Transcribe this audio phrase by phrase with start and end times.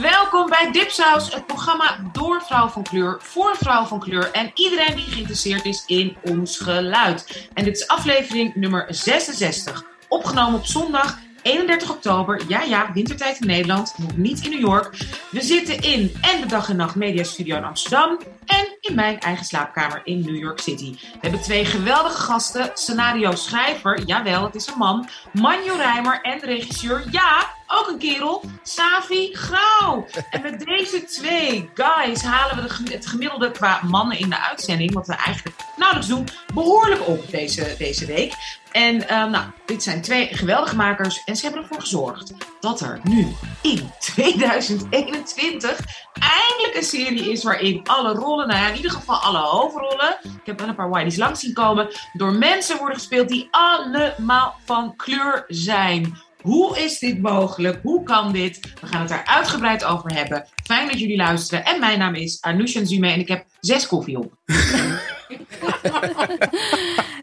[0.00, 4.96] Welkom bij Dipsaus, het programma door vrouw van kleur, voor vrouw van kleur en iedereen
[4.96, 7.48] die geïnteresseerd is in ons geluid.
[7.54, 11.18] En dit is aflevering nummer 66, opgenomen op zondag
[11.48, 12.42] 31 oktober.
[12.48, 14.96] Ja, ja, wintertijd in Nederland, nog niet in New York.
[15.30, 19.18] We zitten in en de Dag en Nacht Media Studio in Amsterdam en in mijn
[19.18, 20.90] eigen slaapkamer in New York City.
[20.92, 26.38] We hebben twee geweldige gasten, scenario schrijver, jawel, het is een man, Manjo Rijmer en
[26.38, 30.06] regisseur, ja, ook een kerel, Savi Grauw.
[30.30, 35.06] En met deze twee guys halen we het gemiddelde qua mannen in de uitzending, wat
[35.06, 38.34] we eigenlijk nauwelijks doen, behoorlijk op deze, deze week.
[38.72, 43.00] En eh, nou, dit zijn twee geweldige makers en ze hebben ervoor gezorgd dat er
[43.02, 43.26] nu
[43.62, 45.78] in 2021
[46.12, 50.46] eindelijk een serie is waarin alle rollen, nou ja, in ieder geval alle hoofdrollen, ik
[50.46, 54.96] heb wel een paar whiteys langs zien komen, door mensen worden gespeeld die allemaal van
[54.96, 56.26] kleur zijn.
[56.48, 57.78] Hoe is dit mogelijk?
[57.82, 58.60] Hoe kan dit?
[58.80, 60.46] We gaan het daar uitgebreid over hebben.
[60.64, 61.64] Fijn dat jullie luisteren.
[61.64, 64.32] En mijn naam is Anousha Zume en ik heb zes koffie op.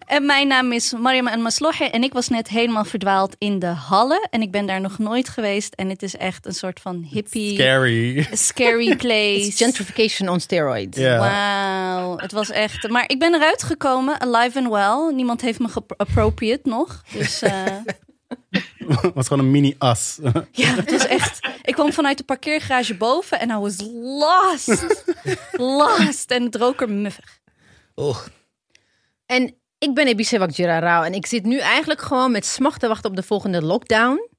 [0.06, 3.66] En mijn naam is Mariam El Maslohe en ik was net helemaal verdwaald in de
[3.66, 4.28] Halle.
[4.30, 5.74] En ik ben daar nog nooit geweest.
[5.74, 8.28] En het is echt een soort van hippie, Scary.
[8.32, 9.52] scary place.
[9.52, 10.98] Gentrification on steroids.
[10.98, 11.18] Ja.
[11.18, 12.90] Wauw, het was echt...
[12.90, 15.16] Maar ik ben eruit gekomen, alive and well.
[15.16, 17.04] Niemand heeft me geappropriate nog.
[17.14, 17.64] Dus eh,
[19.14, 20.20] was gewoon een mini-as.
[20.52, 21.48] ja, het was echt...
[21.64, 25.06] Ik kwam vanuit de parkeergarage boven en I was lost.
[25.52, 26.32] lost.
[26.32, 27.40] En het rook er muffig.
[27.96, 28.18] Oh,
[29.26, 33.10] En ik ben Ebisewak Girarao en ik zit nu eigenlijk gewoon met smacht te wachten
[33.10, 34.30] op de volgende lockdown.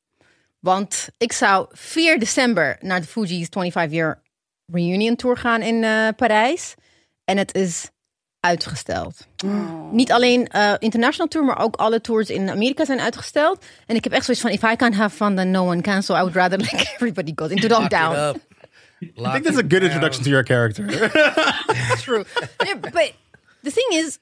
[0.60, 4.22] Want ik zou 4 december naar de Fuji's 25-year
[4.66, 6.74] reunion tour gaan in eh, Parijs.
[7.24, 7.90] En het is
[8.46, 9.26] uitgesteld.
[9.90, 13.64] Niet alleen eh, international tour, maar ook alle tours in Amerika zijn uitgesteld.
[13.86, 16.02] En ik heb echt zoiets van, if I can't have fun, then no one can.
[16.02, 18.14] So I would rather like everybody goes into lockdown.
[19.00, 19.82] I think that's a good down.
[19.82, 20.86] introduction to your character.
[22.04, 22.24] True.
[22.64, 23.12] Yeah, but
[23.62, 24.18] the thing is,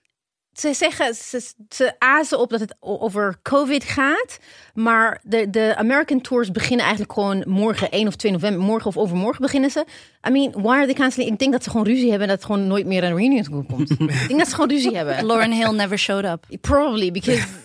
[0.55, 4.39] ze zeggen, ze, ze azen op dat het over COVID gaat.
[4.75, 8.63] Maar de, de American tours beginnen eigenlijk gewoon morgen, 1 of 2 november.
[8.63, 9.85] Morgen of overmorgen beginnen ze.
[10.29, 11.31] I mean, why are they canceling?
[11.31, 13.67] Ik denk dat ze gewoon ruzie hebben en dat er gewoon nooit meer een reunion
[13.67, 13.91] komt.
[14.01, 15.27] Ik denk dat ze gewoon ruzie hebben.
[15.27, 16.47] Lauren Hill never showed up.
[16.61, 17.47] Probably, because...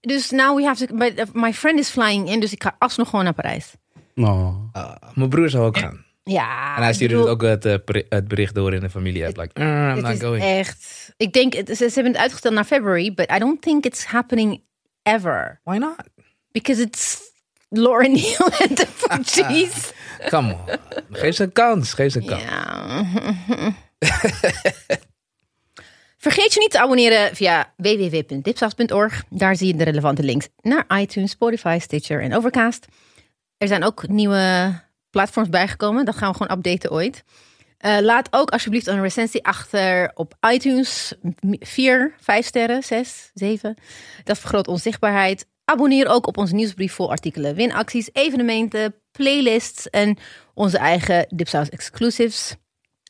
[0.00, 0.96] Dus now we have to...
[0.96, 3.74] But my friend is flying in, dus ik ga alsnog gewoon naar Parijs.
[4.14, 4.68] No.
[4.72, 6.05] Ah, mijn broer zou ook gaan.
[6.30, 7.74] Ja, En hij stuurde bedoel- ook het, eh,
[8.08, 9.26] het bericht door in de familie.
[9.26, 10.44] Like, "Uh, I'm Het not going.
[10.44, 11.12] echt...
[11.16, 14.04] Ik denk, het, ze, ze hebben het uitgesteld naar February, but I don't think it's
[14.04, 14.62] happening
[15.02, 15.60] ever.
[15.64, 15.96] Why not?
[16.52, 17.18] Because it's
[17.68, 19.92] Lauren Hill and the Fugees.
[20.30, 20.58] Come on.
[21.10, 21.92] Geef ze een kans.
[21.92, 22.42] Geef ze een kans.
[22.42, 23.04] ja.
[26.18, 29.24] Vergeet je niet te abonneren via www.dipsaus.org.
[29.30, 32.86] Daar zie je de relevante links naar iTunes, Spotify, Stitcher en Overcast.
[33.58, 34.72] Er zijn ook nieuwe
[35.16, 36.04] platforms bijgekomen.
[36.04, 37.24] Dat gaan we gewoon updaten ooit.
[37.78, 41.14] Eh, laat ook alsjeblieft een recensie achter op iTunes.
[41.40, 43.74] M- Vier, vijf sterren, zes, zeven.
[44.24, 45.46] Dat vergroot onze zichtbaarheid.
[45.64, 50.18] Abonneer ook op onze nieuwsbrief voor artikelen, winacties, evenementen, playlists en
[50.54, 52.56] onze eigen Dipsaus exclusives.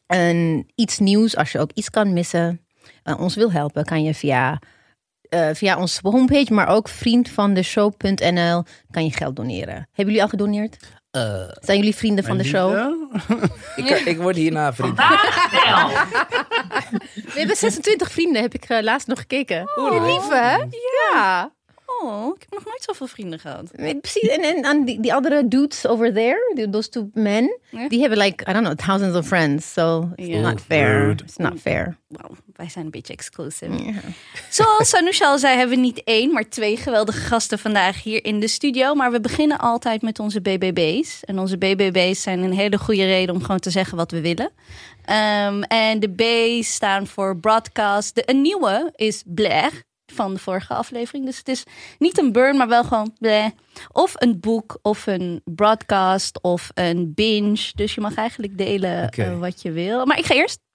[0.06, 2.66] En iets nieuws, als je ook iets kan missen,
[3.03, 4.61] en ons wil helpen, kan je via,
[5.28, 9.75] eh, via onze homepage, maar ook vriendvandeshow.nl kan je geld doneren.
[9.75, 10.77] Hebben jullie al gedoneerd?
[11.16, 12.93] Eh, Zijn jullie vrienden van de show?
[13.77, 14.97] ik, ik word hierna vriend.
[17.15, 19.71] We hebben 26 vrienden, heb ik eh, laatst nog gekeken.
[19.77, 20.56] Oeh, lief hè?
[21.12, 21.50] Ja.
[22.03, 23.71] Oh, ik heb nog nooit zoveel vrienden gehad.
[24.01, 27.59] Precies, en, die, die andere dudes over there, die- those two men,
[27.89, 29.73] die hebben like, I don't know, thousands of friends.
[29.73, 31.07] So it's not fair.
[31.07, 31.23] Rude.
[31.25, 31.97] It's not fair.
[32.09, 33.71] Wauw, wij zijn een beetje exclusive.
[34.51, 38.41] Zoals Anoushka al zei, hebben we niet één, maar twee geweldige gasten vandaag hier in
[38.41, 38.95] de studio.
[38.95, 41.25] Maar we beginnen altijd met onze BBB's.
[41.25, 44.51] En onze BBB's zijn een hele goede reden om gewoon te zeggen wat we willen.
[45.05, 48.15] Ehm, en de B's staan voor broadcast.
[48.15, 49.71] De, een nieuwe is Blair
[50.16, 51.25] van de vorige aflevering.
[51.25, 51.65] Dus het is
[51.99, 53.47] niet een burn, maar wel gewoon bleh.
[53.92, 57.71] Of een boek, of een broadcast, of een binge.
[57.74, 60.07] Dus je mag eigenlijk delen eh, wat je wil.
[60.07, 60.66] Maar ik ga eerst.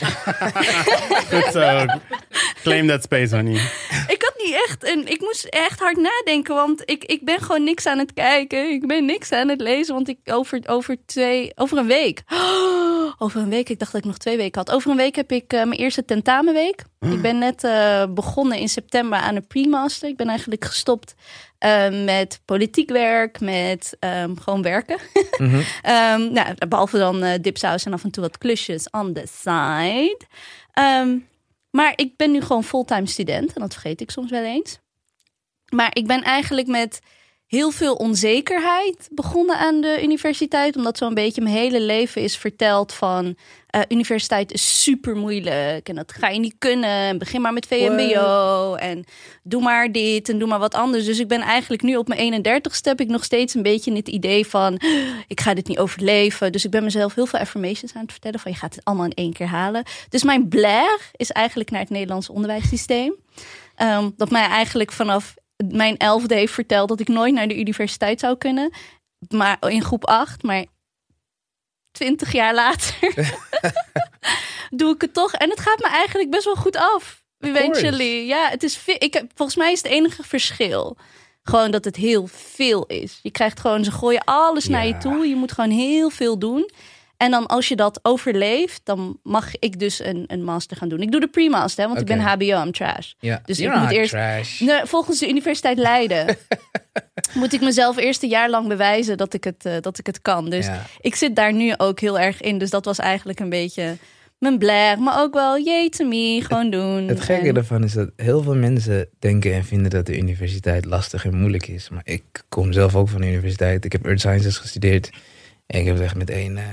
[1.30, 1.86] Good so.
[2.62, 3.54] Claim that space, honey.
[4.08, 7.64] Ik had niet echt en ik moest echt hard nadenken, want ik, ik ben gewoon
[7.64, 8.70] niks aan het kijken.
[8.70, 12.22] Ik ben niks aan het lezen, want ik over, over twee, over een week.
[13.18, 14.74] over een week, ik dacht dat ik nog twee weken had.
[14.74, 16.82] Over een week heb ik eh, mijn eerste tentamenweek.
[17.00, 20.08] Ik ben net eh, begonnen in september aan een pre-master.
[20.08, 21.14] Ik ben eigenlijk gestopt
[21.58, 24.98] eh, met politiek werk, met ehm, gewoon werken.
[25.82, 30.20] Ehm, nou, behalve dan eh dipsaus en af en toe wat klusjes on the side.
[30.72, 31.18] Ehm,
[31.70, 34.78] maar ik ben nu gewoon fulltime student en dat vergeet ik soms wel eens.
[35.68, 37.00] Maar ik ben eigenlijk met
[37.46, 40.76] heel veel onzekerheid begonnen aan de universiteit.
[40.76, 43.36] Omdat zo'n beetje mijn hele leven is verteld van...
[43.66, 46.90] eh, universiteit is super moeilijk en dat ga je niet kunnen.
[46.90, 49.04] En begin maar met VMBO en
[49.42, 51.04] doe maar dit en doe maar wat anders.
[51.04, 54.08] Dus ik ben eigenlijk nu op mijn 31ste heb ik nog steeds een beetje het
[54.08, 54.80] idee van...
[55.26, 56.52] ik ga dit niet overleven.
[56.52, 58.50] Dus ik ben mezelf heel veel affirmations aan het vertellen van...
[58.50, 59.82] je gaat het allemaal in één keer halen.
[60.08, 63.14] Dus mijn blair is eigenlijk naar het Nederlands onderwijssysteem.
[63.74, 68.20] Ehm, dat mij eigenlijk vanaf mijn elfde heeft verteld dat ik nooit naar de universiteit
[68.20, 68.70] zou kunnen.
[69.28, 70.64] Maar in groep 8, maar
[71.90, 72.94] 20 jaar later
[74.70, 75.32] doe ik het toch.
[75.32, 77.24] En het gaat me eigenlijk best wel goed af.
[77.38, 78.26] Eventually.
[78.26, 80.96] Ja, het is ik heb, volgens mij is het enige verschil.
[81.42, 83.18] Gewoon dat het heel veel is.
[83.22, 85.26] Je krijgt gewoon, ze gooien alles naar je toe.
[85.26, 86.70] Je moet gewoon heel veel doen.
[87.16, 91.00] En dan als je dat overleeft, dan mag ik dus een, een master gaan doen.
[91.00, 93.12] Ik doe de pre-master, hè, want ik ben HBO, I'm trash.
[93.18, 93.40] Ja.
[93.44, 94.60] Dus You're ik moet eerst- trash.
[94.60, 96.36] Nee, volgens de Universiteit Leiden
[97.34, 100.22] moet ik mezelf eerst een jaar lang bewijzen dat ik het, eh, dat ik het
[100.22, 100.50] kan.
[100.50, 100.68] Dus
[101.00, 102.58] ik zit daar nu ook heel erg in.
[102.58, 103.96] Dus dat was eigenlijk een beetje
[104.38, 104.98] mijn blair.
[104.98, 107.08] Maar ook wel, to me, gewoon doen.
[107.08, 110.84] Het gekke En- daarvan is dat heel veel mensen denken en vinden dat de universiteit
[110.84, 111.88] lastig en moeilijk is.
[111.88, 113.84] Maar ik kom zelf ook van de universiteit.
[113.84, 115.10] Ik heb Earth Sciences gestudeerd.
[115.66, 116.64] En ik heb het echt met één eh,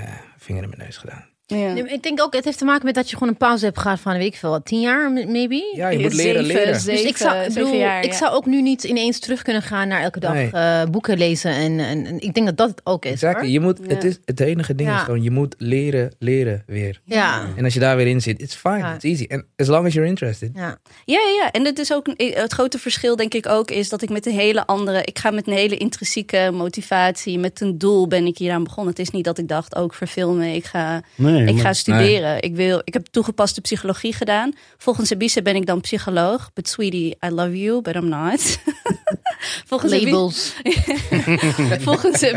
[0.43, 1.32] vinger in mijn neus gedaan.
[1.45, 1.73] Ja.
[1.73, 3.79] Nee, ik denk ook, het heeft te maken met dat je gewoon een pauze hebt
[3.79, 5.71] gehad van, weet ik veel, wat, tien jaar maybe?
[5.75, 6.79] Ja, je moet leren Zeven, leren.
[6.79, 8.17] zeven, dus ik zou, ik zeven bedoel, jaar, ik ja.
[8.17, 10.51] zou ook nu niet ineens terug kunnen gaan naar elke dag Nee.
[10.51, 11.51] eh, boeken lezen.
[11.51, 13.21] En, en, en ik denk dat dat het ook is.
[13.21, 13.45] Hoor.
[13.45, 13.87] Je moet, Ja.
[13.95, 14.95] het, is, het enige ding Ja.
[14.95, 17.01] is gewoon, je moet leren, leren weer.
[17.05, 17.45] Ja.
[17.55, 18.93] En als je daar weer in zit, it's fine, Ja.
[18.93, 19.25] it's easy.
[19.29, 20.49] And as long as you're interested.
[20.53, 20.77] Ja.
[21.05, 21.51] Ja, ja, ja.
[21.51, 24.25] En het is ook een, het grote verschil, denk ik ook, is dat ik met
[24.25, 25.01] een hele andere.
[25.03, 28.91] Ik ga met een hele intrinsieke motivatie, met een doel ben ik hier aan begonnen.
[28.93, 30.53] Het is niet dat ik dacht, ook verfilmen.
[30.53, 32.41] Ik ga, Nee, ik maar- ga studeren.
[32.41, 34.53] Ik, wil, ik heb toegepaste psychologie gedaan.
[34.77, 36.51] Volgens Ebise ben ik dan psycholoog.
[36.53, 38.57] But sweetie, I love you, but I'm not.
[39.69, 40.53] Volgens Labels.
[41.87, 42.21] Volgens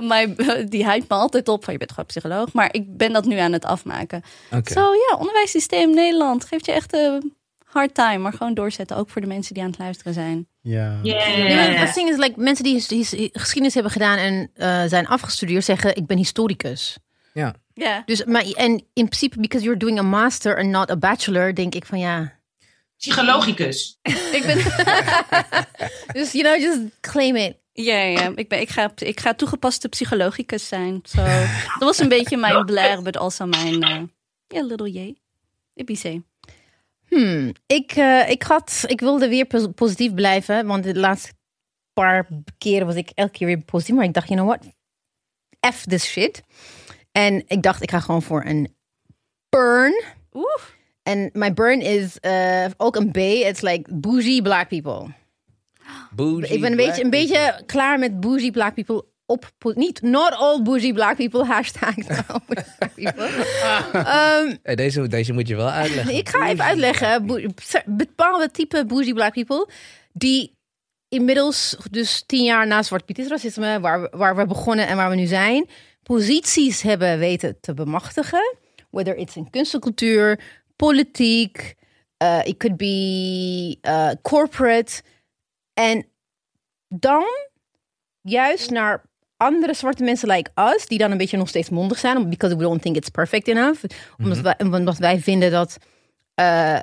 [0.00, 0.34] my,
[0.68, 2.52] die hype me altijd op van je bent gewoon psycholoog.
[2.52, 4.22] Maar ik ben dat nu aan het afmaken.
[4.50, 4.72] Oké.
[4.72, 7.32] Zo ja, onderwijssysteem Nederland geeft je echt een
[7.64, 8.18] hard time.
[8.18, 10.46] Maar gewoon doorzetten, ook voor de mensen die aan het luisteren zijn.
[10.60, 10.98] Ja.
[11.02, 15.96] Het ding is, like, mensen die, die geschiedenis hebben gedaan en eh, zijn afgestudeerd zeggen,
[15.96, 16.96] ik ben historicus.
[17.34, 17.54] Ja.
[17.74, 18.02] Ja.
[18.06, 21.74] Dus, maar, en in principe, because you're doing a master and not a bachelor, denk
[21.74, 22.38] ik van ja.
[22.96, 23.98] Psychologicus.
[24.38, 24.56] Ik ben...
[26.20, 27.56] Dus, you know, just claim it.
[27.72, 28.32] Ja, ja.
[28.34, 31.00] Ik, ben, ik, ga, ik ga toegepaste psychologicus zijn.
[31.02, 31.24] Zo.
[31.24, 33.82] Dat was een beetje mijn blair, but also mijn...
[33.82, 34.02] eh
[34.48, 35.16] ja, little yay.
[35.74, 36.22] Ebice.
[37.08, 41.32] Hmm, ik, eh, ik, had, ik wilde weer pos- positief blijven, want de laatste
[41.92, 42.28] paar
[42.58, 43.94] keren was ik elke keer weer positief.
[43.94, 44.72] Maar ik dacht, you know what?
[45.74, 46.42] F this shit.
[47.16, 48.74] En ik dacht, ik ga gewoon voor een
[49.48, 50.02] burn.
[50.32, 50.62] Oeh.
[51.02, 53.16] En mijn burn is eh, ook een B.
[53.16, 55.06] It's like bougie black people.
[56.10, 59.04] Bougie ik ben een beetje, een beetje klaar met bougie black people.
[59.26, 61.44] Op, niet not all bougie black people.
[61.54, 63.28] Hashtag black people.
[63.92, 66.14] Ehm, Hey, deze, deze moet je wel uitleggen.
[66.14, 67.26] ik ga even uitleggen.
[67.86, 69.68] Bepaalde type bougie black people.
[70.12, 70.56] Die
[71.08, 73.80] inmiddels dus tien jaar na Zwart Piet is racisme.
[73.80, 75.66] Waar, waar we begonnen en waar we nu zijn.
[76.04, 78.56] Posities hebben weten te bemachtigen.
[78.90, 80.40] Whether it's in kunstcultuur,
[80.76, 81.74] politiek.
[82.16, 85.02] eh it could be eh, corporate.
[85.74, 86.06] En
[86.88, 87.24] dan
[88.20, 89.04] juist naar
[89.36, 92.62] andere zwarte mensen like us, die dan een beetje nog steeds mondig zijn, because we
[92.62, 93.84] don't think it's perfect enough.
[94.18, 95.76] Omdat, wij, omdat wij vinden dat
[96.34, 96.78] eh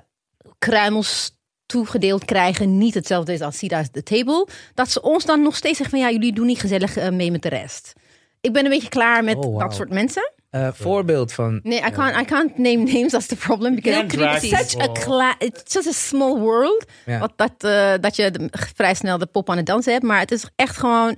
[0.57, 4.47] kruimels toegedeeld krijgen niet hetzelfde is als at the table.
[4.73, 7.41] Dat ze ons dan nog steeds zeggen van ja, jullie doen niet gezellig mee met
[7.41, 7.93] de rest.
[8.41, 9.59] Ik ben een beetje klaar met Oh, wow.
[9.59, 10.31] dat soort mensen.
[10.49, 11.59] Eh, voorbeeld van...
[11.63, 13.75] Nee, I can't, I can't name names, that's the problem.
[13.75, 16.85] Because it's such a cla- it's just a small world.
[17.19, 20.03] Wat, dat, eh, dat je de- vrij snel de pop aan het dansen hebt.
[20.05, 21.17] Maar het is echt gewoon...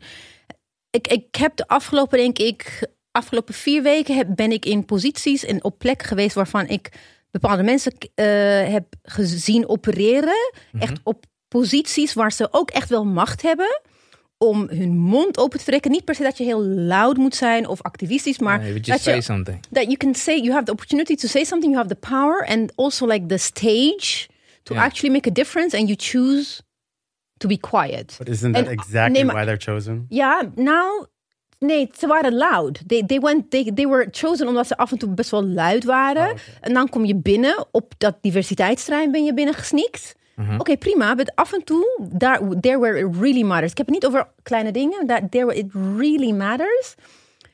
[0.90, 5.46] Ik, ik heb de afgelopen, denk ik, afgelopen vier weken heb, ben ik in posities
[5.46, 6.92] en op plekken geweest waarvan ik
[7.32, 8.26] bepaalde mensen eh,
[8.74, 10.52] heb gezien opereren.
[10.80, 13.82] Echt op posities waar ze ook echt wel macht hebben
[14.44, 15.92] om hun mond open te trekken.
[15.92, 19.16] Niet per se dat je heel loud moet zijn of activistisch, maar just dat say
[19.16, 19.60] je something.
[19.72, 22.46] that you can say you have the opportunity to say something, you have the power
[22.48, 24.28] and also like the stage
[24.64, 26.62] to actually make a difference and you choose
[27.38, 28.16] to be quiet.
[28.18, 30.06] But isn't that En- exactly nee, maar- why they're chosen?
[30.10, 31.06] Ja, nou,
[31.60, 32.80] nee, ze waren loud.
[32.88, 35.84] They, they, went, they, they were chosen omdat ze af en toe best wel luid
[35.84, 36.32] waren.
[36.32, 40.16] Oh, En dan kom je binnen, op dat diversiteitsterrein ben je binnen gesneakt.
[40.36, 40.60] Mhm.
[40.60, 41.14] Oké, prima.
[41.14, 43.72] Maar af en toe, daar, there where it really matters.
[43.72, 45.08] Ik heb het niet over kleine dingen.
[45.08, 46.96] That there where it really matters.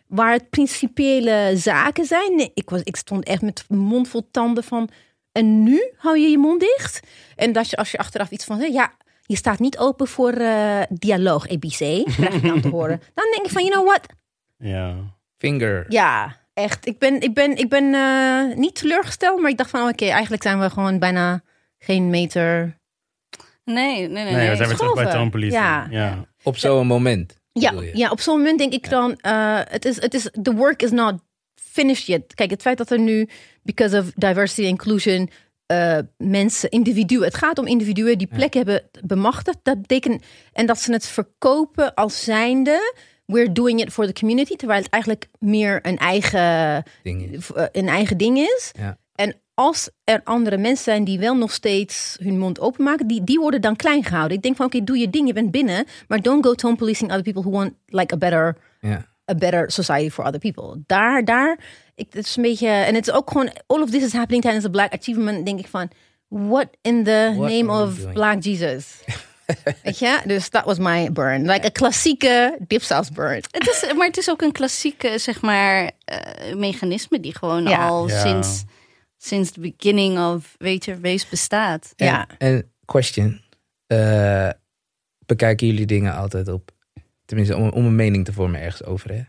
[0.07, 2.35] Waar het principiële zaken zijn.
[2.35, 4.89] Nee, ik, was, ik stond echt met mond vol tanden van...
[5.31, 6.99] En nu hou je je mond dicht?
[7.35, 8.73] En dat je, als je achteraf iets van zegt...
[8.73, 13.01] Ja, je staat niet open voor eh, dialoog ABC, krijg je dan te horen.
[13.13, 14.05] Dan denk ik van, you know what?
[14.57, 14.95] Ja.
[15.37, 15.85] Finger.
[15.87, 16.85] Ja, echt.
[16.85, 20.43] Ik ben, ik ben, ik ben eh, niet teleurgesteld, maar ik dacht van, oké, eigenlijk
[20.43, 21.41] zijn we gewoon bijna
[21.79, 22.77] geen meter.
[23.63, 24.23] Nee, nee, nee.
[24.23, 24.49] Nee, nee.
[24.49, 25.55] we zijn weer terug bij Police.
[25.55, 25.87] Ja.
[25.89, 26.25] ja.
[26.43, 27.37] Op zo'n moment.
[27.51, 30.81] Ja, ja op zo'n moment denk ik dan, eh, het is, het is, the work
[30.81, 31.13] is not
[31.55, 32.33] finished yet.
[32.33, 33.29] Kijk, het feit dat er nu,
[33.63, 35.29] because of diversity and inclusion,
[35.65, 39.57] eh, mensen, individuen, het gaat om individuen die plek hebben bemachtigd.
[39.63, 42.93] Dat betekent, en dat ze het verkopen als zijnde,
[43.25, 47.51] we're doing it for the community, terwijl het eigenlijk meer een eigen, Ding is.
[47.51, 48.71] eh, een eigen ding is.
[48.77, 48.97] Ja.
[49.59, 53.61] Als er andere mensen zijn die wel nog steeds hun mond openmaken, die, die worden
[53.61, 54.37] dan klein gehouden.
[54.37, 57.09] Ik denk van oké, doe je ding, je bent binnen, maar don't go tone policing
[57.11, 59.05] other people who want like a better, Ja.
[59.31, 60.81] a better society for other people.
[60.85, 61.59] Daar, daar,
[61.95, 64.41] ik, het is een beetje, en het is ook gewoon, all of this is happening
[64.43, 65.89] tijdens de Black Achievement, denk ik van,
[66.27, 68.13] what in the What name of doing?
[68.13, 68.85] Black Jesus?
[69.83, 70.19] Weet je?
[70.25, 71.45] Dus dat was my burn.
[71.51, 73.35] Like a klassieke dipsaus burn.
[73.51, 77.87] Het is, maar het is ook een klassieke, zeg maar, eh, mechanisme die gewoon Ja.
[77.87, 78.19] al Ja.
[78.21, 78.63] sinds,
[79.21, 81.93] sinds the beginning of weet je, wees bestaat.
[81.95, 82.27] En, Ja.
[82.37, 83.41] En question.
[83.87, 84.49] eh,
[85.25, 86.71] bekijken jullie dingen altijd op...
[87.25, 89.21] Tenminste, om, om een mening te vormen ergens over, hè?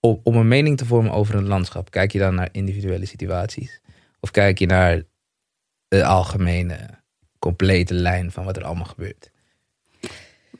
[0.00, 3.80] Om, om een mening te vormen over een landschap, kijk je dan naar individuele situaties?
[4.20, 5.02] Of kijk je naar
[5.88, 6.78] de algemene,
[7.38, 9.30] complete lijn van wat er allemaal gebeurt?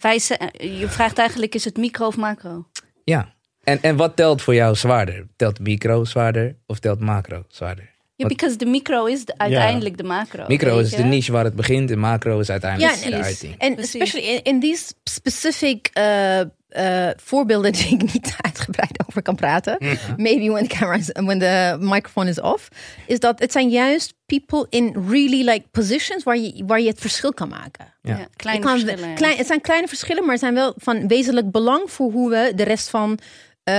[0.00, 0.14] Wij
[0.58, 2.68] je vraagt eigenlijk, is het micro of macro?
[3.04, 3.34] Ja.
[3.64, 5.26] En, en wat telt voor jou zwaarder?
[5.36, 7.90] Telt micro zwaarder of telt macro zwaarder?
[8.18, 10.44] Ja, because de micro is de, uiteindelijk de macro.
[10.48, 13.54] Micro is de niche waar het begint en macro is uiteindelijk Ja, de uiting.
[13.58, 19.34] En especially in, in these specific uh, uh, voorbeelden die ik niet uitgebreid over kan
[19.34, 19.76] praten.
[20.16, 22.68] Maybe when the camera is, when the microphone is off.
[23.06, 27.00] Is dat het zijn juist people in really like positions waar je, waar je het
[27.00, 27.94] verschil kan maken.
[28.02, 28.16] Ja.
[28.18, 29.14] Ja, kleine kan- verschillen.
[29.14, 32.64] klein, het zijn kleine verschillen, maar zijn wel van wezenlijk belang voor hoe we de
[32.64, 33.18] rest van
[33.64, 33.74] eh,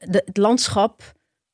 [0.00, 1.02] de, het landschap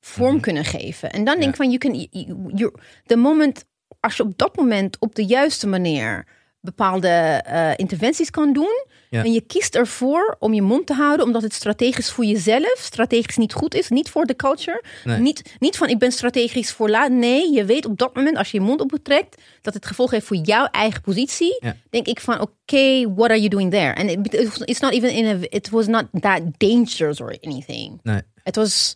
[0.06, 1.10] vorm kunnen geven.
[1.10, 2.72] En dan denk ik van, you can, you, you,
[3.06, 3.64] the moment,
[4.00, 6.26] als je op dat moment op de juiste manier
[6.60, 8.84] bepaalde eh, interventies kan doen.
[9.10, 9.24] Ja.
[9.24, 13.36] En je kiest ervoor om je mond te houden, omdat het strategisch voor jezelf, strategisch
[13.36, 14.84] niet goed is, niet voor de culture.
[15.04, 15.18] Nee.
[15.18, 17.10] Niet, niet van ik ben strategisch voor laat.
[17.10, 20.26] Nee, je weet op dat moment, als je je mond optrekt, dat het gevolg heeft
[20.26, 21.56] voor jouw eigen positie.
[21.60, 21.76] Ja.
[21.90, 23.94] Denk ik van, oké, what are you doing there?
[23.94, 24.34] And it,
[24.64, 28.00] it's not even in a, it was not that dangerous or anything.
[28.02, 28.20] Nee.
[28.42, 28.94] Het was,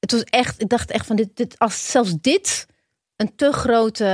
[0.00, 2.66] het was echt, ik dacht echt van, dit, dit, als zelfs dit
[3.16, 4.04] een te grote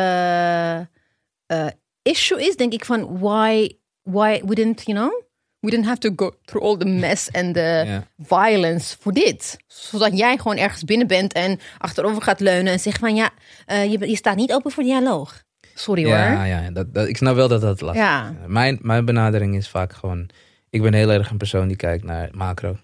[1.47, 1.67] eh,
[2.03, 3.69] issue is, denk ik van, why,
[4.03, 5.23] why we didn't, you know,
[5.61, 9.57] we didn't have to go through all the mess and the violence voor dit.
[9.67, 13.31] Zodat jij gewoon ergens binnen bent en achterover gaat leunen en zegt van, ja,
[13.67, 15.43] eh, je, je staat niet open voor dialoog.
[15.75, 16.13] Sorry hoor.
[16.15, 18.29] Ja, ja dat, dat, ik snap wel dat dat lastig Ja.
[18.29, 18.37] is.
[18.47, 20.29] Mijn, mijn benadering is vaak gewoon...
[20.71, 22.77] Ik ben heel erg een persoon die kijkt naar macro.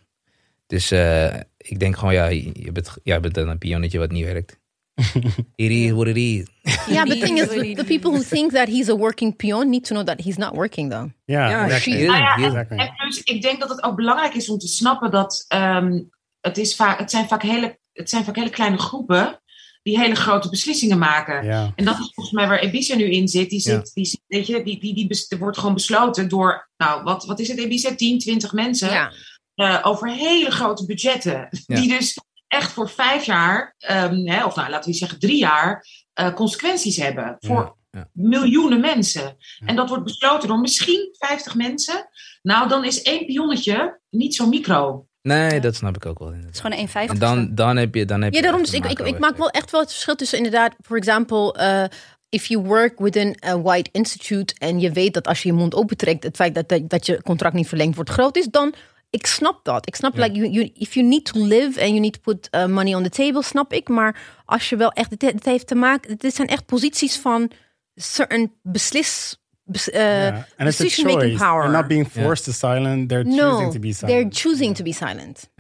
[0.67, 4.25] Dus eh, ik denk gewoon, ja, je bent, jij bent dan een pionnetje wat niet
[4.25, 4.59] werkt.
[5.57, 6.47] It is what it is.
[6.87, 9.95] Ja, the thing is, the, people who think that he's a working pion need to
[9.95, 11.11] know that he's not working though.
[11.25, 11.93] Ja, Ja, exactly.
[11.93, 12.07] she is.
[12.07, 12.37] Ja.
[12.37, 12.77] Exactly.
[12.79, 16.01] En plus, ik denk dat het ook belangrijk is om te snappen dat ehm,
[16.41, 19.41] het, is vaak, het, zijn vaak hele, het zijn vaak hele kleine groepen
[19.83, 21.43] die hele grote beslissingen maken.
[21.77, 23.51] En dat is volgens mij waar Ibiza nu in zit.
[23.51, 27.03] Die, zit, die, zit- weet je, die, die, die, er wordt gewoon besloten door, nou,
[27.03, 27.95] wat, wat is het Ibiza?
[27.95, 29.13] 10, 20 mensen Ja.
[29.61, 31.49] Eh, over hele grote budgetten.
[31.67, 31.75] Ja.
[31.75, 35.87] Die dus echt voor vijf jaar, ehm, hè, of nou, laten we zeggen drie jaar,
[36.13, 37.37] eh, consequenties hebben.
[37.41, 38.09] Voor ja.
[38.13, 39.37] miljoenen mensen.
[39.65, 42.09] En dat wordt besloten door misschien 50 mensen.
[42.43, 45.07] Nou, dan is één pionnetje niet zo micro.
[45.23, 46.33] Nee, dat snap ik ook wel.
[46.33, 47.15] Het is gewoon een 1,50.
[47.15, 48.63] En dan, dan heb je, dan heb Ja, je daarom.
[48.63, 51.85] Dus ik, ik, maak wel echt wel het verschil tussen inderdaad, for example, eh,
[52.29, 55.75] if you work within a white institute en je weet dat als je je mond
[55.75, 58.75] opentrekt, het feit dat, dat, dat je contract niet verlengd wordt groot is, dan
[59.11, 59.87] ik snap dat.
[59.87, 60.23] Ik snap, Ja.
[60.25, 62.95] like, you, you, if you need to live and you need to put uh, money
[62.95, 63.89] on the table, snap ik.
[63.89, 67.51] Maar als je wel echt, het, het heeft te maken, dit zijn echt posities van
[67.95, 70.35] certain beslis, bes, eh, Yeah.
[70.35, 71.45] And it's a decision-making choice.
[71.45, 71.63] power.
[71.63, 73.09] They're not being forced to silent.
[73.09, 74.19] They're choosing No, to be silent.
[74.33, 75.51] they're choosing to be silent.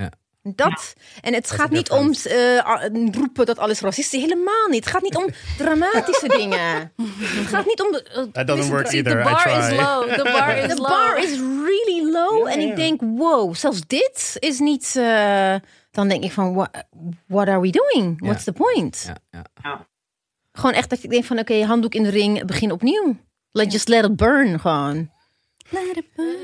[0.42, 0.52] Ja.
[0.56, 0.94] Dat.
[1.20, 2.58] En het gaat niet om eh,
[3.12, 4.28] roepen dat alles racistisch is.
[4.28, 4.84] Helemaal niet.
[4.84, 5.26] Het gaat niet om
[5.58, 6.92] dramatische dingen.
[7.18, 7.92] Het gaat niet om...
[7.92, 9.12] de- That doesn't work either.
[9.12, 9.52] the I bar try.
[9.52, 10.12] is low.
[10.14, 10.88] The bar is De low.
[10.88, 12.46] bar is really low.
[12.48, 12.68] Ja, en ja.
[12.70, 14.96] ik denk, wow, zelfs dit is niet...
[14.96, 15.54] eh,
[15.90, 16.70] dan denk ik van, what,
[17.26, 18.20] what are we doing?
[18.20, 19.12] What's the point?
[20.52, 23.16] Gewoon echt dat ik denk van, oké, handdoek in de ring, begin opnieuw.
[23.52, 25.10] Let, just let it burn, gewoon.
[25.70, 26.38] Let it burn.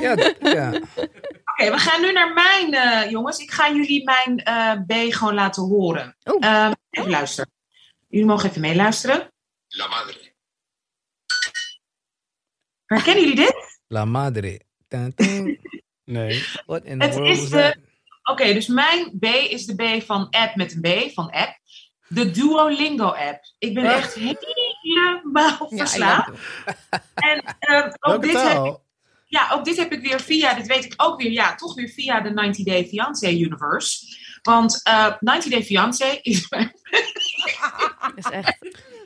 [0.00, 0.80] Ja, ja.
[1.58, 3.38] Oké, we gaan nu naar mijn, eh, jongens.
[3.38, 6.16] Ik ga jullie mijn eh, B gewoon laten horen.
[6.24, 6.44] Oh.
[6.44, 7.52] Ehm, even luisteren.
[8.08, 9.32] Jullie mogen even meeluisteren.
[9.68, 10.32] La madre.
[12.86, 13.80] Herkennen jullie dit?
[13.86, 14.60] La madre.
[14.88, 15.58] Dun, dun.
[16.04, 16.44] Nee.
[16.66, 17.76] What in the Het world is de-?
[18.22, 21.58] Oké, dus mijn B is de B van app met een B, van app.
[22.08, 23.44] De Duolingo-app.
[23.58, 26.30] Ik ben echt helemaal verslaafd.
[26.64, 27.02] ja.
[27.14, 28.80] En eh, ook, dit heb?
[29.28, 31.88] Ja, ook dit heb ik weer via, dit weet ik ook weer, ja, toch weer
[31.88, 34.16] via de 90 Day Fiancé universe.
[34.42, 36.72] Want eh 90 Day Fiancé is mijn
[38.14, 38.56] is echt.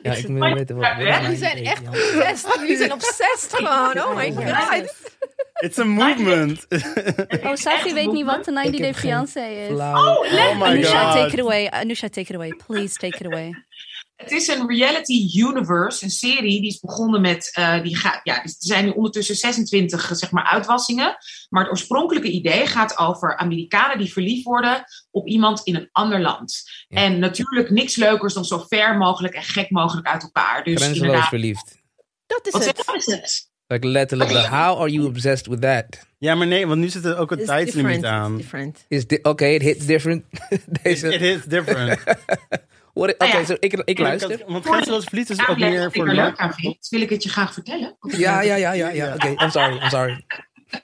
[0.03, 0.87] Ja, ik moet weten wat.
[0.97, 2.53] Jullie zijn echt obsessed.
[2.59, 3.99] Jullie zijn obsessed gewoon.
[3.99, 5.11] Oh my god.
[5.53, 6.65] It's a movement.
[7.43, 9.67] Oh, Safi weet niet wat de 90 Ik Day Fiancé is.
[9.67, 10.23] Flauw.
[10.23, 11.39] oh my Anusha, take it god.
[11.39, 11.69] away.
[11.71, 12.53] Anusha, take it away.
[12.67, 13.53] Please take it away.
[14.23, 18.43] Het is een reality universe, een serie die is begonnen met, eh, die gaat, ja,
[18.43, 21.17] er zijn nu ondertussen 26 zeg maar, uitwassingen.
[21.49, 26.21] Maar het oorspronkelijke idee gaat over Amerikanen die verliefd worden op iemand in een ander
[26.21, 26.61] land.
[26.87, 26.97] Ja.
[26.97, 30.63] En natuurlijk niks leukers dan zo ver mogelijk en gek mogelijk uit elkaar.
[30.63, 31.81] Dus Grenzeloos inderdaad, verliefd.
[32.25, 32.85] Dat is wat het.
[32.85, 33.51] wat is het?
[33.67, 35.85] Like letterlijk, the how are you obsessed with that?
[36.17, 38.05] Ja, maar nee, want nu zit er ook een tijdslimiet different.
[38.05, 38.31] aan.
[38.33, 38.85] It's different.
[38.87, 40.23] Is di- Oké, it hits different.
[40.49, 41.13] It, Deze.
[41.13, 41.99] it is different.
[42.93, 43.45] Oké, Nou ja.
[43.45, 44.43] zo ik, ik luister.
[44.47, 46.37] Want grenzeloos verlies is ook meer voor er leuk leuk.
[46.37, 47.97] aan vind, wil ik het je graag vertellen.
[48.01, 49.13] Ja, ja, ja, ja, ja.
[49.13, 50.25] Oké, I'm sorry, I'm sorry.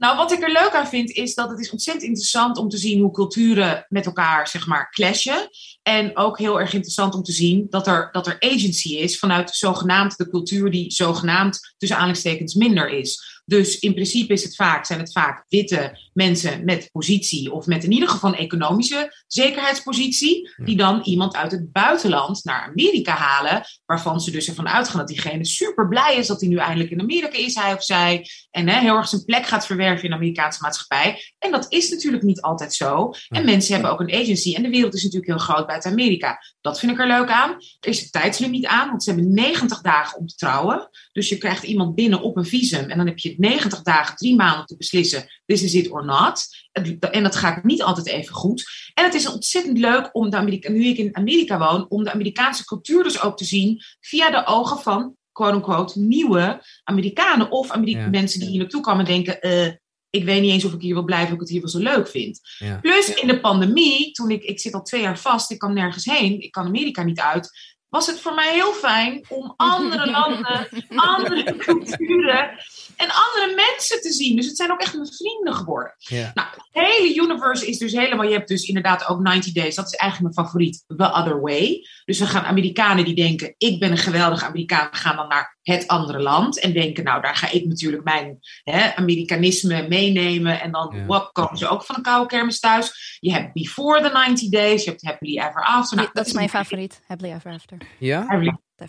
[0.00, 2.76] Nou, wat ik er leuk aan vind, is dat het is ontzettend interessant om te
[2.76, 5.48] zien hoe culturen met elkaar, zeg maar, clashen.
[5.82, 9.50] En ook heel erg interessant om te zien dat er, dat er agency is vanuit
[9.50, 13.42] zogenaamd de cultuur die zogenaamd tussen aanhalingstekens minder is.
[13.44, 17.84] Dus in principe is het vaak, zijn het vaak witte mensen met positie of met
[17.84, 23.62] in ieder geval een economische zekerheidspositie, die dan iemand uit het buitenland naar Amerika halen,
[23.86, 27.00] waarvan ze dus ervan uitgaan dat diegene super blij is dat hij nu eindelijk in
[27.00, 30.16] Amerika is, hij of zij, en hè, heel erg zijn plek gaat verwerven in de
[30.16, 31.22] Amerikaanse maatschappij.
[31.38, 33.12] En dat is natuurlijk niet altijd zo.
[33.28, 34.54] En mensen hebben ook een agency.
[34.54, 36.38] En de wereld is natuurlijk heel groot buiten Amerika.
[36.60, 37.50] Dat vind ik er leuk aan.
[37.80, 40.88] Er is een tijdslimiet aan, want ze hebben 90 dagen om te trouwen.
[41.12, 42.90] Dus je krijgt iemand binnen op een visum.
[42.90, 46.04] En dan heb je 90 dagen, drie maanden om te beslissen: this is it or
[47.10, 48.64] En dat gaat niet altijd even goed.
[48.94, 52.12] En het is ontzettend leuk om de Amerika, nu ik in Amerika woon, om de
[52.12, 57.96] Amerikaanse cultuur dus ook te zien via de ogen van quote-unquote nieuwe Amerikanen of Ameri-
[57.96, 58.08] Ja.
[58.08, 59.72] mensen die hier naartoe komen en denken: eh,
[60.10, 61.78] ik weet niet eens of ik hier wil blijven, of ik het hier wel zo
[61.78, 62.40] leuk vind.
[62.58, 62.78] Ja.
[62.80, 66.04] Plus in de pandemie, toen ik, ik zit al twee jaar vast, ik kan nergens
[66.04, 70.68] heen, ik kan Amerika niet uit, was het voor mij heel fijn om andere landen,
[70.96, 72.50] andere culturen
[72.96, 74.36] en andere mensen te zien.
[74.36, 75.94] Dus het zijn ook echt mijn vrienden geworden.
[76.08, 79.86] Nou, het hele universe is dus helemaal, je hebt dus inderdaad ook 90 Days, dat
[79.86, 81.86] is eigenlijk mijn favoriet, The Other Way.
[82.04, 85.86] Dus dan gaan Amerikanen die denken, ik ben een geweldige Amerikaan, gaan dan naar het
[85.86, 91.06] andere land en denken, nou daar ga ik natuurlijk mijn hè, Amerikanisme meenemen en dan
[91.06, 93.16] wap, komen ze ook van een koude kermis thuis.
[93.20, 95.96] Je hebt Before the 90 Days, je hebt Happily Ever After.
[95.96, 97.00] Nou, dat is mijn favoriet.
[97.06, 97.78] Happily Ever After.
[97.98, 98.26] Ja?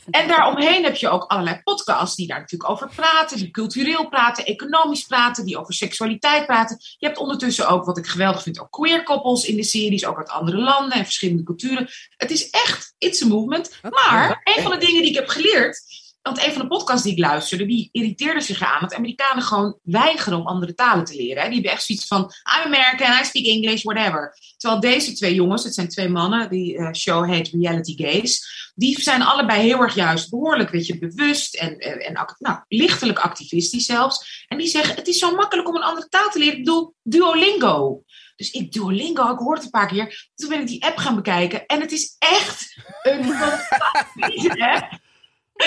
[0.10, 4.45] En daaromheen heb je ook allerlei podcasts die daar natuurlijk over praten, die cultureel praten,
[4.45, 6.77] economisch praten, die over seksualiteit praten.
[6.97, 10.17] Je hebt ondertussen ook, wat ik geweldig vind, ook queer koppels in de series, ook
[10.17, 11.89] uit andere landen en verschillende culturen.
[12.17, 13.80] Het is echt, it's a movement.
[13.89, 15.90] Maar een van de dingen die ik heb geleerd,
[16.21, 19.79] want een van de podcasts die ik luisterde, die irriteerde zich aan dat Amerikanen gewoon
[19.84, 21.41] weigeren om andere talen te leren.
[21.41, 21.47] hè.
[21.47, 24.38] Die hebben echt zoiets van, I'm American, I speak English, whatever.
[24.57, 28.39] Terwijl deze twee jongens, het zijn twee mannen, die eh, show heet Reality Gaze,
[28.75, 33.86] die zijn allebei heel erg juist behoorlijk weet je, bewust en, en, nou, lichtelijk activistisch
[33.86, 34.45] zelfs.
[34.47, 36.57] En die zeggen, het is zo makkelijk om een andere taal te leren.
[36.57, 38.03] Ik bedoel, Duolingo.
[38.36, 40.29] Dus ik Duolingo, ik hoorde het een paar keer.
[40.36, 41.65] Toen ben ik die app gaan bekijken.
[41.65, 44.99] En het is echt een fantastische app.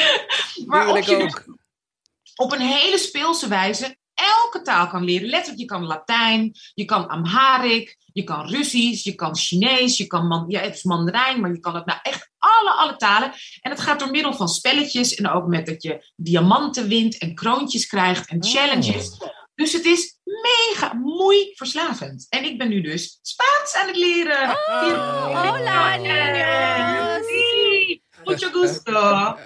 [0.66, 1.44] Waarop ik je dus ook.
[2.34, 5.28] op een hele speelse wijze elke taal kan leren.
[5.28, 10.26] Letterlijk, je kan Latijn, je kan Amharic, je kan Russisch, je kan Chinees, je kan
[10.26, 13.32] man, ja, het is Mandarijn, maar je kan ook nou echt alle, alle talen.
[13.60, 17.34] En het gaat door middel van spelletjes en ook met dat je diamanten wint en
[17.34, 19.18] kroontjes krijgt en challenges.
[19.54, 22.26] Dus het is mega mooi verslavend.
[22.28, 24.50] En ik ben nu dus Spaans aan het leren.
[24.50, 27.13] Oh, hola, niños.
[28.24, 29.36] Mucho gusto.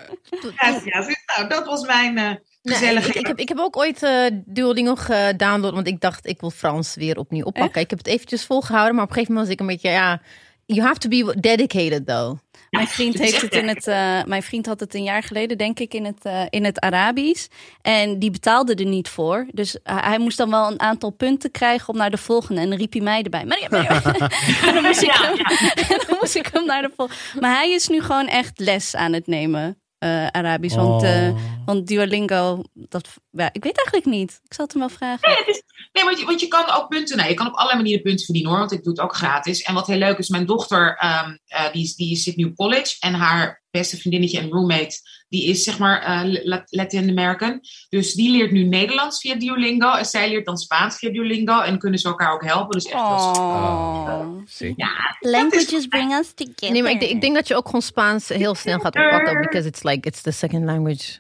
[0.54, 1.06] Gracias.
[1.36, 3.08] Nou, dat was mijn eh Nee, gezellige...
[3.08, 6.50] ik, ik, heb, ik heb ook ooit eh Duolingo gedownload, want ik dacht ik wil
[6.50, 7.80] Frans weer opnieuw oppakken.
[7.80, 10.20] Ik heb het eventjes volgehouden, maar op een gegeven moment was ik een beetje, ja,
[10.66, 12.38] you have to be dedicated though.
[12.70, 15.78] Mijn vriend, heeft het in het, eh, mijn vriend had het een jaar geleden, denk
[15.78, 17.46] ik, in het, eh, in het Arabisch.
[17.82, 19.46] En die betaalde er niet voor.
[19.52, 22.60] Dus hij, hij moest dan wel een aantal punten krijgen om naar de volgende.
[22.60, 23.44] En dan riep hij mij erbij.
[23.44, 24.02] Maar, ja,
[24.66, 25.36] en, dan moest ik Ja, hem,
[25.96, 27.40] en dan moest ik hem naar de volgende.
[27.40, 29.82] Maar hij is nu gewoon echt les aan het nemen.
[29.98, 30.74] Eh, Arabisch.
[30.76, 31.40] Want, eh, Oh.
[31.64, 34.40] want Duolingo, dat, ja, ik weet eigenlijk niet.
[34.44, 35.28] Ik zal het hem wel vragen.
[35.28, 37.16] Nee, het is, nee want, je, want je kan ook punten.
[37.16, 38.60] Nou, je kan op allerlei manieren punten verdienen hoor.
[38.60, 39.62] Want ik doe het ook gratis.
[39.62, 42.56] En wat heel leuk is, mijn dochter, ehm, eh, die, is- die zit nu op
[42.56, 42.96] college.
[43.00, 44.96] En haar beste vriendinnetje en roommate,
[45.28, 47.60] die is zeg maar eh, La- Latin American.
[47.88, 49.92] Dus die leert nu Nederlands via Duolingo.
[49.94, 51.60] En zij leert dan Spaans via Duolingo.
[51.60, 52.70] En kunnen ze elkaar ook helpen.
[52.70, 54.42] Dus echt wel Oh.
[54.76, 56.70] Ja, Languages bring us together.
[56.70, 59.40] Nee, maar ik, ik denk dat je ook gewoon Spaans heel snel gaat oppakken.
[59.40, 61.18] Because it's like, it's the second language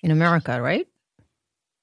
[0.00, 0.84] in America, right?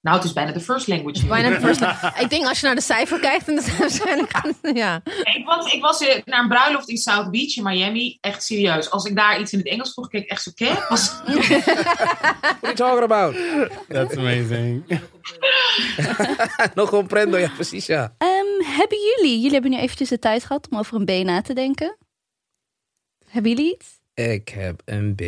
[0.02, 1.26] Nou, het is bijna de first language.
[1.26, 1.82] Bijna de first
[2.24, 4.32] Ik denk als je naar de cijfer kijkt, dan is het waarschijnlijk...
[4.74, 5.02] Ja.
[5.06, 8.18] Ik was, ik was eh, naar een bruiloft in South Beach in Miami.
[8.22, 8.90] Echt serieus.
[8.90, 10.52] Als ik daar iets in het Engels vroeg, keek ik echt zo.
[10.90, 13.36] Was, What are you talking about?
[13.88, 14.84] That's amazing.
[16.76, 18.16] Nog comprendo, ja precies ja.
[18.18, 21.42] Ehm, hebben jullie, jullie hebben nu eventjes de tijd gehad om over een B na
[21.42, 21.98] te denken.
[23.28, 24.00] Hebben jullie iets?
[24.14, 25.22] Ik heb een B.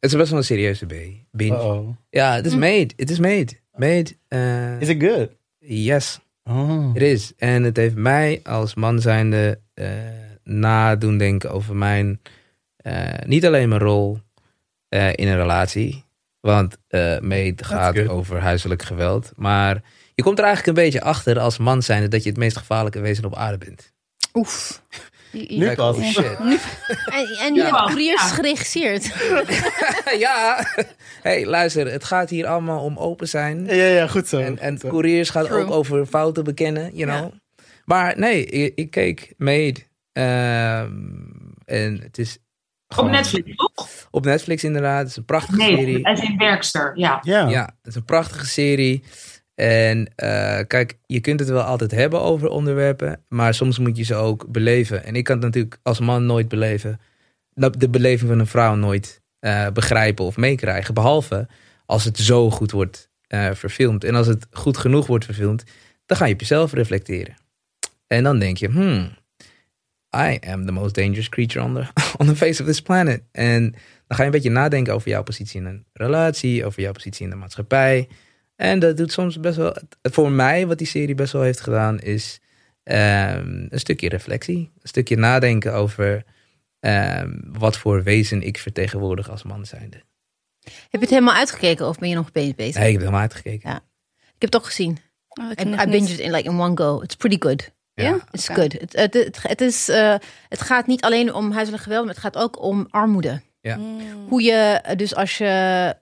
[0.00, 0.94] Het is best wel een serieuze B.
[1.30, 1.56] Binge.
[1.56, 1.88] Uh-oh.
[2.10, 2.90] Ja, het is made.
[2.96, 3.62] Het is made.
[3.74, 4.16] Made.
[4.28, 5.28] eh, Is it good?
[5.58, 6.92] yes, Oh.
[6.94, 7.32] het is.
[7.36, 9.60] En het heeft mij als man zijnde
[10.42, 12.20] nadoen denken over mijn...
[12.76, 14.18] eh, niet alleen mijn rol
[14.88, 16.04] eh, in een relatie.
[16.40, 16.76] Want
[17.20, 18.08] made gaat good.
[18.08, 19.32] over huiselijk geweld.
[19.36, 19.82] Maar
[20.14, 22.08] je komt er eigenlijk een beetje achter als man zijnde...
[22.08, 23.92] dat je het meest gevaarlijke wezen op aarde bent.
[24.34, 24.82] Oef.
[25.34, 25.96] Je- Nu pas.
[25.96, 26.24] Oh shit.
[26.24, 26.58] En,
[27.40, 27.64] en Ja.
[27.64, 28.28] hebt couriers Ja.
[28.28, 29.04] geregisseerd.
[30.18, 30.66] ja.
[31.22, 31.90] hey, luister.
[31.92, 33.64] Het gaat hier allemaal om open zijn.
[33.66, 34.38] Ja, ja, goed zo.
[34.38, 35.62] En, en couriers gaat True.
[35.64, 37.32] ook over fouten bekennen, you know.
[37.84, 39.80] Maar nee, ik, ik keek Made.
[40.12, 40.92] ehm,
[41.64, 42.38] en het is
[42.96, 43.88] op Netflix, toch?
[44.10, 44.98] Op Netflix inderdaad.
[45.00, 46.06] Het is een prachtige Nee, serie.
[46.06, 46.92] als in werkster.
[46.94, 47.18] Ja.
[47.22, 47.48] Ja.
[47.48, 49.04] Ja, het is een prachtige serie.
[49.54, 54.04] En eh, kijk, je kunt het wel altijd hebben over onderwerpen, maar soms moet je
[54.04, 55.04] ze ook beleven.
[55.04, 57.00] En ik kan het natuurlijk als man nooit beleven,
[57.54, 60.94] de beleving van een vrouw nooit eh, begrijpen of meekrijgen.
[60.94, 61.46] Behalve
[61.86, 64.04] als het zo goed wordt eh, verfilmd.
[64.04, 65.64] En als het goed genoeg wordt verfilmd,
[66.06, 67.34] dan ga je op jezelf reflecteren.
[68.06, 69.16] En dan denk je, hmm,
[70.16, 71.86] I am the most dangerous creature on the,
[72.18, 73.22] on the face of this planet.
[73.32, 73.62] En
[74.06, 77.24] dan ga je een beetje nadenken over jouw positie in een relatie, over jouw positie
[77.24, 78.08] in de maatschappij.
[78.56, 79.76] En dat doet soms best wel.
[80.02, 82.40] Voor mij, wat die serie best wel heeft gedaan, is
[82.82, 84.56] ehm, een stukje reflectie.
[84.56, 86.24] Een stukje nadenken over
[86.80, 90.02] ehm, wat voor wezen ik vertegenwoordig als man zijnde.
[90.64, 92.54] Heb je het helemaal uitgekeken of ben je nog bezig?
[92.54, 92.74] bezig?
[92.74, 93.70] Nee, ik heb helemaal uitgekeken.
[93.70, 93.76] Ja.
[94.16, 94.98] Ik heb het ook gezien.
[95.28, 97.00] Oh, ik I, binged it in like in one go.
[97.00, 97.72] It's pretty good.
[97.94, 98.18] Ja?
[98.30, 98.72] It's good.
[98.72, 100.14] Het, het, het, het is, eh,
[100.48, 103.40] het gaat niet alleen om huiselijk geweld, maar het gaat ook om armoede.
[103.60, 103.76] Ja.
[103.76, 104.28] Mm.
[104.28, 105.96] Hoe je, eh, dus als je,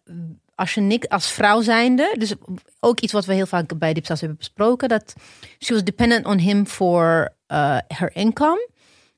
[0.62, 2.34] als je niks, als vrouw zijnde, dus
[2.80, 5.12] ook iets wat we heel vaak bij Dipsaus hebben besproken, dat
[5.58, 8.68] she was dependent on him for uh, her income.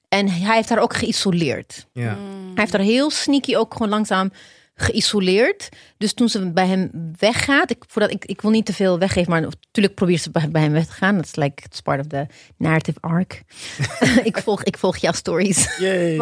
[0.08, 1.86] En hij heeft haar ook geïsoleerd.
[1.92, 2.14] Ja.
[2.14, 2.44] Mm.
[2.44, 4.32] Hij heeft haar heel sneaky ook gewoon langzaam
[4.74, 5.68] geïsoleerd.
[5.96, 9.30] Dus toen ze bij hem weggaat, ik, voordat, ik, ik wil niet te veel weggeven,
[9.30, 11.16] maar natuurlijk probeert ze bij, bij hem weg te gaan.
[11.16, 12.26] Dat is like, it's part of the
[12.56, 13.42] narrative arc.
[14.30, 16.16] ik, volg, ik volg jouw stories, Yay.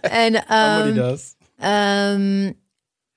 [0.00, 0.46] En.
[1.56, 2.52] Ehm,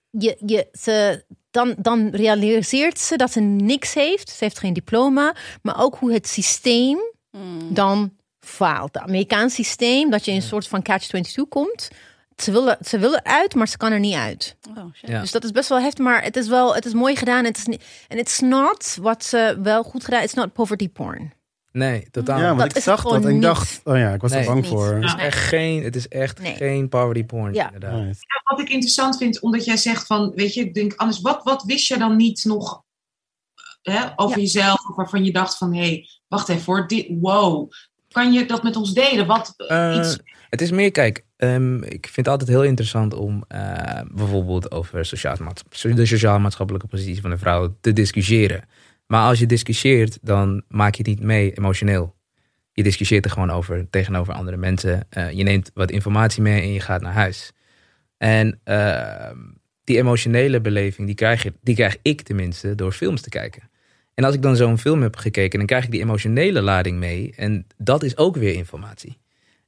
[0.09, 4.29] je, je, ze, dan, dan realiseert ze dat ze niks heeft.
[4.29, 5.35] Ze heeft geen diploma.
[5.61, 6.97] Maar ook hoe het systeem
[7.31, 7.73] Mm.
[7.73, 8.93] dan faalt.
[8.93, 11.89] Het Amerikaans systeem, dat je in een soort van catch-22 komt.
[12.35, 14.55] Ze wil, er, ze wil eruit, maar ze kan er niet uit.
[14.77, 15.09] Oh, shit.
[15.09, 15.21] Ja.
[15.21, 17.45] Dus dat is best wel heftig, maar het is wel, het is mooi gedaan.
[17.45, 20.23] Het is niet, en it's not wat ze wel goed gedaan.
[20.23, 21.31] It's not poverty porn.
[21.71, 22.39] Nee, totaal.
[22.39, 22.57] Ja, niet.
[22.57, 24.61] want dat ik zag dat en ik dacht, oh ja, ik was Nee, er bang
[24.61, 24.69] niet.
[24.69, 24.93] voor.
[24.93, 26.55] Het is echt geen, het is echt Nee.
[26.55, 27.53] geen poverty porn.
[27.53, 27.65] Ja.
[27.73, 28.01] Inderdaad.
[28.01, 28.19] Nice.
[28.43, 31.63] Wat ik interessant vind, omdat jij zegt van, weet je, ik denk anders, wat, wat
[31.63, 32.83] wist je dan niet nog
[33.81, 34.43] hè, over Ja.
[34.43, 37.71] jezelf, of waarvan je dacht van, hé, hey, wacht even hoor, dit, wow.
[38.11, 39.27] Kan je dat met ons delen?
[39.27, 40.17] Wat, Eh, iets,
[40.49, 45.05] Het is meer, kijk, ehm, ik vind het altijd heel interessant om eh, bijvoorbeeld over
[45.05, 45.35] sociaal
[45.81, 48.63] de sociaal-maatschappelijke positie van de vrouw te discussiëren.
[49.09, 52.15] Maar als je discussieert, dan maak je het niet mee emotioneel.
[52.71, 55.07] Je discussieert er gewoon over tegenover andere mensen.
[55.09, 57.51] Eh, je neemt wat informatie mee en je gaat naar huis.
[58.17, 59.37] En ehm,
[59.83, 63.69] die emotionele beleving, die krijg, je, die krijg ik tenminste door films te kijken.
[64.13, 67.33] En als ik dan zo'n film heb gekeken, dan krijg ik die emotionele lading mee.
[67.35, 69.17] En dat is ook weer informatie.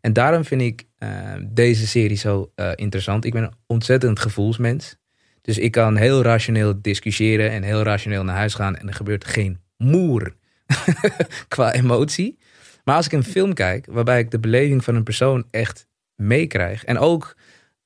[0.01, 3.25] En daarom vind ik eh, deze serie zo eh, interessant.
[3.25, 4.95] Ik ben een ontzettend gevoelsmens.
[5.41, 8.75] Dus ik kan heel rationeel discussiëren en heel rationeel naar huis gaan.
[8.75, 10.35] En er gebeurt geen moer
[11.47, 12.37] qua emotie.
[12.83, 16.83] Maar als ik een film kijk waarbij ik de beleving van een persoon echt meekrijg.
[16.85, 17.35] En ook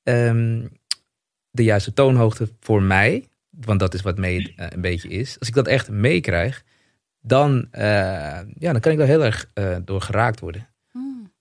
[0.02, 0.66] ehm,
[1.50, 3.28] de juiste toonhoogte voor mij.
[3.50, 5.38] Want dat is wat mee eh, een beetje is.
[5.38, 6.64] Als ik dat echt meekrijg,
[7.20, 7.82] dan, eh,
[8.58, 10.68] ja, dan kan ik daar heel erg eh, door geraakt worden.
[10.92, 11.32] Mm.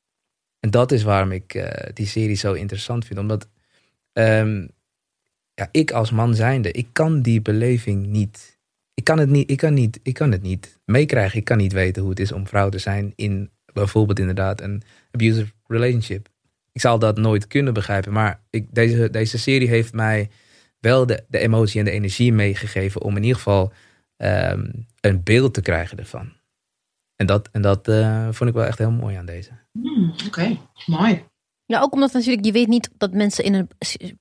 [0.60, 3.20] En dat is waarom ik die serie zo interessant vind.
[3.20, 3.50] Omdat
[4.14, 4.68] ehm,
[5.56, 8.60] ja, ik als man zijnde, ik kan die beleving niet.
[8.94, 11.40] Ik kan het niet, ik kan niet, ik kan het niet meekrijgen.
[11.40, 14.82] Ik kan niet weten hoe het is om vrouw te zijn in bijvoorbeeld inderdaad een
[15.12, 16.30] abusive relationship.
[16.72, 18.12] ik zal dat nooit kunnen begrijpen.
[18.12, 20.30] Maar ik, deze, deze serie heeft mij
[20.80, 23.74] wel de, de emotie en de energie meegegeven om in ieder geval
[24.18, 24.70] ehm,
[25.02, 26.34] een beeld te krijgen ervan.
[27.16, 29.52] En dat, en dat eh, vond ik wel echt heel mooi aan deze.
[29.72, 31.24] Hmm, Oké, mooi.
[31.68, 33.68] Ja, ook omdat natuurlijk je weet niet dat mensen in een.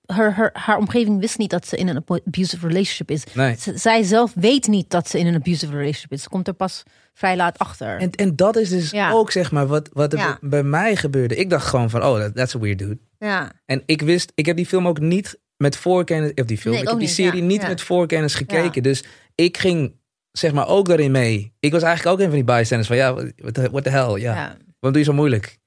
[0.07, 3.25] Haar, haar, haar omgeving wist niet dat ze in een abusive relationship is.
[3.35, 3.57] Nee.
[3.59, 6.23] Z- zij zelf weet niet dat ze in een abusive relationship is.
[6.23, 6.83] Ze komt er pas
[7.15, 7.99] vrij laat achter.
[7.99, 9.11] En, en dat is dus Ja.
[9.11, 10.39] ook zeg maar wat, wat er Ja.
[10.41, 11.37] bij mij gebeurde.
[11.37, 12.99] Ik dacht gewoon van, oh, that- that's a weird dude.
[13.19, 13.53] ja.
[13.67, 16.83] En ik wist, ik heb die film ook niet met voorkennis, of die film, Nee,
[16.83, 17.69] ik ik heb die niet, serie ja, niet ja.
[17.69, 18.83] met voorkennis gekeken.
[18.83, 19.05] Dus
[19.35, 19.95] ik ging
[20.33, 21.53] zeg maar ook daarin mee.
[21.61, 24.21] Ik was eigenlijk ook een van die bystanders van, ja, what the, what the hell,
[24.21, 24.35] ja.
[24.35, 24.47] Ja.
[24.47, 25.59] Waarom doe je zo moeilijk?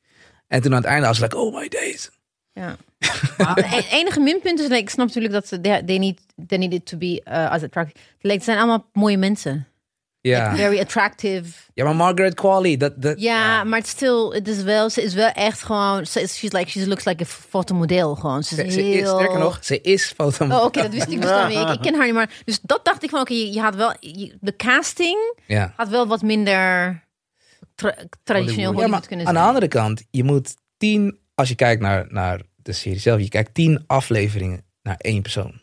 [0.48, 2.10] En toen aan het einde was ik like, oh my days.
[2.54, 2.76] Ja.
[3.56, 6.86] Het enige minpunt is, like, ik snap natuurlijk dat ze they, they need they needed
[6.86, 7.98] to be uh, as attractive.
[8.22, 9.68] Like, het zijn allemaal mooie mensen.
[10.22, 11.44] Ja, Very attractive.
[11.74, 15.14] ja maar Margaret Qualley, dat, dat, Ja, maar het still, het is wel, ze is
[15.14, 18.44] wel echt gewoon, ze is, she's like, she looks like a fotomodel gewoon.
[18.44, 19.02] Ze is ze heel...
[19.04, 20.46] is, sterker nog, ze is foto.
[20.46, 21.58] Oh, oké, dat wist ik dus dan niet.
[21.60, 23.76] Ik, ik ken haar niet, maar dus dat dacht ik van, oké, je, je had
[23.76, 25.74] wel, je- de casting Ja.
[25.76, 27.04] had wel wat minder
[27.78, 29.44] tra- traditioneel Hollywood Ja, maar kunnen aan zijn.
[29.46, 33.28] de andere kant, je moet tien, als je kijkt naar, naar de serie zelf, je
[33.30, 35.60] kijkt tien afleveringen naar één persoon.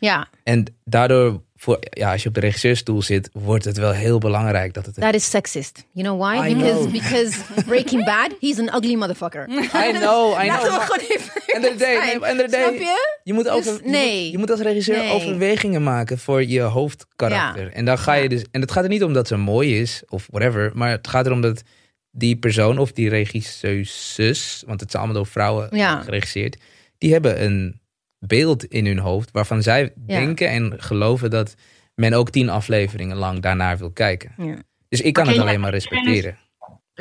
[0.00, 4.18] Ja, En daardoor, voor, ja, als je op de regisseurstoel zit, wordt het wel heel
[4.18, 4.94] belangrijk dat het...
[4.94, 5.84] that is sexist.
[5.92, 6.48] You know why?
[6.50, 6.92] I because know.
[6.92, 9.48] because Breaking Bad, he's an ugly motherfucker.
[9.48, 10.46] I know, I know.
[10.46, 11.76] Laten we gewoon even nee, the
[12.50, 12.58] day.
[12.60, 13.18] Snap je?
[13.24, 14.30] Je moet, over, Dus je moet- nee.
[14.30, 15.12] je moet als regisseur Nee.
[15.12, 17.72] overwegingen maken voor je hoofdkarakter.
[17.72, 18.42] En dan ga je dus.
[18.50, 20.70] En het gaat er niet om dat ze mooi is of whatever.
[20.74, 21.62] Maar het gaat erom dat
[22.10, 26.02] die persoon of die regisseuses, want het zijn allemaal door vrouwen Ja.
[26.02, 26.56] geregisseerd,
[26.98, 27.80] die hebben een
[28.26, 30.18] beeld in hun hoofd waarvan zij Ja.
[30.18, 31.54] denken en geloven dat
[31.94, 34.34] men ook tien afleveringen lang daarnaar wil kijken.
[34.36, 34.62] Ja.
[34.88, 36.38] Dus ik kan Maar het alleen maar respecteren.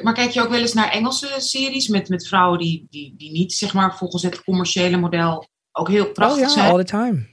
[0.02, 3.32] Maar kijk je ook wel eens naar Engelse series met, met vrouwen die, die, die
[3.32, 6.72] niet, zeg maar, volgens het commerciële model ook heel prachtig oh ja, zijn?
[6.72, 7.28] all the time.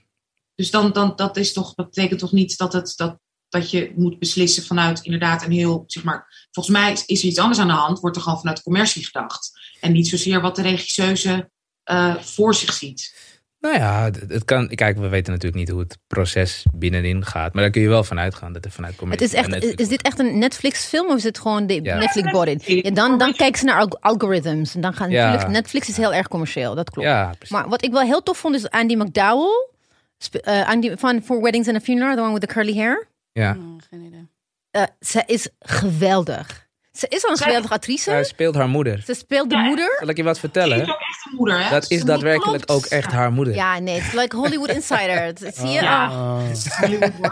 [0.54, 3.92] Dus dan, dan dat, is toch, dat betekent toch niet dat, het, dat, dat je
[3.96, 7.58] moet beslissen vanuit inderdaad een heel, zeg maar, volgens mij is, is er iets anders
[7.58, 9.50] aan de hand, wordt er gewoon vanuit commercie gedacht.
[9.80, 11.50] En niet zozeer wat de regisseuse
[11.82, 13.14] eh, voor zich ziet.
[13.60, 14.68] Nou ja, het, het kan.
[14.68, 17.52] Kijk, we weten natuurlijk niet hoe het proces binnenin gaat.
[17.54, 19.74] Maar daar kun je wel van uitgaan dat er vanuit Het commercie is, echt, Netflix
[19.82, 21.98] is dit echt een Netflix film of is het gewoon de Ja.
[21.98, 22.64] Netflix bought it?
[22.84, 24.74] Ja, dan, dan kijken ze naar alg- algorithms.
[24.74, 25.24] En dan gaan Ja.
[25.24, 27.50] natuurlijk, Netflix is heel erg commercieel, dat klopt.
[27.50, 29.68] Maar wat ik wel heel tof vond is Andy McDowell.
[30.42, 33.08] eh, Andy van For Weddings and a Funeral, the one with the curly hair.
[33.32, 33.56] ja.
[33.58, 34.28] Oh, geen idee.
[34.70, 36.68] Eh, ze is geweldig.
[37.00, 38.02] Ze is al een geweldige actrice.
[38.10, 39.02] Zij speelt haar moeder.
[39.04, 39.62] Ze speelt de Ja.
[39.62, 39.96] moeder.
[39.98, 40.76] Zal ik je wat Ze vertellen?
[40.80, 41.70] is ook echt een moeder, hè?
[41.70, 42.84] Dat is Ze- daadwerkelijk klopt.
[42.84, 43.54] ook echt haar moeder.
[43.54, 45.22] Ja, nee, het is like Hollywood Insider.
[45.22, 45.80] Het- Zie je?
[45.82, 46.10] Ja.
[46.10, 46.42] Oh,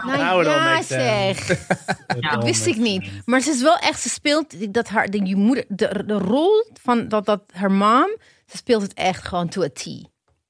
[0.05, 1.45] nou ja, zeg.
[2.31, 3.09] Dat wist ik niet.
[3.25, 6.65] Maar ze is wel echt, ze speelt dat haar, de, je moeder, de, de rol
[6.81, 9.85] van dat, dat haar mom, ze speelt het echt gewoon to a T.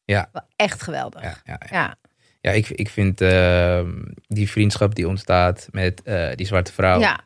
[0.05, 0.29] Ja.
[0.55, 1.21] Echt geweldig.
[1.21, 1.59] Ja, Ja.
[1.69, 1.95] ja, ja.
[2.41, 3.89] Ja, ik, ik vind ehm,
[4.27, 6.99] die vriendschap die ontstaat met eh, die zwarte vrouw.
[6.99, 7.19] Ja.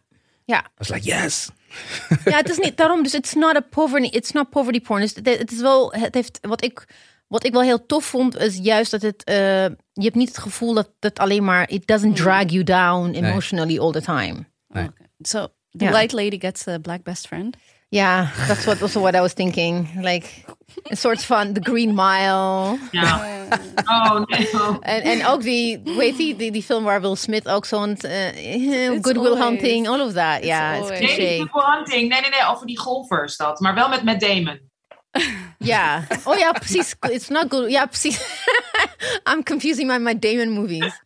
[0.46, 0.66] Ja.
[0.78, 1.50] was like, yes.
[2.26, 3.04] ja, het is niet daarom.
[3.04, 5.02] Dus it's not a poverty, it's not poverty porn.
[5.02, 6.86] Dus het, het is wel, het heeft wat ik,
[7.28, 9.36] wat ik wel heel tof vond, is juist dat het, eh,
[9.94, 13.80] je hebt niet het gevoel dat het alleen maar, it doesn't drag you down emotionally
[13.80, 14.46] all the time.
[14.68, 14.84] Nee.
[14.84, 15.08] Oh, okay.
[15.22, 15.92] So the Ja.
[15.92, 17.56] white lady gets a black best friend.
[17.94, 19.88] Ja, that's what also what I was thinking.
[20.02, 20.28] Like
[20.84, 22.78] een soort fun, the Green Mile.
[22.92, 23.22] Ja.
[23.86, 24.50] Oh, nee.
[24.54, 24.78] oh.
[24.82, 28.90] En, en ook die, weet je, die, die film waar Will Smith ook zo'n eh,
[28.90, 30.44] Good Will always- Hunting, all of that.
[30.44, 31.38] Ja, het is always- Nee, cliché.
[31.40, 32.10] niet de Hunting.
[32.10, 33.60] Nee, nee, nee, over die golfers dat.
[33.60, 34.60] Maar wel met Matt Damon.
[35.58, 36.04] Ja.
[36.24, 36.96] Oh ja, precies.
[37.10, 37.72] It's not good.
[37.72, 38.22] Ja, precies.
[39.34, 41.02] I'm confusing my, my Damon movies.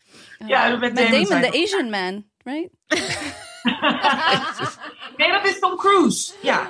[0.46, 1.24] Ja, met Met Damon.
[1.24, 2.70] Damon, the Asian man, right?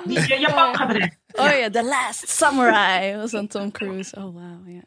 [0.08, 1.12] Die eh, Japan gaat erin.
[1.32, 4.16] Oh ja, The Last Samurai was dan Tom Cruise.
[4.16, 4.80] Oh wow, ja.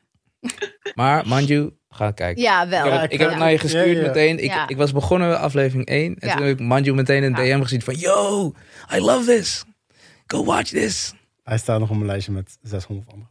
[0.93, 2.41] Maar Manju, ga kijken.
[2.43, 2.85] Ja, wel.
[2.85, 4.07] Ik heb, het, ik heb het naar je gestuurd Ja, ja.
[4.07, 4.37] meteen.
[4.37, 4.67] Ik, Ja.
[4.67, 6.15] ik was begonnen met aflevering 1.
[6.19, 6.35] En Ja.
[6.35, 7.55] toen heb ik Manju meteen een Ja.
[7.57, 7.93] DM gezien van...
[7.95, 8.53] Yo,
[8.95, 9.63] I love this.
[10.27, 11.13] Go watch this.
[11.43, 13.29] Hij staat nog op mijn lijstje met 600 anderen.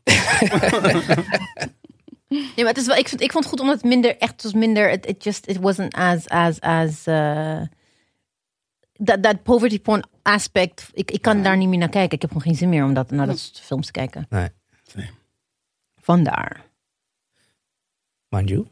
[2.29, 4.43] Nee, maar het is wel, ik, vind, ik vond het goed omdat het minder, echt
[4.43, 7.61] was minder, it, it just, it wasn't as, as, as, uh,
[9.01, 12.15] dat, dat poverty porn aspect, ik, ik kan daar niet meer naar kijken.
[12.15, 14.27] Ik heb gewoon geen zin meer om dat, naar dat soort films te kijken.
[14.29, 14.49] Nee.
[15.97, 16.69] Vandaar.
[18.29, 18.67] Manju?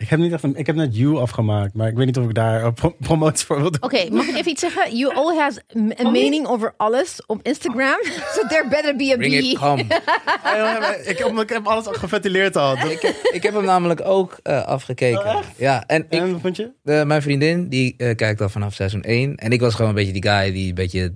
[0.00, 2.24] Ik heb, niet echt een, ik heb net You afgemaakt, maar ik weet niet of
[2.24, 3.82] ik daar eh, pro- promoties voor wil doen.
[3.82, 4.96] Oké, mag ik even iets zeggen?
[4.96, 7.98] You all has een mening over alles op Instagram.
[8.34, 9.82] So there better be a Bring it, come.
[11.12, 12.76] ik, heb, ik heb alles al geventileerd al.
[12.90, 15.38] ik, heb, ik heb hem namelijk ook eh, afgekeken.
[15.56, 16.70] ja, en ik, En wat vond je?
[16.84, 19.36] eh, mijn vriendin die eh, kijkt al vanaf seizoen 1.
[19.36, 21.14] En ik was gewoon een beetje die guy die een beetje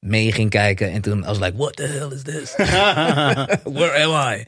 [0.00, 0.90] mee ging kijken.
[0.92, 2.54] En toen was ik like, what the hell is this?
[3.78, 4.44] Where am I?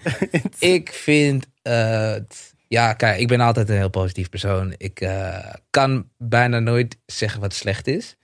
[0.59, 2.57] ik vind het...
[2.69, 4.75] Ja, kijk, ik ben altijd een heel positief persoon.
[4.77, 8.17] Ik eh, kan bijna nooit zeggen wat slecht is.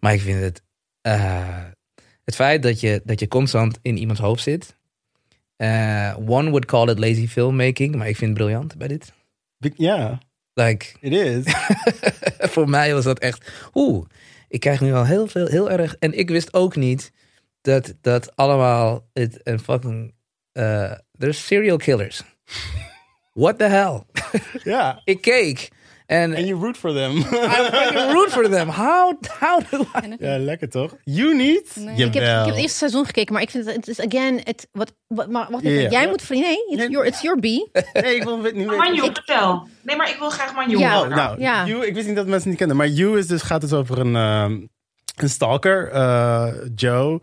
[0.00, 0.62] Maar ik vind het...
[1.00, 1.64] eh,
[2.24, 4.76] het feit dat je, dat je constant in iemands hoofd zit.
[5.56, 7.94] eh, one would call it lazy filmmaking.
[7.94, 9.12] Maar ik vind het briljant bij dit.
[9.76, 10.18] Ja,
[10.54, 11.44] Like, it is.
[12.52, 13.50] voor mij was dat echt.
[13.74, 14.06] Oeh,
[14.48, 15.96] ik krijg nu al heel veel, heel erg.
[15.98, 17.12] En ik wist ook niet
[17.60, 20.14] dat dat allemaal het een fucking.
[20.52, 22.22] eh there's serial killers.
[23.38, 24.02] What the hell?
[24.64, 25.00] Ja.
[25.04, 25.68] ik keek
[26.06, 27.16] en En you root for them.
[27.18, 28.68] I fucking root for them.
[28.68, 30.16] How, how do I?
[30.18, 30.96] ja, lekker toch?
[31.04, 31.76] You niet?
[31.76, 31.94] Nee.
[32.06, 34.40] Ik heb, ik heb het eerste seizoen gekeken, maar ik vind het, het is again,
[34.42, 35.88] het, wat, wat, maar wacht even, Ja.
[35.90, 37.68] jij moet vrienden, nee, it's your, it's your bee.
[37.92, 38.76] Nee, ik wil nu weten.
[38.76, 39.68] Manju, vertel.
[39.82, 40.94] Nee, maar ik wil graag Manju Ja.
[40.94, 41.10] horen.
[41.10, 41.66] Oh, nou, Ja.
[41.66, 42.76] You, ik wist niet dat mensen het niet kenden.
[42.76, 44.52] Maar You is dus, gaat dus over een, ehm,
[45.16, 47.20] een stalker, eh, Joe,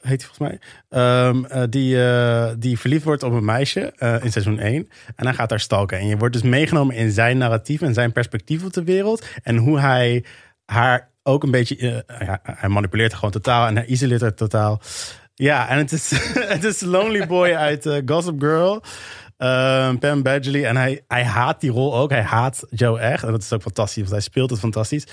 [0.00, 0.58] heet hij volgens mij.
[0.88, 4.88] Ehm, eh, die, eh, die verliefd wordt op een meisje eh, in seizoen 1.
[5.16, 5.98] En hij gaat haar stalken.
[5.98, 9.26] En je wordt dus meegenomen in zijn narratief en zijn perspectief op de wereld.
[9.42, 10.24] En hoe hij
[10.66, 12.04] haar ook een beetje...
[12.42, 14.80] hij manipuleert haar gewoon totaal en hij isoleert haar totaal.
[15.34, 16.10] Ja, en het is,
[16.54, 18.82] het is Lonely Boy uit Gossip Girl.
[19.36, 20.64] Ehm, Pam Badgley.
[20.64, 22.10] En hij, hij haat die rol ook.
[22.10, 23.24] Hij haat Joe echt.
[23.24, 25.06] En dat is ook fantastisch, want hij speelt het fantastisch.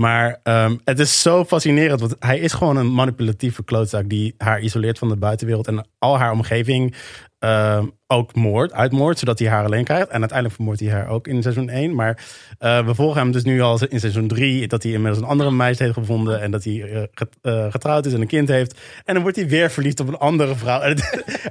[0.00, 2.00] Maar ehm, het is zo fascinerend.
[2.00, 5.66] Want hij is gewoon een manipulatieve klootzak die haar isoleert van de buitenwereld.
[5.66, 6.94] En al haar omgeving
[7.38, 10.08] ehm, ook moord, uitmoord, zodat hij haar alleen krijgt.
[10.08, 11.94] En uiteindelijk vermoordt hij haar ook in seizoen 1.
[11.94, 12.24] Maar
[12.58, 14.68] eh, we volgen hem dus nu al in seizoen 3.
[14.68, 16.40] Dat hij inmiddels een andere meisje heeft gevonden.
[16.40, 17.02] En dat hij eh,
[17.42, 18.80] eh, getrouwd is en een kind heeft.
[19.04, 20.80] En dan wordt hij weer verliefd op een andere vrouw.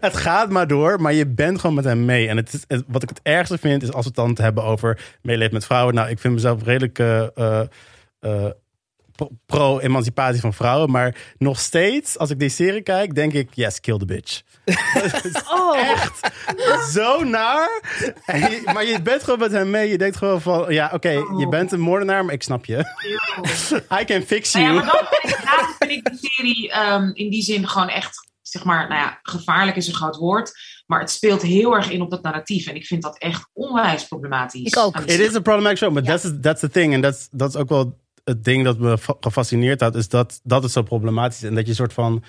[0.08, 2.28] Het, gaat maar door, maar je bent gewoon met hem mee.
[2.28, 5.54] En het- wat ik het ergste vind, is als we het dan hebben over meeleven
[5.54, 5.94] met vrouwen.
[5.96, 7.00] Nou, ik vind mezelf redelijk
[8.26, 8.50] eh,
[9.16, 10.92] pro- pro-emancipatie van vrouwen.
[10.92, 14.42] Maar nog steeds, als ik die serie kijk, denk ik, yes, kill the bitch.
[15.54, 16.32] Oh, Echt
[16.92, 17.82] zo naar.
[18.26, 19.90] Je- maar je bent gewoon met hem mee.
[19.90, 22.78] Je denkt gewoon van, ja, oké, je bent een moordenaar, maar ik snap je.
[24.02, 24.86] I can fix Nou ja, you.
[24.86, 25.10] maar
[25.58, 29.20] dan vind ik, die serie ehm, in die zin gewoon echt, zeg maar, nou ja,
[29.22, 30.52] gevaarlijk is een groot woord.
[30.86, 32.68] Maar het speelt heel erg in op dat narratief.
[32.68, 34.62] En ik vind dat echt onwijs problematisch.
[34.62, 35.08] Ik ook.
[35.08, 36.18] De It is a problematic show, but Ja.
[36.18, 36.94] that's, that's the thing.
[36.94, 40.40] En dat dat is ook wel het ding dat me fa- gefascineerd had, is dat,
[40.44, 41.50] dat het zo problematisch is.
[41.50, 42.24] En dat je een soort van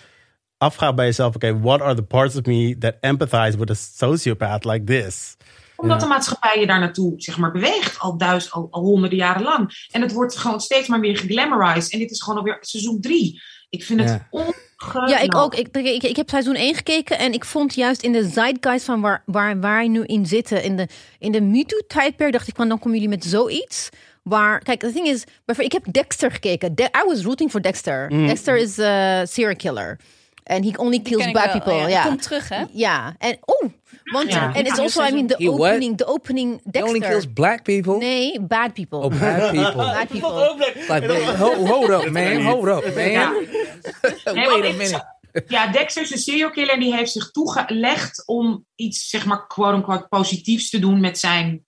[0.58, 4.64] afgaat bij jezelf, oké, what are the parts of me that empathize with a sociopath
[4.64, 5.36] like this?
[5.76, 9.42] Omdat de maatschappij je daar naartoe zeg maar, beweegt, al, duizend, al, al honderden jaren
[9.42, 9.86] lang.
[9.90, 11.92] En het wordt gewoon steeds maar weer geglamorized.
[11.92, 13.42] En dit is gewoon alweer seizoen drie.
[13.70, 14.26] Ik vind het Ja.
[14.30, 15.08] ongelooflijk.
[15.08, 15.54] ja, ik ook.
[15.54, 19.00] Ik, ik, ik heb seizoen 1 gekeken en ik vond juist in de zeitgeist van
[19.00, 22.78] waar, waar wij nu in zitten, in de, in de MeToo-tijdperk, dacht ik van dan
[22.78, 23.88] komen jullie met zoiets.
[24.28, 25.24] Waar, kijk, the thing is,
[25.56, 26.74] ik heb Dexter gekeken.
[26.74, 28.08] De- I was rooting for Dexter.
[28.08, 29.98] Dexter is a serial killer.
[30.44, 31.52] And he only kills bad wel.
[31.52, 31.72] people.
[31.72, 32.02] Oh ja, die ja.
[32.02, 32.64] komt terug, hè?
[32.72, 33.70] Ja, en oh,
[34.04, 34.54] want Ja.
[34.54, 35.60] en it's also, I mean, the He what?
[35.70, 37.10] opening, the opening He only Dexter.
[37.10, 37.96] kills black people.
[37.98, 38.98] Nee, bad people.
[38.98, 39.74] Oh, bad people.
[39.74, 40.54] Bad people.
[40.88, 42.42] Like, wait, hold, hold up, man.
[42.42, 43.10] Hold up, man.
[43.10, 43.32] Ja.
[44.24, 45.14] Wait a minute.
[45.46, 49.46] Ja, Dexter is een serial killer en die heeft zich toegelegd om iets, zeg maar,
[49.46, 51.64] quote-unquote, positiefs te doen met zijn,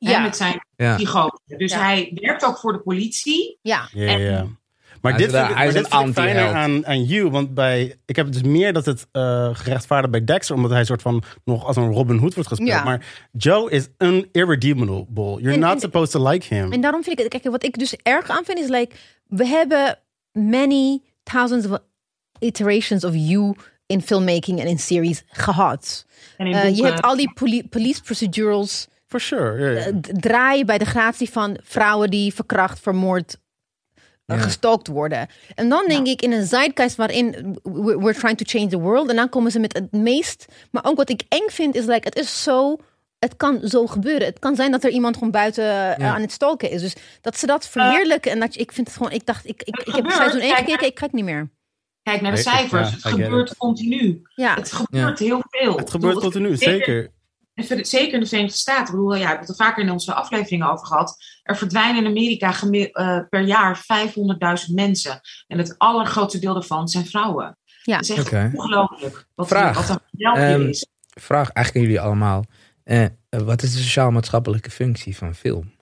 [0.00, 0.94] hè, Ja, met zijn Ja.
[0.96, 1.38] psychose.
[1.46, 1.78] Dus Ja.
[1.82, 3.58] hij werkt ook voor de politie.
[3.62, 3.88] ja.
[3.92, 4.46] Ja, ja, ja.
[5.00, 7.30] Maar Hij dit is vind een- maar dit een vind ik fijner aan, aan You.
[7.30, 10.56] Want bij, ik heb het dus meer dat het eh gerechtvaardigd bij Dexter.
[10.56, 12.70] Omdat hij soort van nog als een Robin Hood wordt gespeeld.
[12.70, 12.84] Ja.
[12.84, 15.24] Maar Joe is unirredeemable.
[15.40, 16.72] You're En- not en- supposed to like him.
[16.72, 18.94] En daarom vind ik, kijk, wat ik dus erg aan vind is, like,
[19.26, 19.98] we hebben
[20.32, 21.78] many thousands of
[22.38, 23.54] iterations of you
[23.86, 26.06] in filmmaking en in series gehad.
[26.36, 29.58] En in Eh, je hebt al die poli- police procedurals For sure.
[29.64, 29.86] ja, ja.
[29.86, 33.36] eh, draaien bij de gratie van vrouwen die verkracht, vermoord,
[34.26, 34.42] eh, Ja.
[34.42, 35.28] gestalkt worden.
[35.54, 37.30] En dan denk ik in een zeitgeist waarin
[37.62, 39.08] we- we're trying to change the world.
[39.08, 40.46] En dan komen ze met het meest.
[40.70, 42.76] Maar ook wat ik eng vind is like, het is zo.
[43.18, 44.26] Het kan zo gebeuren.
[44.26, 45.64] Het kan zijn dat er iemand gewoon buiten
[45.96, 46.80] eh, aan het stalken is.
[46.80, 48.30] Dus dat ze dat verheerlijken.
[48.32, 49.12] en dat je, ik vind het gewoon.
[49.12, 50.86] Ik dacht, ik, ik, ik heb seizoen 1 Kijk, gekeken.
[50.86, 51.50] Ik kijk niet meer.
[52.02, 52.88] Kijk naar de cijfers.
[52.90, 54.22] ja, het gebeurt continu.
[54.34, 54.54] Ja.
[54.54, 55.76] Het gebeurt heel veel.
[55.76, 57.10] Het gebeurt continu, zeker.
[57.54, 58.84] En zeker in de Verenigde Staten.
[58.84, 61.16] Ik bedoel, ja, we hebben het er vaker in onze afleveringen over gehad.
[61.42, 62.54] Er verdwijnen in Amerika
[62.92, 63.84] eh, per jaar
[64.68, 65.20] 500.000 mensen.
[65.46, 67.58] En het allergrootste deel daarvan zijn vrouwen.
[67.82, 67.96] Ja.
[67.98, 69.26] Dat is echt ongelooflijk.
[69.34, 69.74] Wat, Vraag.
[69.76, 70.86] wat een geweld Ehm, is.
[71.20, 72.44] Vraag eigenlijk aan jullie allemaal.
[72.84, 75.72] Eh, eh, wat is de sociaal-maatschappelijke functie van film?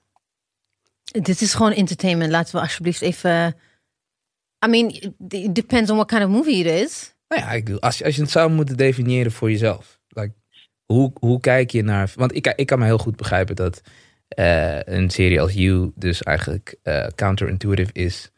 [1.03, 2.31] Dit is gewoon entertainment.
[2.31, 3.55] Laten we alsjeblieft even.
[4.65, 4.89] I mean,
[5.29, 7.13] it depends on what kind of movie it is.
[7.27, 9.99] Nou ja, ik bedoel, als, je- als je het zou moeten definiëren voor jezelf.
[10.07, 10.33] Like,
[10.93, 12.11] hoe, hoe kijk je naar...
[12.15, 13.81] Want ik, ik kan me heel goed begrijpen dat
[14.27, 18.29] eh, een serie als You dus eigenlijk eh, counterintuitive is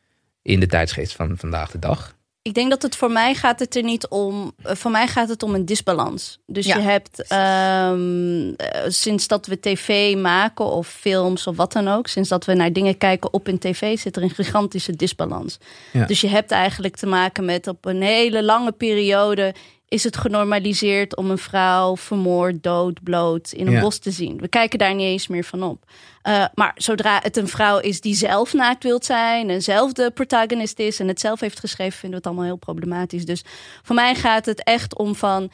[0.42, 2.20] in de tijdsgeest van vandaag de dag.
[2.44, 4.52] Ik denk dat het voor mij gaat het er niet om.
[4.64, 6.40] eh, Voor mij gaat het om een disbalans.
[6.46, 6.76] Dus Ja.
[6.76, 12.08] je hebt ehm, eh, sinds dat we tv maken of films of wat dan ook,
[12.08, 15.58] sinds dat we naar dingen kijken op een tv, zit er een gigantische disbalans.
[15.94, 16.06] Ja.
[16.06, 19.54] Dus je hebt eigenlijk te maken met op een hele lange periode
[19.92, 23.82] is het genormaliseerd om een vrouw vermoord, dood, bloot in een Ja.
[23.82, 24.38] bos te zien.
[24.38, 25.84] We kijken daar niet eens meer van op.
[26.28, 30.12] Uh, maar zodra het een vrouw is die zelf naakt wilt zijn en zelf de
[30.14, 33.26] protagonist is en het zelf heeft geschreven, vinden we het allemaal heel problematisch.
[33.26, 33.44] Dus
[33.82, 35.52] voor mij gaat het echt om van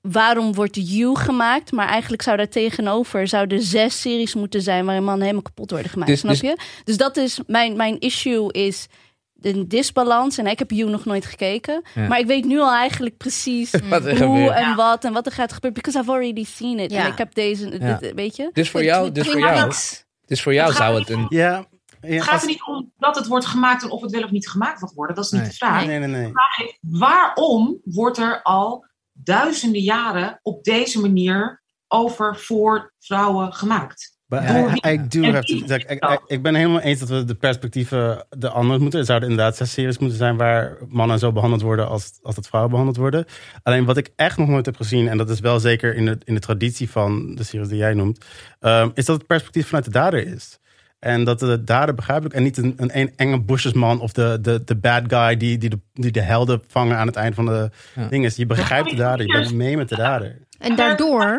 [0.00, 1.72] waarom wordt You gemaakt?
[1.72, 5.90] Maar eigenlijk zou daar tegenover zouden zes series moeten zijn waarin mannen helemaal kapot worden
[5.90, 6.10] gemaakt.
[6.10, 6.56] Dus- snap dus- je?
[6.84, 8.86] Dus dat is mijn, mijn issue is
[9.46, 10.38] een disbalans.
[10.38, 11.82] En ik heb You nog nooit gekeken.
[11.94, 12.06] Ja.
[12.08, 14.54] Maar ik weet nu al eigenlijk precies Wat er hoe gebeurt.
[14.56, 15.80] en wat en wat er gaat gebeuren.
[15.82, 16.90] Because I've already seen it.
[16.92, 17.04] Ja.
[17.04, 17.94] En ik heb deze, Ja.
[17.96, 18.50] dit, weet je?
[18.52, 19.72] Dus voor jou, dus voor jou,
[20.26, 21.26] dus voor jou zou het een...
[21.28, 21.64] Ja,
[22.00, 24.22] ja Het gaat als- er niet om dat het wordt gemaakt en of het wel
[24.22, 25.16] of niet gemaakt mag worden.
[25.16, 25.50] Dat is niet Nee.
[25.50, 25.86] de vraag.
[25.86, 26.24] nee, nee, nee.
[26.26, 33.52] De vraag is, waarom wordt er al duizenden jaren op deze manier over voor vrouwen
[33.52, 34.15] gemaakt?
[34.28, 34.74] But Ja.
[34.74, 35.54] I, I do En have to.
[35.54, 39.00] die- like, ik, ben helemaal eens dat we de perspectieven de anders moeten.
[39.00, 42.46] Er zouden inderdaad zes series moeten zijn waar mannen zo behandeld worden als, als dat
[42.46, 43.24] vrouwen behandeld worden.
[43.62, 46.18] Alleen wat ik echt nog nooit heb gezien, en dat is wel zeker in de,
[46.24, 48.24] in de traditie van de series die jij noemt,
[48.60, 50.58] ehm, is dat het perspectief vanuit de dader is.
[50.98, 54.62] En dat de dader begrijpelijk en niet een, een, een enge bosjesman of de, de,
[54.64, 57.70] de bad guy die, die, de, die de helden vangen aan het eind van de
[57.94, 58.06] Ja.
[58.08, 58.36] ding is.
[58.36, 60.38] Je begrijpt de dader, je bent mee met de dader.
[60.58, 61.38] En daardoor...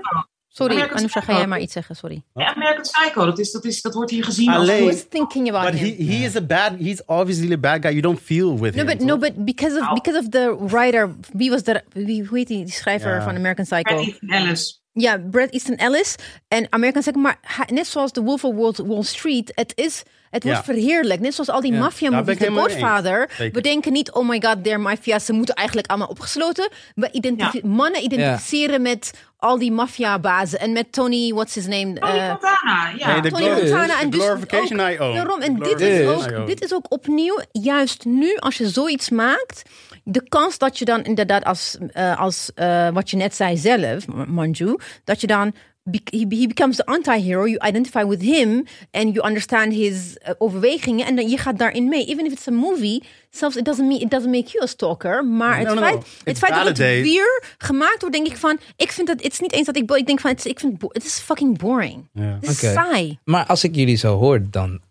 [0.57, 1.37] Sorry, American Anusha, ga Psycho.
[1.37, 2.23] jij maar iets zeggen, sorry.
[2.33, 4.57] Ja, American Psycho, dat, is, dat, is, dat wordt hier gezien als...
[4.57, 6.07] Alleen- is thinking about But he, him?
[6.07, 7.89] he is a bad, he's obviously a bad guy.
[7.91, 8.97] You don't feel with No, him.
[8.97, 11.15] but, no, but because of, because of the writer...
[11.33, 11.81] Wie was de...
[11.93, 13.95] Wie, hoe heet die, die schrijver van American Psycho?
[13.95, 14.81] Bret Easton Ellis.
[14.93, 16.15] Ja, Brad Easton Ellis
[16.47, 17.19] en American Psycho.
[17.19, 17.39] Maar
[17.73, 20.03] net zoals The Wolf of Wall, Wall Street, het is...
[20.29, 20.63] Het wordt Ja.
[20.63, 21.21] verheerlijkt.
[21.23, 22.33] Net zoals al die Ja, maffia daar ben movies.
[22.33, 23.51] ik The helemaal mee Godfather.
[23.51, 25.19] We denken niet, oh my god, they're maffia.
[25.19, 26.69] Ze moeten eigenlijk allemaal opgesloten.
[26.95, 30.59] We identifi- Mannen identificeren met al die maffiabazen.
[30.59, 31.93] En met Tony, what's his name?
[31.93, 33.11] Tony Eh, Montana, ja.
[33.11, 34.97] Nee, de Tony Montana en de dus glorification ook-.
[35.15, 39.61] Daarom, en dit is, ook, dit is ook opnieuw, juist nu, als je zoiets maakt,
[40.03, 44.07] de kans dat je dan inderdaad, als, eh, als eh, wat je net zei zelf,
[44.07, 45.53] Manju, dat je dan.
[45.91, 47.45] He, he becomes the anti-hero.
[47.45, 51.05] You identify with him and you understand his eh, overwegingen.
[51.05, 52.05] En dan je gaat daarin mee.
[52.05, 55.25] Even if it's a movie, zelfs it doesn't, mean, it doesn't make you a stalker.
[55.25, 56.03] Maar No, het no, feit, no.
[56.23, 58.59] het feit dat het weer gemaakt wordt, denk ik van.
[58.75, 59.91] Ik vind dat het is niet eens dat ik.
[59.91, 62.09] Ik denk van, het is, ik vind het is fucking boring.
[62.13, 62.37] Ja.
[62.41, 63.17] Het is saai.
[63.23, 64.81] Maar als ik jullie zo hoor, dan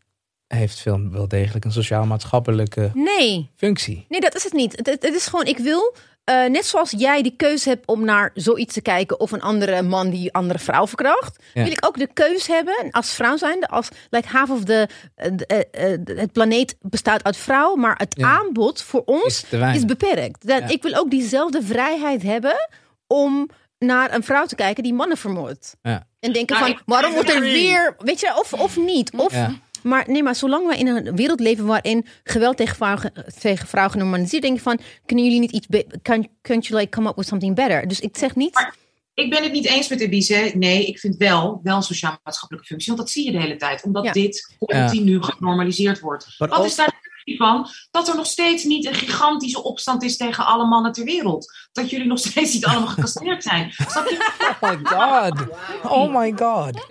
[0.46, 3.50] heeft film wel degelijk een sociaal-maatschappelijke Nee.
[3.56, 4.04] functie.
[4.08, 4.76] Nee, dat is het niet.
[4.76, 5.94] Het, het, het is gewoon, ik wil,
[6.26, 9.82] eh, net zoals jij die keuze hebt om naar zoiets te kijken of een andere
[9.82, 11.62] man die een andere vrouw verkracht, Ja.
[11.62, 15.30] wil ik ook de keuze hebben als vrouw zijnde, als like half of the, eh,
[15.70, 18.38] eh, het planeet bestaat uit vrouw, maar het Ja.
[18.38, 20.46] aanbod voor ons Is beperkt.
[20.46, 20.68] Dat, Ja.
[20.68, 22.68] Ik wil ook diezelfde vrijheid hebben
[23.06, 23.48] om
[23.78, 25.76] naar een vrouw te kijken die mannen vermoordt.
[25.82, 26.06] Ja.
[26.20, 29.10] En denken Nou, van, waarom moet er weer, weet je, of, of niet.
[29.16, 29.50] Of, Ja.
[29.86, 33.92] Maar nee, maar zolang wij in een wereld leven waarin geweld tegen vrouwen, tegen vrouwen
[33.94, 35.66] genormaliseerd, denk ik van, kunnen jullie niet iets,
[36.02, 37.88] can, can't you like come up with something better?
[37.88, 38.74] Dus ik zeg niet, Maar-
[39.14, 40.52] Ik ben het niet eens met Ebize.
[40.54, 42.92] Nee, ik vind wel, wel een sociaal-maatschappelijke functie.
[42.92, 43.82] Want dat zie je de hele tijd.
[43.84, 44.12] Omdat Ja.
[44.12, 46.34] dit continu genormaliseerd wordt.
[46.38, 47.00] Maar Wat is daar
[47.34, 47.68] van?
[47.90, 51.52] Dat er nog steeds niet een gigantische opstand is tegen alle mannen ter wereld.
[51.72, 53.72] Dat jullie nog steeds niet allemaal gecastreerd zijn.
[53.72, 54.24] Snap je?
[54.60, 55.46] Oh my god.
[55.82, 56.86] Oh my god.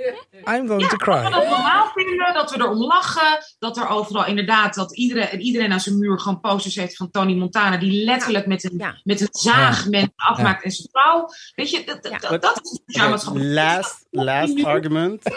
[0.45, 1.21] I'm going to Dat we cry.
[1.21, 3.45] dat normaal vinden, dat we erom lachen.
[3.59, 7.33] Dat er overal inderdaad, dat iedereen, iedereen aan zijn muur gewoon posters heeft van Tony
[7.35, 7.77] Montana.
[7.77, 8.99] Die letterlijk met een, Ja.
[9.03, 11.27] met een zaag mensen afmaakt en zijn vrouw.
[11.55, 12.17] Weet je, dat, dat, Ja.
[12.29, 12.79] dat, dat is
[13.33, 15.23] Last, last argument.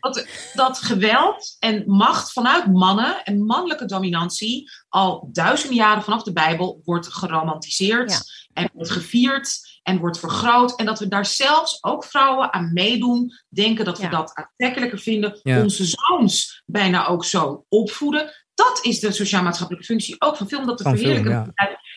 [0.00, 6.32] Dat, dat geweld en macht vanuit mannen en mannelijke dominantie al duizenden jaren vanaf de
[6.32, 8.62] Bijbel wordt geromantiseerd Ja.
[8.62, 10.76] en wordt gevierd en wordt vergroot.
[10.76, 14.10] En dat we daar zelfs ook vrouwen aan meedoen, denken dat we Ja.
[14.10, 15.40] dat aantrekkelijker vinden.
[15.42, 15.62] Ja.
[15.62, 18.32] Onze zoons bijna ook zo opvoeden.
[18.54, 21.52] Dat is de sociaal-maatschappelijke functie ook van film, dat film, verheerlijken.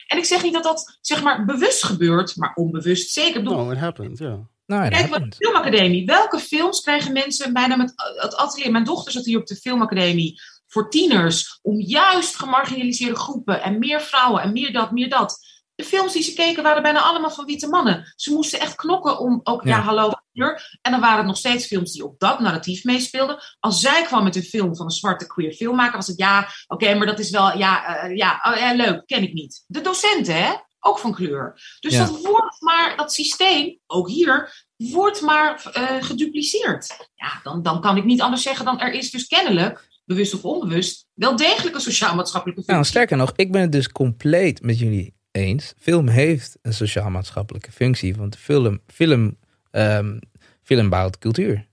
[0.06, 3.36] En ik zeg niet dat dat zeg maar bewust gebeurt, maar onbewust zeker.
[3.36, 4.50] Ik bedoel, No, it happens, ja.
[4.66, 6.06] Nou, Kijk, wat de filmacademie.
[6.06, 8.70] Welke films krijgen mensen bijna met het atelier?
[8.70, 10.40] Mijn dochter zat hier op de filmacademie
[10.72, 11.58] voor tieners.
[11.62, 15.38] Om juist gemarginaliseerde groepen en meer vrouwen en meer dat, meer dat.
[15.74, 18.12] De films die ze keken waren bijna allemaal van witte mannen.
[18.16, 19.82] Ze moesten echt knokken om ook, ja, Ja.
[19.82, 20.78] hallo, hier.
[20.82, 23.42] En dan waren het nog steeds films die op dat narratief meespeelden.
[23.60, 26.94] Als zij kwam met een film van een zwarte queer filmmaker, was het ja, oké,
[26.94, 29.64] maar dat is wel, ja, eh, ja, oh, ja, leuk, ken ik niet.
[29.66, 30.52] De docenten, hè?
[30.80, 31.60] Ook van kleur.
[31.80, 32.04] Dus Ja.
[32.06, 37.08] dat wordt maar, dat systeem, ook hier, wordt maar eh, gedupliceerd.
[37.14, 40.44] Ja, dan, dan kan ik niet anders zeggen dan er is dus kennelijk bewust of
[40.44, 42.94] onbewust, wel degelijk een sociaal-maatschappelijke Nou, functie.
[42.96, 45.74] sterker nog, ik ben het dus compleet met jullie eens.
[45.78, 48.14] Film heeft een sociaal-maatschappelijke functie.
[48.16, 49.38] Want film, film,
[49.70, 50.18] ehm,
[50.62, 51.68] film bouwt cultuur.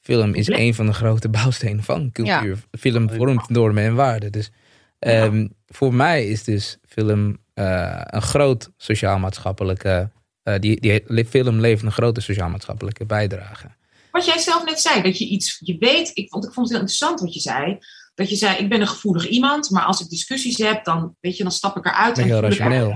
[0.00, 2.58] Film is een van de grote bouwstenen van cultuur.
[2.78, 4.32] Film vormt normen en waarden.
[4.32, 4.50] Dus
[4.98, 10.10] ehm, voor mij is dus film eh, een groot sociaal-maatschappelijke...
[10.42, 13.66] eh, die, die film levert een grote sociaal-maatschappelijke bijdrage.
[14.14, 16.68] Wat jij zelf net zei, dat je iets, je weet, ik vond, ik vond het
[16.68, 17.78] heel interessant wat je zei.
[18.14, 21.36] Dat je zei, ik ben een gevoelig iemand, maar als ik discussies heb, dan, weet
[21.36, 22.14] je, dan stap ik eruit.
[22.14, 22.92] Ben en heel rationeel.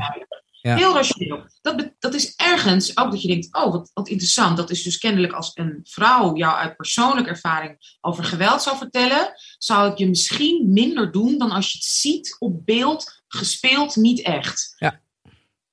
[0.60, 0.76] Ja.
[0.76, 1.46] Heel rationeel.
[1.60, 4.56] Dat, dat is ergens ook dat je denkt, oh, wat, wat interessant.
[4.56, 9.32] Dat is dus kennelijk als een vrouw jou uit persoonlijke ervaring over geweld zou vertellen,
[9.58, 14.22] zou het je misschien minder doen dan als je het ziet op beeld, gespeeld, niet
[14.22, 14.74] echt.
[14.78, 15.00] Ja.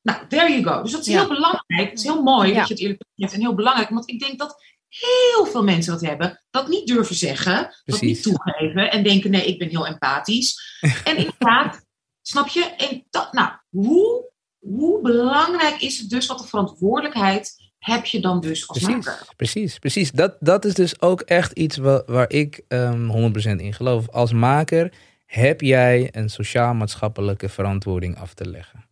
[0.01, 0.81] Nou, there you go.
[0.81, 1.19] Dus dat is Ja.
[1.19, 1.89] heel belangrijk.
[1.89, 2.57] Het is heel mooi Ja.
[2.59, 3.89] dat je het eerlijk hebt en heel belangrijk.
[3.89, 8.01] Want ik denk dat heel veel mensen dat hebben, dat niet durven zeggen, dat Precies.
[8.01, 10.79] niet toegeven en denken: nee, ik ben heel empathisch.
[11.03, 11.85] en inderdaad,
[12.21, 12.63] snap je?
[12.77, 16.25] En dat, nou, hoe, hoe belangrijk is het dus?
[16.25, 19.27] Wat de verantwoordelijkheid heb je dan dus als Precies, maker?
[19.35, 20.11] precies, precies.
[20.11, 24.09] Dat, dat is dus ook echt iets wa- waar ik ehm 100% in geloof.
[24.09, 24.93] Als maker
[25.25, 28.85] heb jij een sociaal-maatschappelijke verantwoording af te leggen.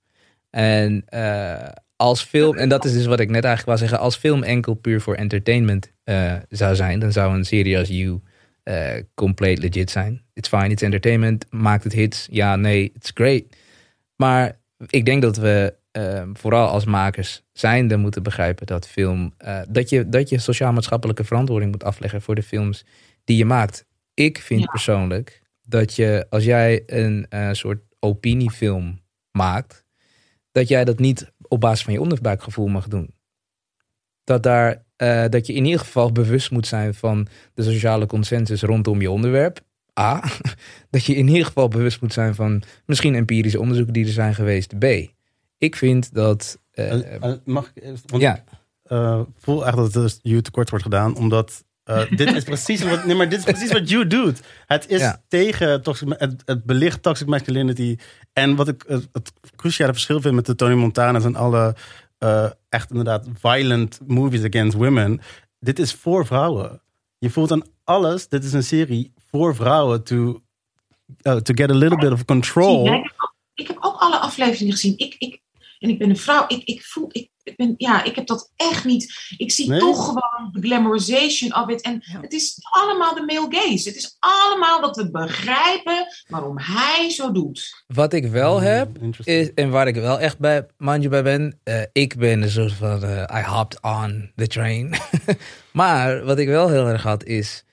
[0.50, 1.70] En eh,
[2.04, 4.74] als film, en dat is dus wat ik net eigenlijk wou zeggen, als film enkel
[4.74, 8.22] puur voor entertainment eh, zou zijn, dan zou een serie als You
[8.64, 10.22] eh compleet legit zijn.
[10.34, 11.46] It's fine, it's entertainment.
[11.50, 12.28] Maakt het hits?
[12.32, 13.44] Ja, nee, it's great.
[14.16, 19.60] Maar ik denk dat we eh, vooral als makers zijnde moeten begrijpen dat film, eh,
[19.70, 22.86] dat je, dat je sociaal-maatschappelijke verantwoording moet afleggen voor de films
[23.24, 23.86] die je maakt.
[24.14, 24.66] Ik vind Ja.
[24.66, 29.00] persoonlijk dat je, als jij een soort opiniefilm
[29.32, 29.84] maakt,
[30.54, 33.14] dat jij dat niet op basis van je onderbuikgevoel mag doen.
[34.24, 38.62] Dat, daar, eh, dat je in ieder geval bewust moet zijn van de sociale consensus
[38.62, 39.60] rondom je onderwerp.
[40.00, 40.24] A.
[40.90, 44.36] Dat je in ieder geval bewust moet zijn van misschien empirische onderzoeken die er zijn
[44.36, 44.78] geweest.
[44.80, 44.84] B.
[45.58, 46.60] Ik vind dat.
[46.72, 47.84] eh, Eh, mag ik?
[48.06, 48.44] Want ja,
[49.20, 51.16] ik voel echt dat het dus you tekort wordt gedaan.
[51.16, 54.42] Omdat eh, dit is precies wat, nee, maar dit is precies wat you doet.
[54.66, 55.22] Het is Ja.
[55.28, 57.98] tegen toxic, het, het belicht toxic masculinity.
[58.34, 61.76] En wat ik het, het cruciale verschil vind met de Tony Montana's en alle
[62.18, 65.22] eh, echt inderdaad violent movies against women.
[65.60, 66.82] Dit is voor vrouwen.
[67.18, 68.28] Je voelt aan alles.
[68.28, 70.42] Dit is een serie voor vrouwen to,
[71.22, 72.86] uh, to get a little bit of control.
[72.86, 74.98] Ja, ik, heb ook, ik heb ook alle afleveringen gezien.
[74.98, 75.42] Ik, ik,
[75.80, 76.46] en ik ben een vrouw.
[76.48, 79.34] Ik, ik voel, ik, ik ben, ja, ik heb dat echt niet.
[79.38, 79.80] Ik zie Nee?
[79.80, 81.82] toch gewoon de glamorization of it.
[81.82, 82.20] En Ja.
[82.22, 83.88] het is allemaal de male gaze.
[83.90, 87.84] Het is allemaal dat we begrijpen waarom hij zo doet.
[87.88, 89.38] wat ik wel heb, Interesting.
[89.40, 92.74] is, en waar ik wel echt bij mandje bij ben, eh, ik ben een soort
[92.74, 94.96] van, eh, I hopped on the train.
[95.72, 97.64] maar wat ik wel heel erg had is,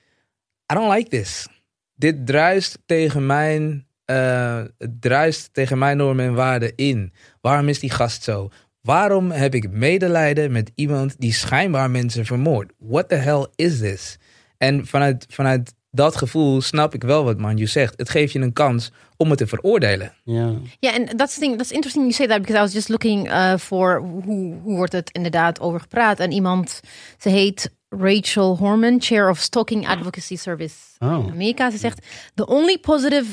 [0.71, 1.47] I don't like this.
[1.95, 7.13] Dit druist tegen mijn, eh, het druist tegen mijn normen en waarden in.
[7.41, 8.49] Waarom is die gast zo?
[8.81, 12.73] Waarom heb ik medelijden met iemand die schijnbaar mensen vermoordt?
[12.77, 14.17] What the hell is this?
[14.57, 17.93] En vanuit, vanuit dat gevoel snap ik wel wat Manju zegt.
[17.97, 20.13] Het geeft je een kans om het te veroordelen.
[20.23, 20.53] Ja.
[20.79, 21.57] Ja, en dat is thing.
[21.57, 24.91] That's interesting you say that because I was just looking uh, for hoe, hoe wordt
[24.93, 26.19] het inderdaad over gepraat.
[26.19, 26.79] En iemand,
[27.19, 31.23] ze heet Rachel Horman, Chair of Stalking Advocacy Service Oh.
[31.25, 31.69] in Amerika.
[31.71, 32.05] Ze zegt,
[32.35, 33.25] the only positive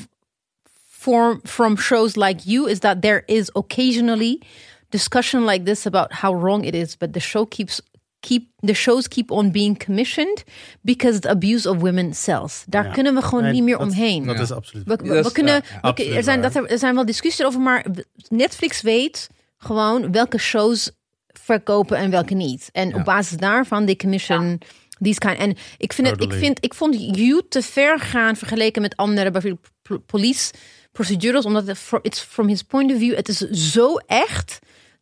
[0.87, 4.41] form from shows like you is that there is occasionally
[4.89, 7.81] discussion like this about how wrong it is, but the show keeps
[8.21, 10.45] keep the shows keep on being commissioned
[10.83, 12.65] because the abuse of women sells.
[12.67, 12.93] Daar Ja.
[12.93, 14.27] kunnen we gewoon Nee, niet meer dat- omheen.
[14.27, 14.43] Dat Ja.
[14.43, 14.87] is absoluut.
[14.87, 17.47] We, we, is- kunnen, ja, we- absoluut er, zijn, dat er, er zijn wel discussies
[17.47, 17.85] over, maar
[18.29, 19.29] Netflix weet
[19.59, 20.91] gewoon welke shows
[21.27, 22.69] verkopen en welke niet.
[22.73, 22.97] En Ja.
[22.97, 24.61] op basis daarvan, they commission
[25.01, 25.39] these kind.
[25.39, 29.31] En ik, vind het, ik, vind, ik vond You te ver gaan vergeleken met andere,
[29.31, 30.53] bijvoorbeeld pol- police
[30.93, 33.39] procedures, omdat het it's from his point of view, het is
[33.73, 34.59] zo echt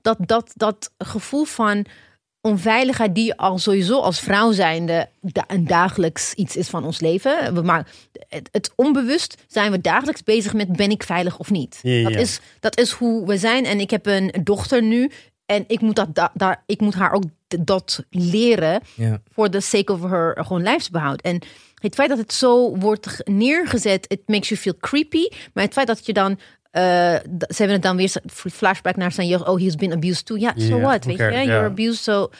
[0.06, 1.84] dat dat, dat gevoel van
[2.40, 5.08] onveiligheid die al sowieso als vrouw zijnde
[5.46, 7.54] een dagelijks iets is van ons leven.
[7.54, 7.86] We maar
[8.28, 11.78] het, het onbewust zijn we dagelijks bezig met ben ik veilig of niet.
[11.82, 13.64] Ja, ja, Dat, is, dat is hoe we zijn.
[13.64, 15.10] En ik heb een dochter nu
[15.46, 17.24] en ik moet, dat, da- daar ik moet haar ook
[17.60, 18.80] dat leren
[19.32, 21.20] voor the sake of her gewoon lijfsbehoud.
[21.22, 21.42] En
[21.74, 25.28] het feit dat het zo wordt ge- neergezet, it makes you feel creepy.
[25.54, 26.38] Maar het feit dat je dan
[26.76, 28.12] ze hebben het dan weer
[28.52, 29.48] flashback naar zijn jeugd.
[29.48, 30.36] Oh, he's been abused too.
[30.38, 31.22] Ja, so Ja, what, weet je?
[31.22, 31.44] cares?
[31.44, 32.30] You're abused, so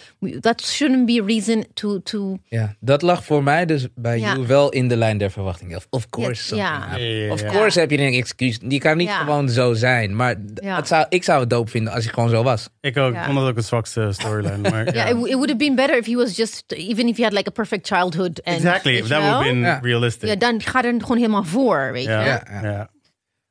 [0.41, 2.01] that shouldn't be a reason to...
[2.03, 4.33] to Ja, dat lag voor mij dus bij Ja.
[4.35, 5.77] you wel in de lijn der verwachtingen.
[5.77, 6.57] Of, of course.
[6.57, 6.89] Ja,
[7.31, 8.59] Of course heb je een excuus.
[8.59, 10.17] Die kan niet gewoon zo zijn.
[10.17, 12.69] Maar het zou, ik zou het dope vinden als hij gewoon zo was.
[12.81, 13.15] Ik ook.
[13.25, 14.71] Vond dat ook het zwakste storyline.
[14.71, 17.33] Maar, Ja, it, would have been better if he was just, even if he had
[17.33, 18.43] like a perfect childhood.
[18.45, 18.93] And, Exactly.
[18.93, 19.53] je That would have wel?
[19.53, 20.29] been realistic.
[20.29, 22.11] Ja, dan ga er gewoon helemaal voor, weet je.
[22.11, 22.89] Ja.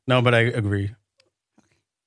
[0.06, 0.95] No, but I agree.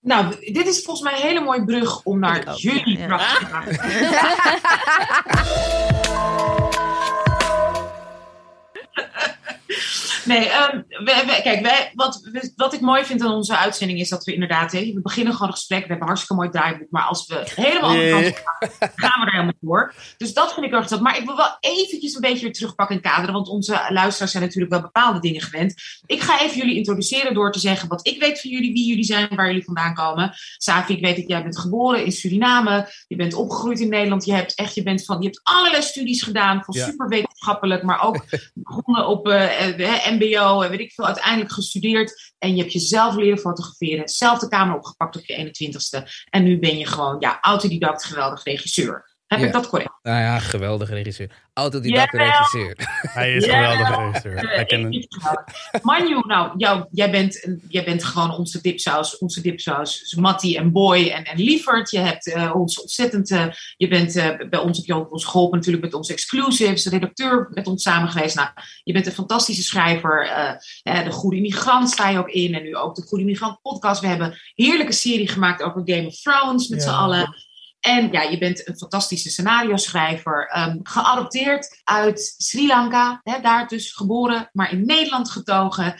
[0.01, 3.07] Nou, dit is volgens mij een hele mooie brug om naar jullie ja, ja.
[3.07, 3.47] prachtige
[4.07, 5.19] vragen
[10.29, 13.99] Nee, ehm, we, we- kijk, wij, wat, we- wat ik mooi vind aan onze uitzending
[14.01, 16.51] is dat we inderdaad, hè, we beginnen gewoon een gesprek, we hebben een hartstikke mooi
[16.55, 19.95] draaiboek, maar als we helemaal aan de Ja, kant gaan, gaan we er helemaal door.
[20.17, 21.03] Dus dat vind ik erg interessant.
[21.03, 24.43] Maar ik wil wel eventjes een beetje weer terugpakken en kaderen, want onze luisteraars zijn
[24.45, 25.75] natuurlijk wel bepaalde dingen gewend.
[26.07, 29.05] Ik ga even jullie introduceren door te zeggen wat ik weet van jullie, wie jullie
[29.05, 30.33] zijn, waar jullie vandaan komen.
[30.57, 34.33] Safi, ik weet dat jij bent geboren in Suriname, je bent opgegroeid in Nederland, je
[34.35, 36.85] hebt echt, je bent van, je hebt allerlei studies gedaan, van Ja.
[36.85, 38.25] super wetenschappelijk, maar ook
[38.55, 39.77] begonnen op eh,
[40.19, 42.33] MBO en weet ik veel, uiteindelijk gestudeerd.
[42.39, 46.09] En je hebt jezelf leren fotograferen, zelf de camera opgepakt op je 21ste.
[46.31, 49.17] En nu ben je gewoon, ja, autodidact geweldig regisseur.
[49.27, 49.47] Heb Ja.
[49.47, 49.88] ik dat correct?
[50.09, 51.31] Nou ja, geweldige regisseur.
[51.53, 52.33] Autodidacte Jawel.
[52.33, 52.75] regisseur.
[53.13, 53.71] Hij is Ja.
[53.73, 54.37] een geweldige regisseur.
[54.49, 59.41] Hij Eh, kent ik- Manju, nou, jou, jij, bent, jij bent gewoon onze dipsaus, onze
[59.41, 59.99] dipsaus.
[60.01, 61.91] Dus Mattie en Boy en, en Lievert.
[61.91, 63.45] Je hebt eh, ons ontzettend, eh,
[63.77, 66.91] je bent eh, bij ons, heb je ook ons geholpen natuurlijk met onze exclusives, de
[66.91, 68.37] redacteur met ons samen geweest.
[68.37, 68.49] Nou,
[68.85, 70.27] je bent een fantastische schrijver.
[70.83, 74.01] de Goede Immigrant sta je ook in en nu ook de Goede Immigrant podcast.
[74.01, 76.89] We hebben een heerlijke serie gemaakt over Game of Thrones met Ja.
[76.89, 77.47] z'n allen.
[77.81, 80.47] En ja, je bent een fantastische scenario schrijver.
[80.47, 83.21] ehm, geadopteerd uit Sri Lanka.
[83.23, 85.95] Hè, daar dus geboren, maar in Nederland getogen.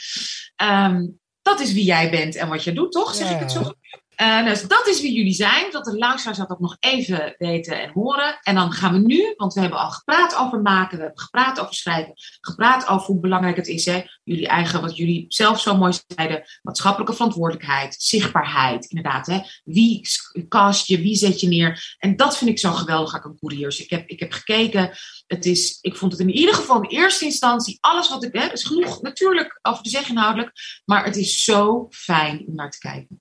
[0.57, 1.07] Ehm,
[1.43, 3.15] dat is wie jij bent en wat je doet, toch?
[3.15, 3.73] Zeg ik het zo?
[4.19, 5.71] Eh, dus dat is wie jullie zijn.
[5.71, 8.39] Dat de luisteraars dat ook nog even weten en horen.
[8.43, 10.97] En dan gaan we nu, want we hebben al gepraat over maken.
[10.97, 12.13] We hebben gepraat over schrijven.
[12.41, 13.85] Gepraat over hoe belangrijk het is.
[13.85, 14.03] Hè?
[14.25, 16.43] Jullie eigen, wat jullie zelf zo mooi zeiden.
[16.63, 17.97] Maatschappelijke verantwoordelijkheid.
[17.99, 18.85] Zichtbaarheid.
[18.85, 19.27] Inderdaad.
[19.27, 19.41] Hè?
[19.65, 20.09] Wie
[20.49, 21.01] cast je?
[21.01, 21.97] Wie zet je neer?
[21.99, 23.81] En dat vind ik zo geweldig aan couriers.
[23.81, 24.91] Ik heb, ik heb gekeken.
[25.27, 27.79] Het is, ik vond het in ieder geval in eerste instantie.
[27.81, 28.53] Alles wat ik heb.
[28.53, 30.53] is genoeg natuurlijk over te zeggen inhoudelijk.
[30.85, 33.19] Maar het is zo fijn om naar te kijken.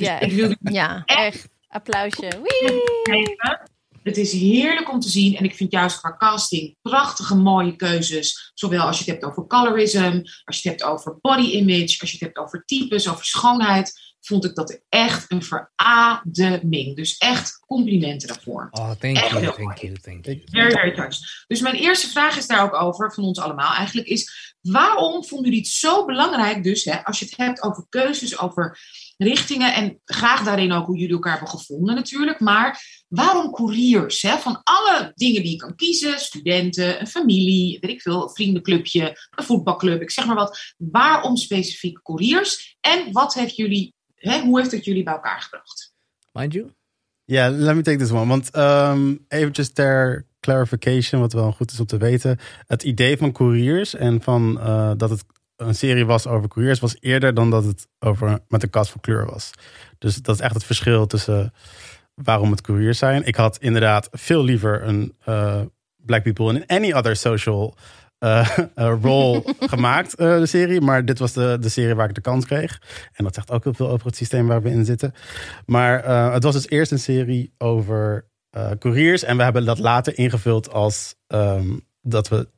[0.00, 1.02] Ja, wil Ja.
[1.26, 1.48] echt.
[1.68, 2.28] Applausje.
[2.42, 3.36] Wee!
[4.02, 5.36] Het is heerlijk om te zien.
[5.36, 8.52] En ik vind juist qua casting prachtige, mooie keuzes.
[8.54, 12.10] Zowel als je het hebt over colorism, als je het hebt over body image, als
[12.10, 14.08] je het hebt over types, over schoonheid.
[14.20, 16.96] Vond ik dat echt een verademing.
[16.96, 18.68] Dus echt complimenten daarvoor.
[18.70, 20.42] Oh, thank Echt you, thank you, thank you.
[20.44, 21.44] Very, very touched.
[21.46, 25.46] Dus mijn eerste vraag is daar ook over, van ons allemaal eigenlijk, is waarom vonden
[25.48, 28.78] jullie het zo belangrijk dus, hè, als je het hebt over keuzes, over
[29.24, 34.22] richtingen en graag daarin ook hoe jullie elkaar hebben gevonden natuurlijk, maar waarom couriers?
[34.22, 34.36] Hè?
[34.36, 39.28] Van alle dingen die je kan kiezen, studenten, een familie, weet ik veel, een vriendenclubje,
[39.30, 40.74] een voetbalclub, ik zeg maar wat.
[40.76, 42.76] Waarom specifiek couriers?
[42.80, 45.94] En wat heeft jullie, hè, hoe heeft het jullie bij elkaar gebracht?
[46.32, 46.70] Mind you?
[47.24, 48.26] Ja, let me take this one.
[48.26, 52.38] Want um, eventjes ter clarification, wat wel goed is om te weten.
[52.66, 55.24] Het idee van couriers en van eh, dat het
[55.60, 59.00] een serie was over couriers was eerder dan dat het over met een kast voor
[59.00, 59.50] kleur was.
[59.98, 61.52] Dus dat is echt het verschil tussen
[62.14, 63.26] waarom het couriers zijn.
[63.26, 65.60] Ik had inderdaad veel liever een eh,
[65.96, 67.76] black people in any other social
[68.18, 68.58] eh,
[69.02, 70.80] role gemaakt, de serie.
[70.80, 72.82] Maar dit was de, de serie waar ik de kans kreeg.
[73.12, 75.14] En dat zegt ook heel veel over het systeem waar we in zitten.
[75.66, 78.28] Maar het was dus eerst een serie over
[78.78, 79.22] couriers.
[79.22, 82.48] En we hebben dat later ingevuld als ehm, dat we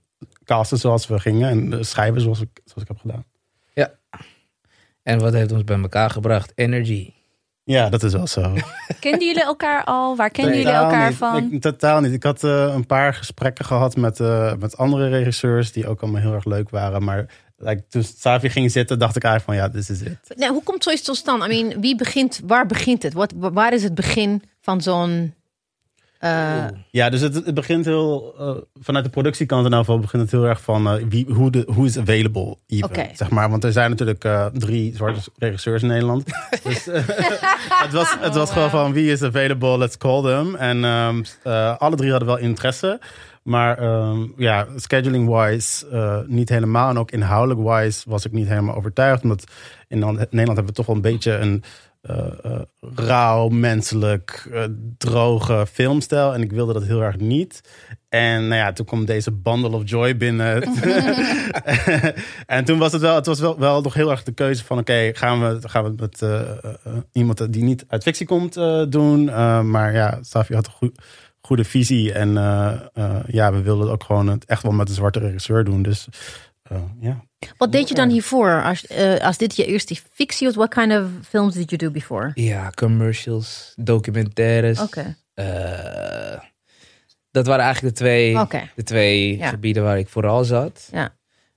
[0.54, 1.48] casten zoals we gingen.
[1.48, 3.24] En schrijven zoals ik, zoals ik heb gedaan.
[5.02, 6.52] En wat heeft ons bij elkaar gebracht?
[6.54, 7.12] Energy.
[7.64, 8.40] Ja, dat is wel zo.
[9.00, 10.16] Kenden jullie elkaar al?
[10.16, 11.18] Waar kennen jullie elkaar niet.
[11.18, 11.52] van?
[11.52, 12.12] Ik, totaal niet.
[12.12, 16.20] Ik had eh, een paar gesprekken gehad met, eh, met andere regisseurs die ook allemaal
[16.20, 17.04] heel erg leuk waren.
[17.04, 17.26] Maar
[17.56, 20.38] like, toen Savi ging zitten, dacht ik eigenlijk van ja, this is it.
[20.38, 21.44] Nou, hoe komt zoiets tot stand?
[21.44, 23.12] I mean, wie begint, waar begint het?
[23.12, 25.34] Wat, waar is het begin van zo'n...
[26.90, 30.30] Ja, dus het, het begint heel, eh, vanuit de productiekant in ieder geval, begint het
[30.30, 33.50] heel erg van eh, wie, hoe, de, hoe is available even, zeg maar.
[33.50, 36.24] Want er zijn natuurlijk eh, drie zwarte regisseurs in Nederland.
[36.64, 36.84] dus
[37.84, 40.54] het, was, het was gewoon van wie is available, let's call them.
[40.54, 43.00] En ehm, eh, alle drie hadden wel interesse.
[43.42, 45.86] Maar ehm, ja, scheduling-wise
[46.26, 46.88] niet helemaal.
[46.88, 49.22] En ook inhoudelijk-wise was ik niet helemaal overtuigd.
[49.22, 49.44] Omdat
[49.88, 51.64] in Nederland hebben we toch wel een beetje een
[52.10, 52.60] uh, uh,
[52.94, 54.64] rauw, menselijk, uh,
[54.98, 56.34] droge filmstijl.
[56.34, 57.60] En ik wilde dat heel erg niet.
[58.08, 60.62] En nou ja, toen kwam deze bundle of joy binnen.
[62.46, 64.78] en toen was het wel, het was wel, wel nog heel erg de keuze van...
[64.78, 66.22] oké, gaan, we, gaan we het met
[67.12, 68.54] iemand die niet uit fictie komt
[68.88, 69.24] doen.
[69.70, 70.98] maar ja, Safi had een goed,
[71.40, 72.12] goede visie.
[72.12, 72.32] En
[73.26, 75.82] ja, we wilden ook gewoon het echt wel met een zwarte regisseur doen.
[75.82, 76.08] Dus
[77.00, 77.24] ja.
[77.56, 78.62] Wat deed je dan hiervoor?
[78.62, 81.90] Als, uh, als dit je eerste fictie was, what kind of films did you do
[81.90, 82.30] before?
[82.34, 84.80] Ja, commercials, documentaires.
[84.80, 85.14] Oké.
[85.34, 86.34] Okay.
[86.34, 86.40] Uh,
[87.30, 88.70] dat waren eigenlijk de twee, okay.
[88.74, 89.48] de twee ja.
[89.48, 90.88] gebieden waar ik vooral zat.
[90.92, 91.16] Ja.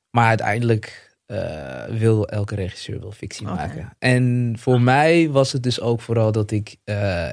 [0.10, 3.68] Maar uiteindelijk uh, wil elke regisseur wil fictie okay.
[3.68, 3.96] maken.
[4.00, 6.70] En voor mij was het dus ook vooral dat ik...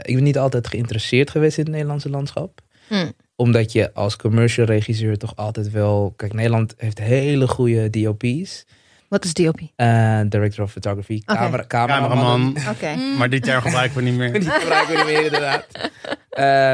[0.03, 2.61] ik ben niet altijd geïnteresseerd geweest in het Nederlandse landschap.
[2.89, 3.13] Hmm
[3.43, 6.13] omdat je als commercial regisseur toch altijd wel...
[6.17, 8.67] Kijk, Nederland heeft hele goede DOP's.
[9.09, 9.61] Wat is DOP?
[9.61, 11.23] Uh, director of Photography.
[11.25, 11.37] Okay.
[11.37, 12.57] Camera, cameraman.
[12.71, 12.97] Okay.
[13.19, 14.33] Maar die term gebruiken we niet meer.
[14.41, 15.67] die gebruiken we niet meer, inderdaad.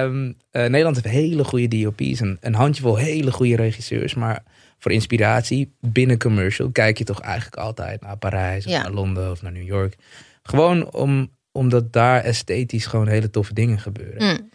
[0.04, 2.20] Um, uh, Nederland heeft hele goede DOP's.
[2.20, 4.14] En een handjevol hele goede regisseurs.
[4.14, 4.42] Maar
[4.78, 8.82] voor inspiratie binnen commercial kijk je toch eigenlijk altijd naar Parijs of ja.
[8.82, 9.96] naar Londen of naar New York.
[10.42, 14.26] Gewoon om, omdat daar esthetisch gewoon hele toffe dingen gebeuren.
[14.26, 14.48] Mm.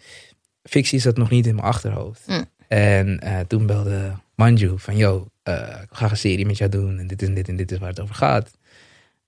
[0.68, 2.26] Fictie zat nog niet in mijn achterhoofd.
[2.26, 2.44] Mm.
[2.68, 6.98] En uh, toen belde Manju van, yo, uh, ik ga een serie met jou doen.
[6.98, 8.50] En dit en dit en dit is waar het over gaat.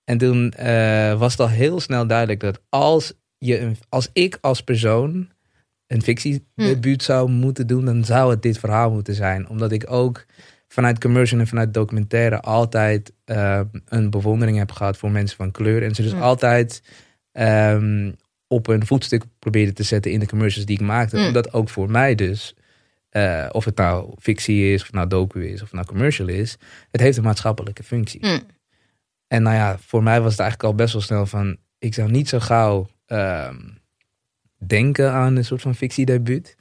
[0.05, 4.39] En toen uh, was het al heel snel duidelijk dat als, je een, als ik
[4.41, 5.29] als persoon
[5.87, 7.05] een fictiedebuut mm.
[7.05, 9.49] zou moeten doen, dan zou het dit verhaal moeten zijn.
[9.49, 10.27] Omdat ik ook
[10.69, 15.83] vanuit commercial en vanuit documentaire altijd uh, een bewondering heb gehad voor mensen van kleur.
[15.83, 16.23] En ze dus Mm.
[16.23, 16.83] altijd
[17.33, 18.17] um,
[18.49, 21.17] op een voetstuk probeerde te zetten in de commercials die ik maakte.
[21.17, 21.27] Mm.
[21.27, 22.55] Omdat ook voor mij dus,
[23.13, 26.57] uh, of het nou fictie is, of nou docu is, of nou commercial is,
[26.91, 28.27] het heeft een maatschappelijke functie.
[28.27, 28.41] Mm.
[29.29, 32.11] En nou ja, voor mij was het eigenlijk al best wel snel van, ik zou
[32.11, 33.79] niet zo gauw um,
[34.67, 36.57] denken aan een soort van fictiedebuut.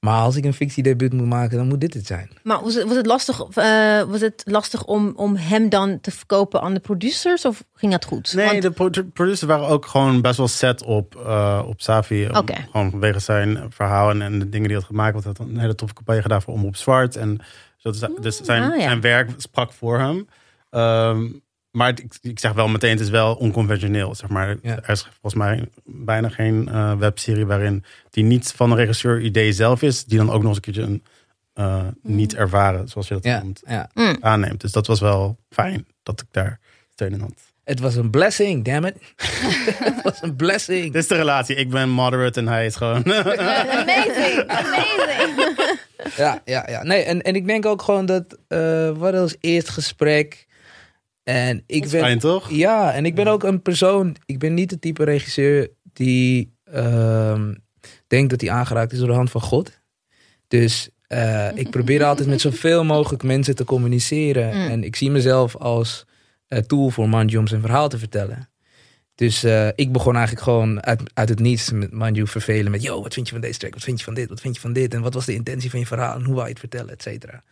[0.00, 2.30] Maar als ik een fictiedebuut moet maken, dan moet dit het zijn.
[2.42, 6.10] Maar was het, was het lastig, uh, was het lastig om, om hem dan te
[6.10, 7.44] verkopen aan de producers?
[7.44, 8.34] Of ging dat goed?
[8.34, 12.28] Nee, Want, de pro producers waren ook gewoon best wel set op, uh, op Safi.
[12.70, 15.12] Gewoon vanwege zijn verhaal en, en de dingen die hij had gemaakt.
[15.12, 17.16] Want hij had een hele toffe campagne gedaan voor Omroep Zwart.
[17.16, 17.40] En
[17.82, 18.82] dus, dus zijn, Ah, ja.
[18.82, 20.28] zijn werk sprak voor hem.
[20.70, 24.14] Um, maar ik, ik zeg wel meteen, het is wel onconventioneel.
[24.14, 24.56] Zeg maar.
[24.62, 24.76] Ja.
[24.82, 29.52] Er is volgens mij bijna geen eh, webserie waarin die niet van een regisseur idee
[29.52, 30.04] zelf is.
[30.04, 31.02] Die dan ook nog eens een keertje een
[31.54, 33.90] uh, niet ervaren, zoals je dat Ja, noemt, ja.
[33.94, 34.16] Mm.
[34.20, 34.60] aanneemt.
[34.60, 36.58] Dus dat was wel fijn dat ik daar
[36.92, 37.32] steun in had.
[37.64, 38.94] Het was een blessing, damn it.
[39.84, 40.84] het was een blessing.
[40.92, 41.56] Dit is de relatie.
[41.56, 43.04] Ik ben moderate en hij is gewoon...
[43.14, 45.78] Amazing, amazing.
[46.16, 46.82] Ja, ja, ja.
[46.82, 48.38] Nee, en, en ik denk ook gewoon dat...
[48.48, 48.58] eh
[48.98, 50.46] hadden ons eerst gesprek.
[51.30, 52.00] En ik ben...
[52.00, 52.50] Fijn toch?
[52.50, 54.16] Ja, en ik ben ook een persoon.
[54.26, 57.54] Ik ben niet de type regisseur die ehm,
[58.06, 59.80] denkt dat hij aangeraakt is door de hand van God.
[60.48, 64.56] Dus eh, ik probeer altijd met zoveel mogelijk mensen te communiceren.
[64.56, 64.70] Mm.
[64.70, 66.06] En ik zie mezelf als
[66.48, 68.48] eh, tool voor Manju om zijn verhaal te vertellen.
[69.14, 72.82] Dus eh, ik begon eigenlijk gewoon uit, uit het niets met Manju vervelen met...
[72.82, 73.74] Yo, wat vind je van deze track?
[73.74, 74.28] Wat vind je van dit?
[74.28, 74.94] Wat vind je van dit?
[74.94, 76.14] En wat was de intentie van je verhaal?
[76.14, 76.92] En hoe wou je het vertellen?
[76.92, 77.42] Et cetera.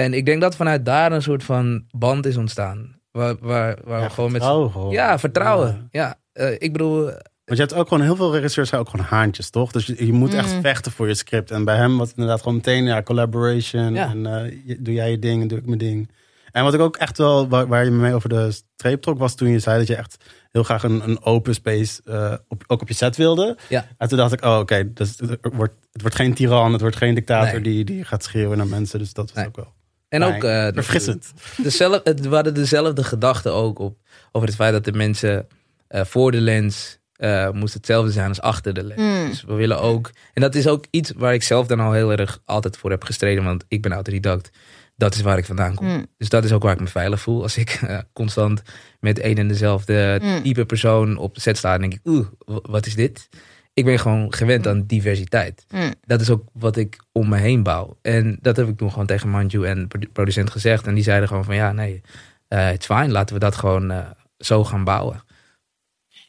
[0.00, 3.00] En ik denk dat vanuit daar een soort van band is ontstaan.
[3.10, 4.42] Waar, waar, waar we gewoon met...
[4.42, 4.90] gewoon.
[4.90, 5.88] Ja, vertrouwen.
[5.90, 7.14] Ja, eh, ik bedoel, Want
[7.44, 9.72] je hebt ook gewoon heel veel regisseurs zijn ook gewoon haantjes, toch?
[9.72, 10.60] Dus je, je moet echt Mm.
[10.60, 11.50] vechten voor je script.
[11.50, 13.94] En bij hem was het inderdaad gewoon meteen ja, collaboration.
[13.94, 14.10] Ja.
[14.10, 16.10] En eh, je- doe jij je ding en doe ik mijn ding.
[16.52, 19.18] En wat ik ook echt wel, waar, waar je me mee over de streep trok,
[19.18, 22.64] was toen je zei dat je echt heel graag een, een open space eh, op,
[22.66, 23.56] ook op je set wilde.
[23.68, 23.86] Ja.
[23.98, 26.96] En toen dacht ik, oh oké, dus het, wordt, het wordt geen tiran, het wordt
[26.96, 27.62] geen dictator Nee.
[27.62, 28.98] die, die gaat schreeuwen naar mensen.
[28.98, 29.46] Dus dat was Nee.
[29.46, 29.72] ook wel
[30.12, 30.44] en ook...
[30.44, 31.32] eh, verfrissend.
[31.62, 33.96] dezelfde, het waren dezelfde gedachten ook op,
[34.32, 35.46] over het feit dat de mensen
[35.88, 39.00] eh, voor de lens eh moesten hetzelfde zijn als achter de lens.
[39.00, 39.28] Mm.
[39.28, 42.12] Dus we willen ook, en dat is ook iets waar ik zelf dan al heel
[42.12, 44.50] erg altijd voor heb gestreden, want ik ben autodidact.
[44.96, 45.86] Dat is waar ik vandaan kom.
[45.86, 46.06] Mm.
[46.18, 47.42] Dus dat is ook waar ik me veilig voel.
[47.42, 47.80] Als ik
[48.12, 48.62] constant
[49.00, 50.42] met een en dezelfde Mm.
[50.42, 52.26] type persoon op de set sta, dan denk ik, oeh,
[52.62, 53.28] wat is dit?
[53.74, 55.64] Ik ben gewoon gewend aan diversiteit.
[55.70, 55.94] Mm.
[56.00, 57.98] Dat is ook wat ik om me heen bouw.
[58.02, 60.86] En dat heb ik toen gewoon tegen Manju en de producent gezegd.
[60.86, 62.00] En die zeiden gewoon van ja, nee,
[62.48, 63.10] eh het is fijn.
[63.10, 65.24] Laten we dat gewoon eh, zo gaan bouwen.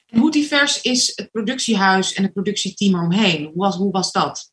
[0.10, 3.44] En hoe divers is het productiehuis en het productieteam eromheen?
[3.44, 4.52] Hoe was, hoe was dat?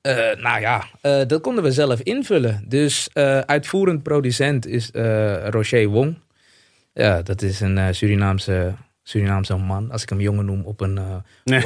[0.00, 2.64] Eh, nou ja, eh, dat konden we zelf invullen.
[2.68, 6.18] Dus eh, uitvoerend producent is eh Rocher Wong.
[6.92, 8.74] Ja, dat is een eh, Surinaamse
[9.06, 9.90] Surinaamse man.
[9.90, 10.98] Als ik hem jongen noem op een...
[10.98, 11.04] eh,
[11.44, 11.60] Nee.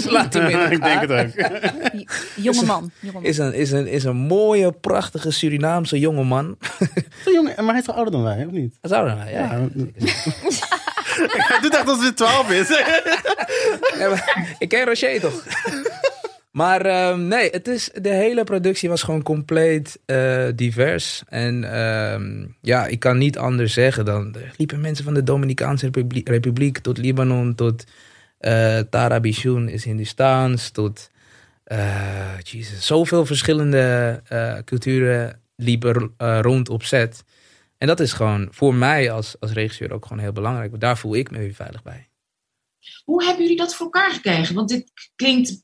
[0.00, 1.50] Slaat hij me in Ik denk het ook.
[2.46, 2.90] Jonge man.
[3.20, 6.56] Is, een, is, een, is een mooie, prachtige Surinaamse jonge man.
[7.24, 8.78] Zo jong, maar hij is toch ouder dan wij, of niet?
[8.80, 9.40] Dat zou dan wel, ja.
[9.40, 9.68] Ja.
[11.14, 12.68] Hij doet echt alsof hij 12 is.
[14.58, 15.44] Ik ken Rocher toch?
[16.54, 21.22] Maar ehm, nee, het is, de hele productie was gewoon compleet eh, divers.
[21.28, 24.34] En ehm, ja, ik kan niet anders zeggen dan...
[24.34, 25.90] Er liepen mensen van de Dominicaanse
[26.24, 27.84] Republiek, tot Libanon, tot
[28.38, 31.10] eh Tara Bishun is Hindustaans, tot...
[31.64, 34.22] eh Jesus, zoveel verschillende
[34.64, 37.24] culturen liepen rond op set.
[37.78, 40.80] En dat is gewoon voor mij als, als regisseur ook gewoon heel belangrijk.
[40.80, 42.08] Daar voel ik me weer veilig bij.
[43.04, 44.54] Hoe hebben jullie dat voor elkaar gekregen?
[44.54, 45.63] Want dit klinkt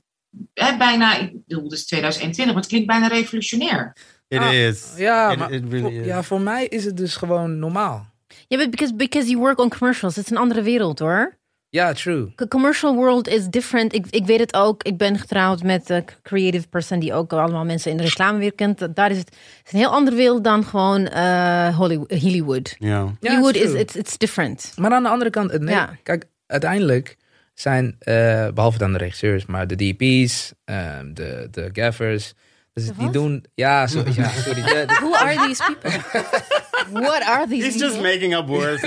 [0.55, 3.97] hè, bijna, ik bedoel, het is 2021, maar het klinkt bijna revolutionair.
[4.29, 4.93] It Ah, is.
[4.97, 6.07] Ja, It- maar it really voor, is.
[6.07, 8.09] ja, voor mij is het dus gewoon normaal.
[8.49, 10.17] Ja, but because, because you work on commercials.
[10.17, 11.39] Het is een andere wereld hoor.
[11.69, 12.33] Ja, true.
[12.37, 13.95] The commercial world is different.
[13.95, 14.83] Ik, ik weet het ook.
[14.83, 18.79] Ik ben getrouwd met een creative person die ook allemaal mensen in de reclamewereld kent.
[18.79, 22.11] Dat- Daar is het, het is een heel andere wereld dan gewoon eh, Hollywood.
[22.21, 22.75] Hollywood.
[22.79, 23.15] Ja.
[23.21, 24.73] Hollywood it's is it's, it's different.
[24.77, 25.99] Maar aan de andere kant, nee, Ja.
[26.03, 27.17] kijk, uiteindelijk
[27.61, 32.33] zijn, eh, behalve dan de regisseurs, maar de DP's, ehm, de, de gaffers,
[32.73, 34.63] dus die doen, ja, so, ja sorry.
[34.63, 36.01] De, de- Who are these people?
[37.01, 37.63] What are these?
[37.65, 38.83] He's just making up words.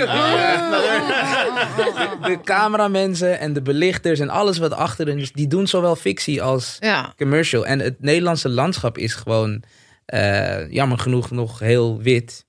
[2.26, 6.42] de cameramensen en de belichters en alles wat achter hen is, die doen zowel fictie
[6.42, 7.12] als Ja.
[7.16, 7.66] commercial.
[7.66, 9.62] En het Nederlandse landschap is gewoon,
[10.06, 12.46] eh, jammer genoeg, nog heel wit.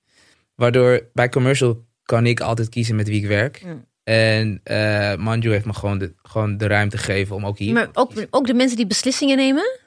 [0.54, 3.62] Waardoor bij commercial kan ik altijd kiezen met wie ik werk.
[3.64, 3.84] Mm.
[4.06, 7.88] En eh Manju heeft me gewoon de, gewoon de ruimte gegeven om ook hier Maar
[7.92, 9.78] ook, ook de mensen die beslissingen nemen.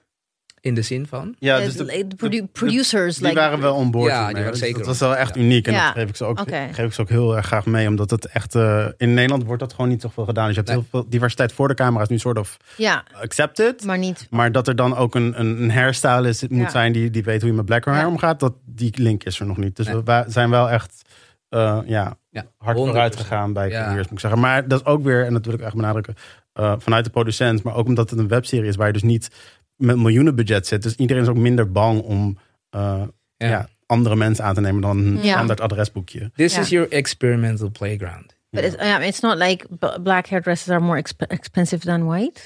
[0.61, 1.35] in de zin van.
[1.39, 3.15] Ja, Eh, dus de, de produ- producers.
[3.15, 4.11] die like, waren wel on board.
[4.11, 5.67] Ja, hiermee, die waren dus zeker Dat was wel echt uniek.
[5.67, 5.85] En Ja.
[5.85, 6.39] dat geef ik, ze ook,
[6.71, 7.87] geef ik ze ook heel erg graag mee.
[7.87, 8.55] Omdat het echt...
[8.55, 10.45] eh, in Nederland wordt dat gewoon niet zoveel gedaan.
[10.45, 10.79] Dus je hebt Nee.
[10.79, 12.03] heel veel diversiteit voor de camera.
[12.03, 13.83] is nu soort of Ja, accepted.
[13.83, 14.27] maar niet.
[14.29, 16.69] Maar dat er dan ook een, een, een hairstylist moet Ja.
[16.69, 18.07] zijn die, die weet hoe je met black hair Ja.
[18.07, 18.39] omgaat.
[18.39, 19.75] Dat, die link is er nog niet.
[19.75, 20.01] Dus Nee.
[20.03, 21.01] we zijn wel echt
[21.49, 22.79] eh, ja, Ja, hard 100%.
[22.89, 23.83] vooruit gegaan bij Ja.
[23.83, 24.39] careers, moet ik zeggen.
[24.39, 26.15] Maar dat is ook weer, en dat wil ik echt benadrukken,
[26.53, 27.63] eh, vanuit de producent.
[27.63, 29.29] Maar ook omdat het een webserie is waar je dus niet
[29.75, 30.81] met miljoenen budget zit.
[30.83, 32.37] Dus iedereen is ook minder bang om
[32.69, 33.01] eh,
[33.37, 33.47] Ja.
[33.47, 33.67] ja.
[33.85, 35.31] andere mensen aan te nemen dan een Ja.
[35.33, 36.31] standaard adresboekje.
[36.35, 36.61] This Ja.
[36.61, 38.37] is your experimental playground.
[38.49, 38.75] But it's,
[39.07, 39.67] it's not like
[40.03, 42.41] black hairdressers are more exp- expensive than white.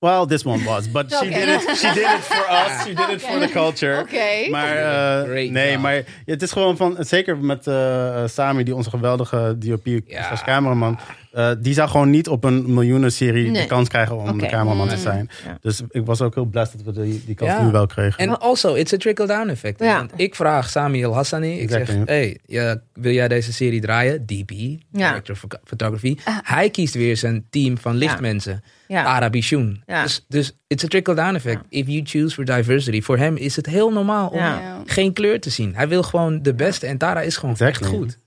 [0.00, 1.30] Well, this one was, but she Okay.
[1.44, 1.76] did it.
[1.76, 2.82] She did it for us.
[2.86, 3.98] She did it for the culture.
[4.00, 4.50] Oké.
[4.50, 5.80] Maar eh, Great nee, job.
[5.82, 9.86] maar ja, het is gewoon van, zeker met eh, eh, Sami, die onze geweldige DOP
[10.06, 10.28] Ja.
[10.28, 10.98] als cameraman,
[11.32, 13.62] eh, die zou gewoon niet op een miljoenenserie Nee.
[13.62, 15.02] de kans krijgen om de cameraman te Nee.
[15.02, 15.30] zijn.
[15.46, 15.58] Ja.
[15.60, 17.64] Dus ik was ook heel blessed dat we die, die kans Ja.
[17.64, 18.18] nu wel kregen.
[18.18, 19.80] En also, it's a trickle-down effect.
[19.80, 19.96] Ja.
[19.96, 21.94] Want ik vraag Samuel Hassani, ik Exactly.
[21.94, 24.26] zeg, hey, wil jij deze serie draaien?
[24.26, 24.52] DP,
[24.90, 26.16] Director of Photography.
[26.42, 28.62] Hij kiest weer zijn team van lichtmensen.
[28.88, 29.04] Ja.
[29.04, 29.82] Arabi Shun.
[29.86, 30.02] Ja.
[30.02, 31.60] Dus, dus it's a trickle-down effect.
[31.68, 33.02] If you choose for diversity.
[33.02, 34.42] Voor hem is het heel normaal om
[34.86, 35.74] geen kleur te zien.
[35.74, 36.86] Hij wil gewoon de beste.
[36.86, 37.86] En Tara is gewoon Exactly.
[37.86, 38.18] echt goed.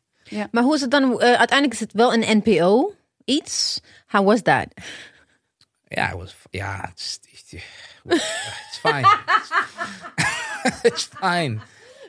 [0.52, 1.22] Maar hoe is het dan?
[1.22, 2.94] eh, uiteindelijk is het wel een NPO
[3.26, 3.82] iets.
[4.08, 4.68] How was that?
[5.88, 9.18] Ja, het was, ja, it's, it's fine.
[10.92, 11.58] it's fine.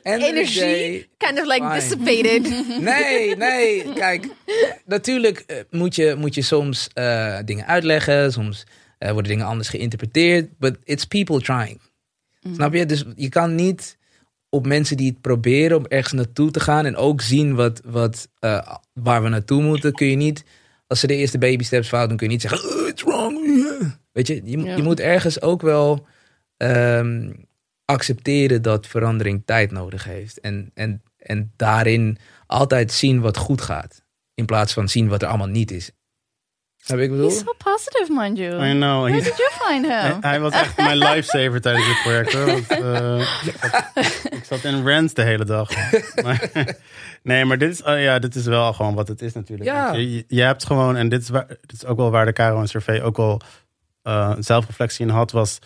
[0.03, 1.73] Energie, day, kind of like fine.
[1.73, 2.43] dissipated.
[2.81, 3.93] Nee, nee.
[3.93, 4.27] Kijk,
[4.85, 8.31] natuurlijk eh, moet, je, moet je soms eh, dingen uitleggen.
[8.31, 8.63] Soms
[8.99, 10.57] worden dingen anders geïnterpreteerd.
[10.57, 11.79] But it's people trying.
[12.53, 12.85] Snap je?
[12.85, 13.97] Dus je kan niet
[14.53, 16.85] op mensen die het proberen om ergens naartoe te gaan.
[16.85, 19.93] En ook zien wat, wat, eh, waar we naartoe moeten.
[19.93, 20.43] Kun je niet,
[20.87, 23.45] als ze de eerste baby steps fout doen, kun je niet zeggen, "Oh, it's wrong.
[23.45, 24.75] yeah." Weet je, je, Ja.
[24.75, 26.05] je moet ergens ook wel
[26.57, 27.31] ehm,
[27.85, 30.39] accepteren dat verandering tijd nodig heeft.
[30.39, 34.03] En, en, en daarin altijd zien wat goed gaat.
[34.33, 35.91] In plaats van zien wat er allemaal niet is.
[36.85, 37.27] Wat ik bedoel?
[37.27, 38.43] He's so positive, Manju.
[38.43, 39.03] I know.
[39.03, 40.17] Where He, did you find hij, him?
[40.31, 42.33] hij was echt mijn lifesaver tijdens dit project.
[42.33, 42.45] Hoor.
[42.45, 43.19] Want, eh,
[44.37, 45.69] ik, zat, in rants de hele dag.
[46.23, 46.49] Maar,
[47.23, 49.69] nee, maar dit is, oh ja, dit is wel gewoon wat het is natuurlijk.
[49.69, 49.93] Ja.
[49.93, 52.59] Je, je hebt gewoon, en dit is, waar, dit is ook wel waar de Caro
[52.59, 53.41] en Survey ook wel
[54.01, 55.59] eh, zelfreflectie in had, was...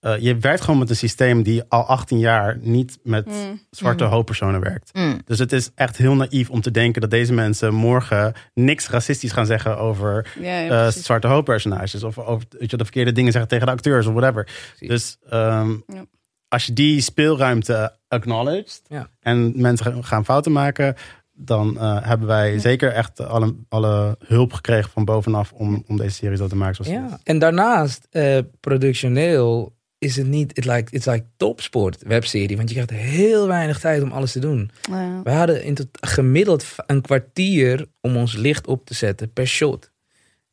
[0.00, 3.60] eh, je werkt gewoon met een systeem die al 18 jaar niet met Mm.
[3.70, 4.90] zwarte hoofdpersonen werkt.
[4.92, 5.20] Mm.
[5.24, 9.32] Dus het is echt heel naïef om te denken dat deze mensen morgen niks racistisch
[9.32, 12.02] gaan zeggen over Ja, ja, eh, zwarte hoofdpersonages.
[12.02, 14.44] Of over weet je, de verkeerde dingen zeggen tegen de acteurs of whatever.
[14.44, 14.88] Precies.
[14.88, 16.04] Dus ehm, Ja.
[16.48, 19.08] als je die speelruimte acknowledged Ja.
[19.20, 20.94] en mensen gaan- fouten maken,
[21.32, 26.14] dan eh, hebben wij zeker echt alle, alle hulp gekregen van bovenaf om, om deze
[26.14, 27.14] serie zo te maken zoals het Ja.
[27.16, 27.20] is.
[27.24, 32.56] En daarnaast, eh, productioneel, is het niet, it like, it's like topsport webserie.
[32.56, 34.70] Want je krijgt heel weinig tijd om alles te doen.
[34.90, 35.22] Ja.
[35.22, 39.90] We hadden in tot, gemiddeld een kwartier om ons licht op te zetten per shot.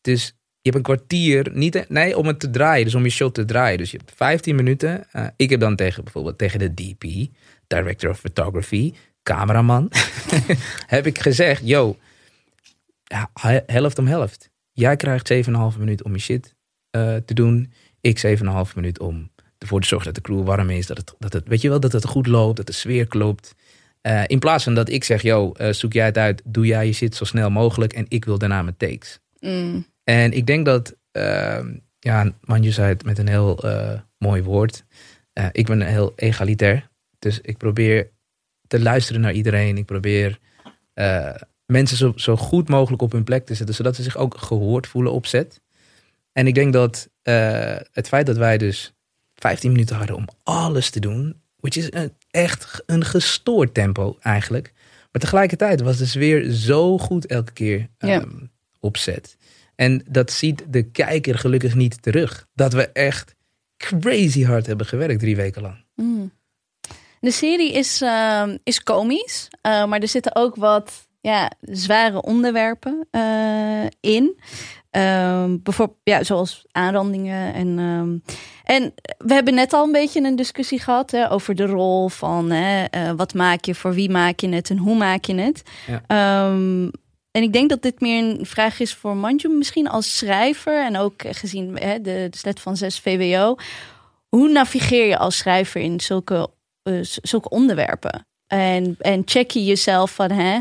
[0.01, 0.25] Dus
[0.61, 3.45] je hebt een kwartier, niet, nee, om het te draaien, dus om je shot te
[3.45, 3.77] draaien.
[3.77, 5.11] Dus je hebt 15 minuten.
[5.11, 7.03] Eh, ik heb dan tegen bijvoorbeeld tegen de DP,
[7.67, 8.93] Director of Photography,
[9.23, 9.91] cameraman,
[10.87, 11.97] heb ik gezegd, yo,
[13.65, 14.49] helft om helft.
[14.71, 16.55] Jij krijgt 7,5 minuut om je shit
[16.89, 17.71] eh, te doen.
[18.01, 19.29] Ik 7,5 minuut om
[19.65, 20.87] ervoor te zorgen dat de crew warm is.
[20.87, 23.55] Dat het, dat het, weet je wel, dat het goed loopt, dat de sfeer klopt.
[24.01, 26.85] Eh, in plaats van dat ik zeg, yo, eh, zoek jij het uit, doe jij
[26.85, 29.19] je shit zo snel mogelijk en ik wil daarna mijn takes.
[29.39, 29.85] Mm.
[30.03, 33.59] En ik denk dat, ehm, ja, Manju zei het met een heel
[34.17, 34.85] mooi woord.
[35.51, 36.89] Ik ben heel egalitair.
[37.19, 38.11] Dus ik probeer
[38.67, 39.77] te luisteren naar iedereen.
[39.77, 40.39] Ik probeer
[41.65, 44.87] mensen zo, zo goed mogelijk op hun plek te zetten, zodat ze zich ook gehoord
[44.87, 45.61] voelen op set.
[46.31, 47.09] En ik denk dat
[47.91, 48.94] het feit dat wij dus
[49.35, 54.73] 15 minuten hadden om alles te doen, which is een, echt een gestoord tempo eigenlijk.
[55.11, 58.07] Maar tegelijkertijd was de sfeer zo goed elke keer Ja.
[58.21, 58.29] ehm,
[58.79, 59.37] op set.
[59.75, 62.47] En dat ziet de kijker gelukkig niet terug.
[62.53, 63.35] Dat we echt
[63.77, 65.83] crazy hard hebben gewerkt drie weken lang.
[65.95, 66.31] Mm.
[67.19, 73.07] De serie is, ehm, is komisch, eh, maar er zitten ook wat ja, zware onderwerpen
[73.11, 74.39] eh, in.
[74.95, 77.53] Ehm, bijvoorbeeld, ja, zoals aanrandingen.
[77.53, 81.65] En, ehm, en we hebben net al een beetje een discussie gehad hè, over de
[81.65, 85.25] rol van hè, eh, wat maak je, voor wie maak je het en hoe maak
[85.25, 85.63] je het.
[85.87, 86.01] Ja.
[86.07, 86.89] Ehm,
[87.31, 90.97] en ik denk dat dit meer een vraag is voor Manju, misschien als schrijver en
[90.97, 93.55] ook gezien hè, de, de slet van 6 VWO.
[94.29, 96.49] Hoe navigeer je als schrijver in zulke,
[96.83, 98.27] eh, zulke onderwerpen?
[98.47, 100.59] En, en check je jezelf van, hè,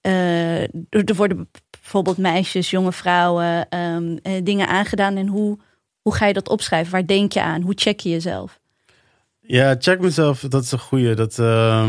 [0.00, 1.48] er er worden
[1.88, 5.16] bijvoorbeeld meisjes, jonge vrouwen ehm, eh, dingen aangedaan.
[5.16, 5.58] En hoe,
[6.02, 6.92] hoe ga je dat opschrijven?
[6.92, 7.62] Waar denk je aan?
[7.62, 8.60] Hoe check je jezelf?
[9.40, 10.40] Ja, check mezelf.
[10.40, 11.14] Dat is een goeie.
[11.14, 11.88] Dat, eh,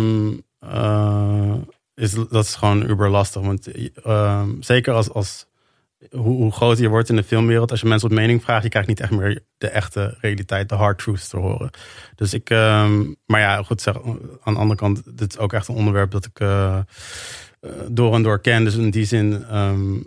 [1.95, 3.41] is, dat is gewoon uber lastig.
[3.41, 3.68] Want
[4.04, 5.45] ehm, zeker als, als
[6.12, 8.70] hoe, hoe groter je wordt in de filmwereld, als je mensen op mening vraagt, je
[8.70, 11.70] krijgt niet echt meer de echte realiteit, de hard truths te horen.
[12.16, 12.50] Dus ik,
[13.26, 13.95] maar ja, goed zeg,
[14.41, 16.80] aan de andere kant, dit is ook echt een onderwerp dat ik eh,
[17.88, 18.64] door en door ken.
[18.64, 20.01] Dus in die zin ehm,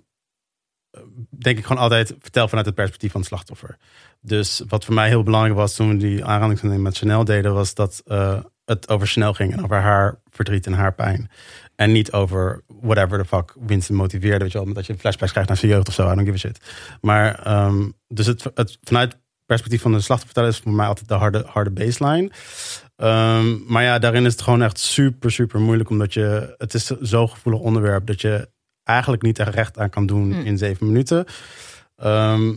[1.28, 3.76] denk ik gewoon altijd, vertel vanuit het perspectief van het slachtoffer.
[4.20, 7.74] Dus wat voor mij heel belangrijk was toen we die aanranding met Chanel deden, was
[7.74, 11.30] dat eh, het over Chanel ging en over haar verdriet en haar pijn.
[11.76, 14.44] En niet over whatever the fuck Winston motiveerde.
[14.44, 16.10] Weet je wel, dat je flashbacks krijgt naar zijn jeugd of zo.
[16.10, 16.60] I don't give a shit.
[17.00, 21.08] Maar ehm, dus het, het, vanuit het perspectief van de slachtoffer is voor mij altijd
[21.08, 22.30] de harde, harde baseline.
[23.02, 25.90] Ehm, maar ja, daarin is het gewoon echt super, super moeilijk.
[25.90, 28.48] Omdat je, het is zo'n gevoelig onderwerp dat je
[28.82, 30.32] eigenlijk niet echt recht aan kan doen Mm.
[30.44, 31.24] in zeven minuten.
[31.96, 32.56] Ehm,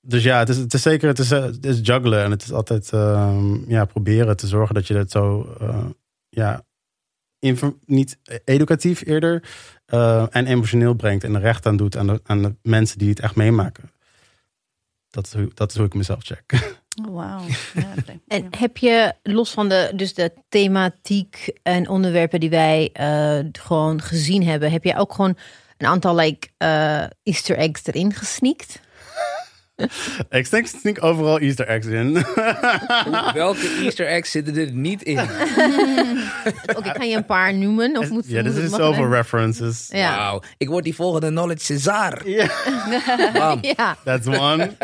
[0.00, 2.22] dus ja, het is, het is zeker, het is, eh, het is juggelen.
[2.24, 5.86] En het is altijd ehm, ja, proberen te zorgen dat je het zo, eh,
[6.28, 6.64] ja,
[7.86, 9.42] niet educatief eerder
[9.86, 13.08] eh, en emotioneel brengt en er recht aan doet aan de, aan de mensen die
[13.08, 13.90] het echt meemaken.
[15.10, 16.52] Dat is, hoe, dat is hoe ik mezelf check.
[17.08, 17.40] Oh, Wauw.
[17.74, 17.94] Ja.
[18.28, 24.02] En heb je los van de, dus de thematiek en onderwerpen die wij eh, gewoon
[24.02, 25.36] gezien hebben, heb je ook gewoon
[25.76, 28.80] een aantal like, eh, Easter eggs erin gesneakt?
[30.30, 32.12] ik denk sneak overal Easter eggs in.
[33.34, 35.18] Welke Easter eggs zitten er niet in?
[36.76, 37.96] Oké, kan je een paar noemen?
[37.96, 39.88] Of moet, ja, zijn mag zoveel references.
[39.92, 40.16] Ja.
[40.16, 42.28] Wauw, ik word die volgende Knowledge Cesar.
[42.28, 43.96] Ja, ja.
[44.04, 44.76] that's one.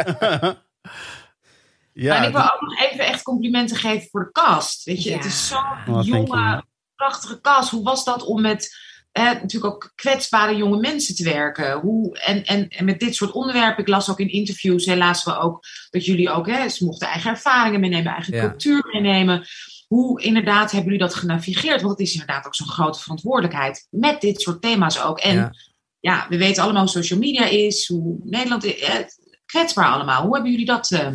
[2.02, 4.84] Ja, en ik wil ook nog even echt complimenten geven voor de cast.
[4.84, 5.16] Weet je, Ja.
[5.16, 6.64] het is zo'n Oh, jonge,
[6.96, 7.70] prachtige cast.
[7.70, 8.76] Hoe was dat om met
[9.12, 11.72] eh, natuurlijk ook kwetsbare jonge mensen te werken?
[11.80, 15.36] Hoe, en, en, en met dit soort onderwerpen, ik las ook in interviews, helaas we
[15.38, 18.48] ook dat jullie ook, hè, ze mochten eigen ervaringen meenemen, eigen Ja.
[18.48, 19.46] cultuur meenemen.
[19.86, 21.80] Hoe inderdaad hebben jullie dat genavigeerd?
[21.82, 25.18] Want het is inderdaad ook zo'n grote verantwoordelijkheid met dit soort thema's ook.
[25.18, 25.52] En Ja.
[26.00, 28.94] ja, we weten allemaal hoe social media is, hoe Nederland is, eh,
[29.46, 30.22] kwetsbaar allemaal.
[30.22, 30.90] Hoe hebben jullie dat?
[30.90, 31.08] eh,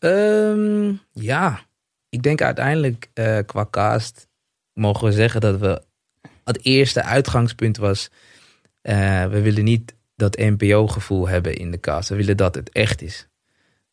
[0.00, 1.60] Ehm, ja,
[2.08, 4.28] ik denk uiteindelijk eh, qua cast
[4.72, 5.82] mogen we zeggen dat we
[6.44, 8.10] het eerste uitgangspunt was.
[8.82, 12.08] eh, we willen niet dat NPO-gevoel hebben in de cast.
[12.08, 13.28] We willen dat het echt is.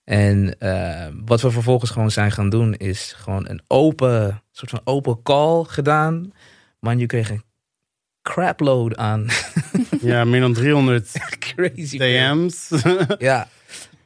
[0.03, 4.81] En eh, wat we vervolgens gewoon zijn gaan doen, is gewoon een open, soort van
[4.83, 6.33] open call gedaan.
[6.79, 7.43] Man, je kreeg een
[8.21, 9.27] crapload aan
[10.01, 11.97] ja, meer dan 300 crazy.
[11.97, 12.69] DM's.
[13.17, 13.47] Ja,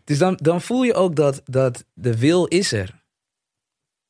[0.04, 3.00] dus dan, dan voel je ook dat, dat de wil is er.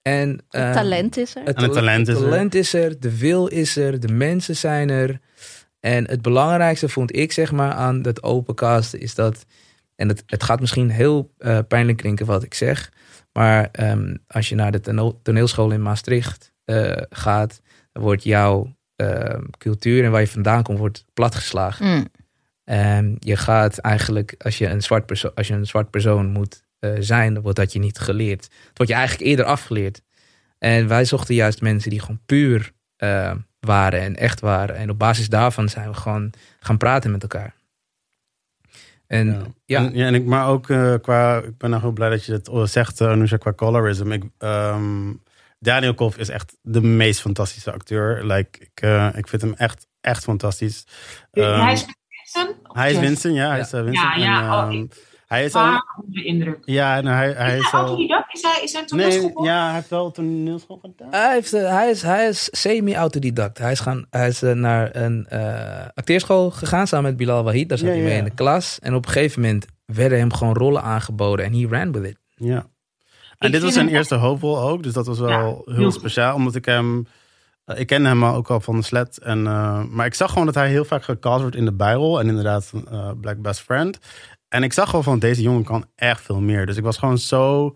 [0.02, 1.44] En, Het ehm, talent is er.
[1.44, 2.22] Het En het talent is er.
[2.22, 5.20] talent is er, de wil is er, de mensen zijn er.
[5.80, 9.46] En het belangrijkste vond ik zeg maar aan dat open casten is dat
[9.96, 12.92] En het, het gaat misschien heel eh, pijnlijk klinken wat ik zeg.
[13.34, 17.62] Maar ehm, als je naar de toneel- toneelschool in Maastricht eh, gaat,
[17.92, 21.86] dan wordt jouw ehm, cultuur en waar je vandaan komt, wordt platgeslagen.
[21.86, 22.08] Mm.
[22.72, 26.63] En je gaat eigenlijk, als je een zwart, perso- als je een zwart persoon moet
[26.80, 28.43] eh, zijn, dan wordt dat je niet geleerd.
[28.43, 30.01] Het wordt je eigenlijk eerder afgeleerd.
[30.57, 34.76] En wij zochten juist mensen die gewoon puur eh, waren en echt waren.
[34.76, 37.53] En op basis daarvan zijn we gewoon gaan praten met elkaar.
[39.07, 39.43] En Ja.
[39.65, 42.26] ja, En, ja, en ik, maar ook eh, qua, ik ben nou heel blij dat
[42.26, 44.11] je het eh, zegt, uh, qua colorism.
[44.11, 45.13] Ik, ehm,
[45.59, 48.26] Daniel Koff is echt de meest fantastische acteur.
[48.26, 50.86] Like, ik, eh, ik vind hem echt, echt fantastisch.
[51.32, 51.86] Ehm, hij is
[52.32, 52.56] Vincent?
[52.64, 53.50] hij is Vincent, ja.
[53.50, 53.96] Hij is Vincent.
[53.96, 55.62] Ja, ja, En, oh, ehm, ik- hij is al...
[55.64, 56.58] Waar onder de indruk.
[56.66, 57.86] Ja, en hij, hij Is is hij al...
[57.88, 58.34] autodidact?
[58.34, 59.44] Is hij, is hij Nee, toneelschool?
[59.46, 61.08] ja, hij heeft wel toneelschool gedaan.
[61.12, 63.58] hij, heeft, eh, hij is, hij is semi-autodidact.
[63.58, 67.70] Hij is, gaan, hij is eh, naar een eh, acteerschool gegaan samen met Bilal Wahid.
[67.70, 68.18] Daar zat Ja, hij mee ja.
[68.18, 68.80] in de klas.
[68.82, 71.46] En op een gegeven moment werden hem gewoon rollen aangeboden.
[71.46, 72.18] En he ran with it.
[72.36, 72.66] Ja.
[73.38, 74.84] En Ik dit was zijn hem- eerste hoofdrol ook.
[74.84, 76.36] Dus dat was wel Ja, heel, speciaal.
[76.36, 77.08] Omdat ik hem...
[77.74, 79.17] eh, ik kende hem ook al van de slet.
[79.17, 82.19] En, eh, maar ik zag gewoon dat hij heel vaak gecast wordt in de bijrol.
[82.19, 83.97] En inderdaad eh, Black Best Friend.
[84.49, 86.65] En ik zag gewoon van deze jongen kan echt veel meer.
[86.65, 87.74] Dus ik was gewoon zo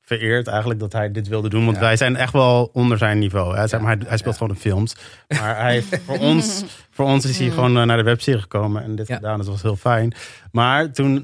[0.00, 1.64] vereerd eigenlijk dat hij dit wilde doen.
[1.64, 1.82] Want Ja.
[1.82, 3.56] wij zijn echt wel onder zijn niveau.
[3.56, 3.66] Hè.
[3.66, 4.40] Zeg maar, hij, hij speelt ja.
[4.40, 4.96] gewoon in films.
[5.28, 8.82] Maar hij, voor, ons, voor ons is hij gewoon eh, naar de webserie gekomen.
[8.82, 9.14] En dit Ja.
[9.16, 9.36] gedaan.
[9.36, 10.14] Dus dat was heel fijn.
[10.52, 11.14] Maar toen,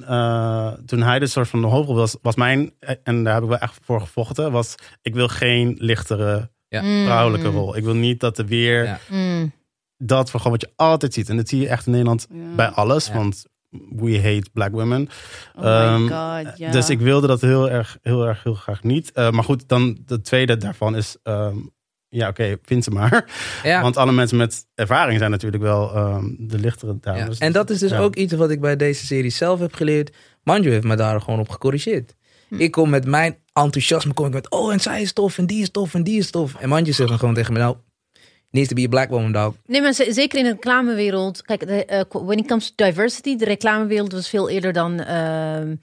[0.86, 2.72] toen hij de soort van de hoofdrol was, was mijn...
[3.02, 4.52] En daar heb ik wel echt voor gevochten.
[4.52, 6.82] Was, ik wil geen lichtere Ja.
[6.82, 7.04] Mm.
[7.04, 7.76] vrouwelijke rol.
[7.76, 8.98] Ik wil niet dat er weer Ja.
[9.10, 9.52] Mm.
[9.96, 11.28] dat voor gewoon wat je altijd ziet.
[11.28, 12.54] En dat zie je echt in Nederland Ja.
[12.56, 13.06] bij alles.
[13.06, 13.14] Ja.
[13.14, 13.44] Want
[13.90, 15.08] we hate black women.
[15.56, 16.08] Oh my Ehm,
[16.48, 16.72] god.
[16.72, 19.12] Dus ik wilde dat heel erg, heel erg, heel graag niet.
[19.12, 21.16] Eh, maar goed, dan de tweede daarvan is...
[21.22, 21.56] ehm,
[22.08, 23.24] ja, oké, vind ze maar.
[23.62, 23.82] Ja.
[23.82, 27.12] Want alle mensen met ervaring zijn natuurlijk wel ehm, de lichtere Ja.
[27.12, 27.38] dames.
[27.38, 27.98] En dat is dus Ja.
[27.98, 30.16] ook iets wat ik bij deze serie zelf heb geleerd.
[30.42, 32.14] Manju heeft me daar gewoon op gecorrigeerd.
[32.48, 32.54] Hm.
[32.60, 35.62] Ik kom met mijn enthousiasme, kom ik met, oh en zij is tof en die
[35.62, 36.55] is tof en die is tof.
[36.55, 37.76] En Manju zegt dan gewoon tegen me, nou,
[38.50, 39.55] needs to be a black woman dog.
[39.66, 41.42] Nee, maar ze- zeker in de reclamewereld.
[41.42, 45.74] Kijk, de, eh, when it comes to diversity, de reclamewereld was veel eerder dan ehm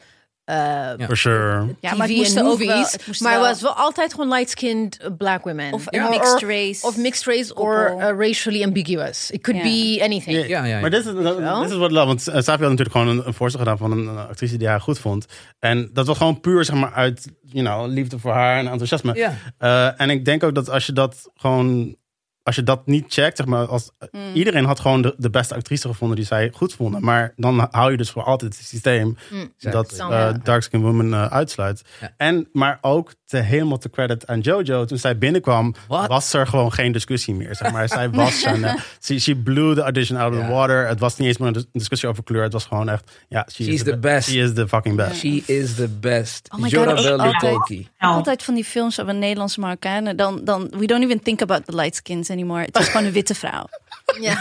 [0.50, 0.56] eh,
[0.98, 1.06] Ja.
[1.06, 1.76] For sure.
[1.80, 4.14] ja, maar het moest en ook wel, het moest maar wel- het was wel altijd
[4.14, 5.74] gewoon light-skinned black women.
[5.74, 6.86] of mixed or- race.
[6.88, 9.32] Of mixed race or uh, racially ambiguous.
[9.32, 10.48] It could be anything.
[10.48, 10.80] Ja, Ja.
[10.80, 12.06] Maar dit is, dit is wat love.
[12.06, 14.68] Want eh, Safi had natuurlijk gewoon een, een voorstel gedaan van een, eh, actrice die
[14.68, 15.26] hij goed vond.
[15.60, 19.16] En dat was gewoon puur zeg maar uit you know, liefde voor haar en enthousiasme.
[19.16, 19.34] Ja.
[19.58, 21.96] Eh, en ik denk ook dat als je dat gewoon,
[22.44, 24.34] als je dat niet checkt, zeg maar, als Mm.
[24.34, 27.04] iedereen had gewoon de, de beste actrice gevonden die zij goed vonden.
[27.04, 29.18] Maar dan hou je dus voor altijd het systeem
[29.60, 31.82] dat Zo, eh dark skin women eh, uitsluit.
[32.02, 32.14] Ja.
[32.18, 34.86] En maar ook te helemaal te credit aan Jojo.
[34.86, 36.08] Toen zij binnenkwam, Wat?
[36.08, 37.56] was er gewoon geen discussie meer.
[37.56, 40.88] Zeg maar, zij was zijn, eh, she, she blew the audition out of the water.
[40.88, 42.44] Het was niet eens meer een dis- discussie over kleur.
[42.44, 44.30] Het was gewoon echt, ja, she She's is the best.
[44.30, 45.16] She is the fucking best.
[45.20, 46.50] She is the best.
[46.54, 47.88] Oh my God, altijd.
[47.98, 50.18] Altijd van die films over Nederlandse Marokkanen.
[50.18, 52.62] Dan, dan, we don't even think about the light skins anymore.
[52.66, 53.68] Het is gewoon een witte vrouw.
[54.20, 54.38] Ja.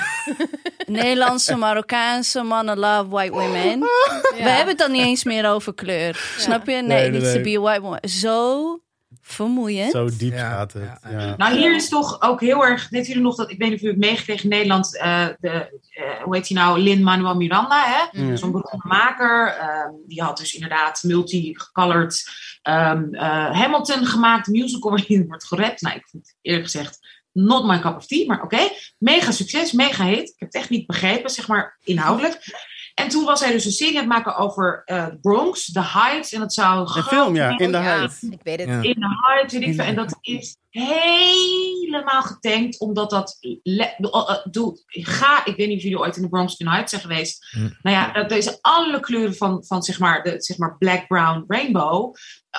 [0.87, 3.79] Nederlandse, Marokkaanse mannen love white women.
[3.81, 6.35] We hebben het dan niet eens meer over kleur.
[6.39, 6.73] Snap je?
[6.73, 7.99] Nee, Nee, nee, needs to be a white woman.
[8.03, 8.81] Zo
[9.23, 9.91] vermoeiend.
[9.93, 10.83] Zo diep Ja, gaat het.
[10.83, 11.35] ja, Ja, ja.
[11.37, 12.91] Nou, hier is toch ook heel erg.
[12.91, 13.51] Net jullie nog dat.
[13.51, 14.99] Ik weet niet of u het meegekregen in Nederland.
[14.99, 15.49] eh, de,
[15.91, 16.79] eh, hoe heet hij nou?
[16.81, 17.85] Lin Manuel Miranda.
[17.85, 18.21] Hè?
[18.23, 18.37] Mm.
[18.37, 19.47] Zo'n beroemde maker.
[19.49, 22.31] ehm, die had dus inderdaad multicolored
[22.63, 24.47] ehm, eh, Hamilton gemaakt.
[24.47, 25.81] Musical waarin wordt gerapt.
[25.81, 26.99] Nou, ik vind het eerlijk gezegd.
[27.33, 28.69] Not my cup of tea, maar oké.
[28.99, 30.29] Mega succes, mega hit.
[30.29, 32.67] Ik heb het echt niet begrepen, zeg maar, inhoudelijk.
[32.99, 36.33] En toen was hij dus een serie aan het maken over eh, Bronx, The Heights.
[36.33, 38.19] En dat zou Een film, ja, in de Ja, huid.
[38.31, 38.69] ik weet het.
[38.69, 38.83] Ja.
[38.83, 39.85] in de hart, weet ik veel.
[39.85, 43.37] En dat is helemaal getankt, omdat dat...
[43.41, 43.57] uh,
[43.99, 47.47] uh, doe, ga, ik weet niet of jullie ooit in de Bronx Tonight zijn geweest.
[47.51, 47.59] Hm.
[47.83, 51.45] Nou ja, dat deze alle kleuren van, van zeg, maar, de, zeg maar black, brown,
[51.47, 52.15] rainbow.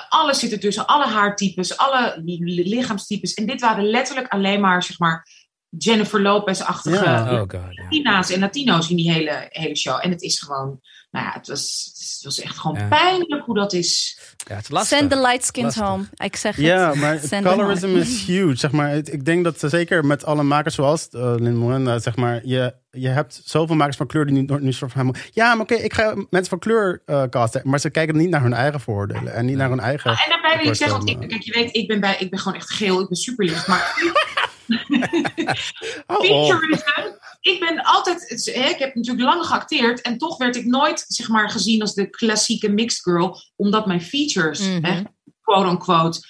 [0.08, 3.34] Alles zit er tussen, alle haartypes, alle li- lichaamstypes.
[3.34, 5.26] En dit waren letterlijk alleen maar, zeg maar,
[5.78, 7.40] Jennifer Lopez-achtige Ja.
[7.42, 7.52] Oh.
[7.74, 9.98] Latina's en Latino's in die hele, hele show.
[10.02, 12.88] En het is gewoon, nou ja, het was, het was echt gewoon Ja.
[12.88, 14.18] pijnlijk hoe dat is.
[14.46, 14.98] Ja, het is lastig.
[14.98, 15.84] Send the light skins Lastig.
[15.86, 16.04] home.
[16.16, 16.64] Ik zeg het.
[16.64, 18.56] Ja, maar colorism is huge.
[18.56, 22.40] Zeg maar, ik denk dat zeker met alle makers zoals uh, Lin Morena, zeg maar,
[22.44, 25.22] je, je hebt zoveel makers van kleur die nu, nu soort van helemaal.
[25.32, 28.42] Ja, maar oké, ik ga mensen van kleur eh, casten, maar ze kijken niet naar
[28.42, 30.10] hun eigen vooroordelen en niet naar hun eigen.
[30.10, 32.38] En daarbij wil ik zeggen, want ik, kijk, je weet, ik ben, bij, ik ben
[32.38, 33.66] gewoon echt geel, ik ben super lief.
[33.66, 33.94] Maar
[36.06, 36.20] Oh, oh.
[36.20, 36.84] featurism,
[37.40, 41.50] ik ben altijd, ik heb natuurlijk lang geacteerd en toch werd ik nooit zeg maar,
[41.50, 44.84] gezien als de klassieke mixed girl, omdat mijn features, Mhm.
[44.84, 45.02] hè,
[45.40, 46.20] quote unquote,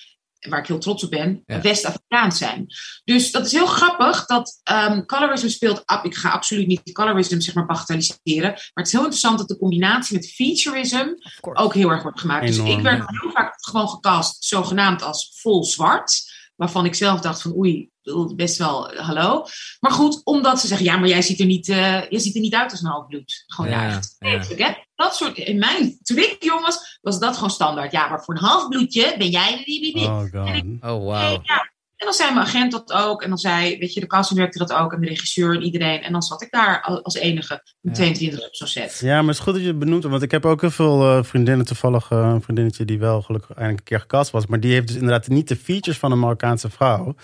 [0.49, 1.61] waar ik heel trots op ben, Ja.
[1.61, 2.67] West-Afrikaans zijn.
[3.05, 5.83] Dus dat is heel grappig dat ehm, colorism speelt.
[5.87, 8.51] ab- Ik ga absoluut niet colorism zeg maar bagatelliseren.
[8.51, 11.63] Maar het is heel interessant dat de combinatie met featureism Of course.
[11.63, 12.47] ook heel erg wordt gemaakt.
[12.47, 13.05] dus ik werd ja.
[13.21, 16.39] heel vaak gewoon gecast, zogenaamd als vol zwart.
[16.57, 19.45] Waarvan ik zelf dacht van oei, bedoel, best wel hallo.
[19.81, 21.77] Maar goed, omdat ze zeggen, ja, maar jij ziet er niet, eh,
[22.11, 23.45] jij ziet er niet uit als een half bloed.
[23.47, 24.55] Gewoon Ja, echt.
[24.57, 24.71] hè?
[24.95, 27.93] Dat soort, in mijn, toen ik jong was, was dat gewoon standaard.
[27.93, 30.07] Ja, maar voor een half bloedje ben jij de die, die, die.
[30.07, 30.63] Oh god.
[30.81, 31.39] Oh.
[31.43, 31.71] Ja.
[32.01, 33.23] En dan zei mijn agent dat ook.
[33.23, 34.93] En dan zei, weet je, de casting director dat ook.
[34.93, 36.03] En de regisseur en iedereen.
[36.03, 38.99] En dan zat ik daar al- als enige, met 22 op zo'n set.
[39.03, 40.05] Ja, maar het is goed dat je het benoemt.
[40.05, 41.67] Want ik heb ook heel veel eh, vriendinnen.
[41.67, 44.47] Toevallig eh, een vriendinnetje die wel gelukkig eindelijk een keer gecast was.
[44.47, 47.15] Maar die heeft dus inderdaad niet de features van een Marokkaanse vrouw.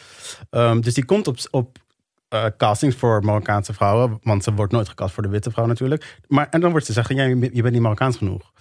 [0.51, 1.79] Ehm, dus die komt op, op
[2.29, 4.19] eh, castings voor Marokkaanse vrouwen.
[4.23, 6.19] Want ze wordt nooit gecast voor de witte vrouw natuurlijk.
[6.29, 8.53] Maar, en dan wordt ze zeggen, ja, bent je bent niet Marokkaans genoeg.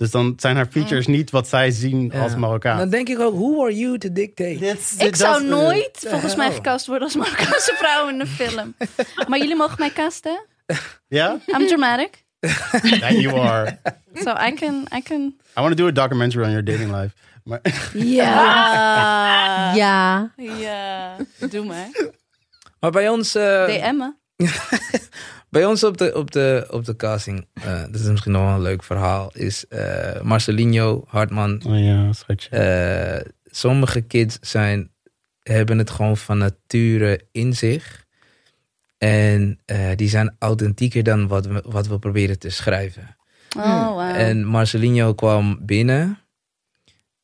[0.00, 2.22] Dus dan zijn haar features niet wat zij zien Ja.
[2.22, 2.78] als Marokkaan.
[2.78, 4.76] Dan denk ik ook, who are you to dictate?
[4.98, 8.74] Ik zou dat- nooit the volgens mij gecast worden als Marokkaanse vrouw in een film.
[9.28, 10.46] Maar jullie mogen mij casten.
[11.08, 11.38] Ja?
[11.46, 12.24] I'm dramatic.
[12.82, 13.78] Yeah, you are.
[14.14, 15.20] So I can, I can...
[15.58, 17.14] I want to do a documentary on your dating life.
[17.44, 17.60] Maar,
[17.94, 19.74] Ja.
[19.74, 20.30] Ja.
[20.36, 21.16] Ja.
[21.50, 21.88] Doe maar.
[22.80, 24.12] Maar bij ons, eh, DM me.
[25.50, 28.54] Bij ons op de, op de, op de casting, eh, dat is misschien nog wel
[28.54, 31.62] een leuk verhaal, is eh Marcelinho Hartman.
[31.66, 32.48] oh ja, schatje.
[32.48, 34.90] Eh, sommige kids zijn,
[35.42, 38.08] hebben het gewoon van nature in zich.
[38.98, 43.16] En eh, die zijn authentieker dan wat we, wat we proberen te schrijven.
[43.56, 44.00] Oh, wow.
[44.00, 46.18] En Marcelinho kwam binnen.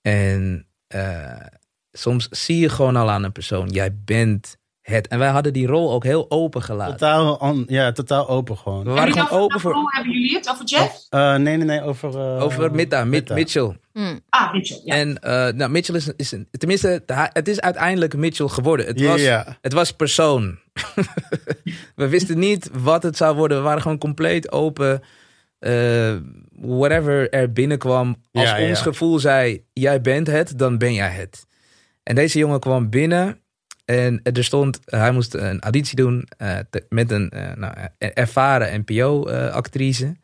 [0.02, 1.46] En eh,
[1.92, 4.56] soms zie je gewoon al aan een persoon, jij bent
[4.86, 5.08] het.
[5.08, 6.96] En wij hadden die rol ook heel open gelaten.
[6.96, 8.82] Totaal, on- ja, totaal open gewoon.
[8.82, 10.50] We En waren gewoon open voor, Hoe hebben jullie het?
[10.50, 11.06] Over Jeff?
[11.08, 12.18] Eh, nee, nee, nee, over...
[12.20, 13.34] eh, over Mitta, Mit- Mitta.
[13.34, 13.76] Mitchell.
[13.92, 14.18] Hm.
[14.28, 14.80] Ah, Mitchell.
[14.84, 14.94] Ja.
[14.94, 17.02] En eh, nou, Mitchell is, is een, tenminste,
[17.32, 18.86] het is uiteindelijk Mitchell geworden.
[18.86, 19.22] Het was.
[19.60, 20.58] Het was persoon.
[21.94, 23.56] we wisten niet wat het zou worden.
[23.58, 25.02] We waren gewoon compleet open.
[25.58, 26.14] Eh,
[26.60, 28.68] whatever er binnenkwam, als Ja, ja.
[28.68, 31.46] ons gevoel zei: jij bent het, dan ben jij het.
[32.02, 33.40] En deze jongen kwam binnen
[33.86, 38.08] en er stond, hij moest een auditie doen eh, te- met een eh, nou, eh,
[38.14, 40.16] ervaren NPO-actrice.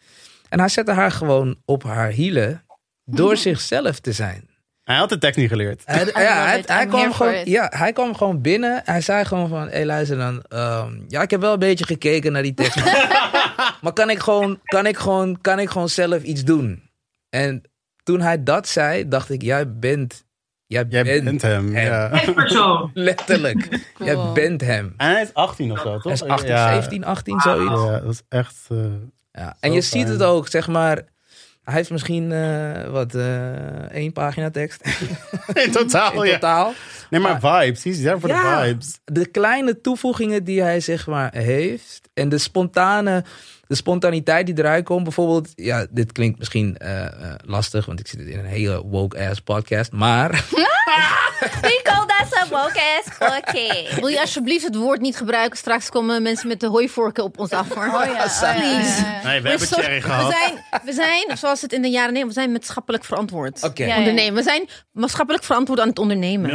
[0.48, 2.64] en hij zette haar gewoon op haar hielen
[3.04, 4.50] door zichzelf te zijn.
[4.82, 5.82] Hij had de tekst niet geleerd.
[5.84, 8.80] Hij, ja, hij, hij kwam gewoon, ja, hij kwam gewoon binnen.
[8.84, 10.42] Hij zei gewoon van, hé luister dan.
[10.48, 12.84] ehm, ja, ik heb wel een beetje gekeken naar die tekst.
[12.84, 16.90] Maar, maar kan, ik gewoon, kan, ik gewoon, kan ik gewoon zelf iets doen?
[17.28, 17.62] En
[18.02, 20.24] toen hij dat zei, dacht ik, jij bent,
[20.72, 21.84] jij, Jij bent, bent hem, hem.
[21.84, 22.10] ja.
[22.10, 22.90] Echt persoon.
[22.94, 23.68] Letterlijk.
[23.94, 24.08] Cool.
[24.08, 24.94] Jij bent hem.
[24.96, 26.02] En hij is 18 of zo, toch?
[26.02, 26.72] Hij is 18, ja.
[26.72, 27.82] 17, 18, zoiets.
[27.82, 28.56] Ja, dat is echt...
[28.68, 28.78] eh,
[29.32, 29.56] Ja.
[29.60, 31.10] En je ziet het ook, zeg maar...
[31.62, 33.52] Hij heeft misschien, eh, wat, eh,
[33.92, 34.80] één pagina tekst
[35.64, 36.32] in totaal, in ja.
[36.34, 36.72] totaal.
[37.10, 37.82] Nee, maar vibes.
[37.84, 38.60] Hij is daar voor Ja.
[38.60, 38.98] de vibes.
[39.04, 43.24] de kleine toevoegingen die hij zeg maar heeft en de spontane
[43.72, 48.06] de spontaniteit die eruit komt bijvoorbeeld ja dit klinkt misschien eh, eh, lastig want ik
[48.06, 50.30] zit in een hele woke ass podcast maar
[51.62, 52.80] We call that a woke.
[54.00, 55.58] Wil je alsjeblieft het woord niet gebruiken?
[55.58, 57.68] Straks komen mensen met de hooivorken op ons af.
[57.74, 57.84] Hoor.
[57.86, 59.00] Oh ja, oh ja, Please.
[59.00, 59.20] ja.
[59.24, 60.32] Nee, we hebben Sorry, Cherry we gehad.
[60.32, 63.62] zijn, we zijn, zoals het in de jaren nemen, we zijn maatschappelijk verantwoord.
[63.62, 64.34] oké Ja, Ondernemen.
[64.34, 66.50] We zijn maatschappelijk verantwoord aan het ondernemen.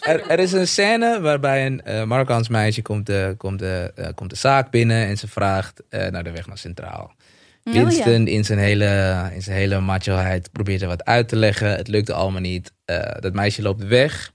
[0.00, 4.06] Er, er is een scène waarbij een eh Marokkaans meisje komt de, komt, de, eh,
[4.14, 7.14] komt de zaak binnen en ze vraagt eh, naar de weg naar Centraal.
[7.64, 7.84] Oh, ja.
[7.84, 11.76] Winston in zijn hele, in zijn hele machoheid probeert er wat uit te leggen.
[11.76, 12.72] Het lukt allemaal niet.
[12.84, 14.32] Eh, dat meisje loopt weg.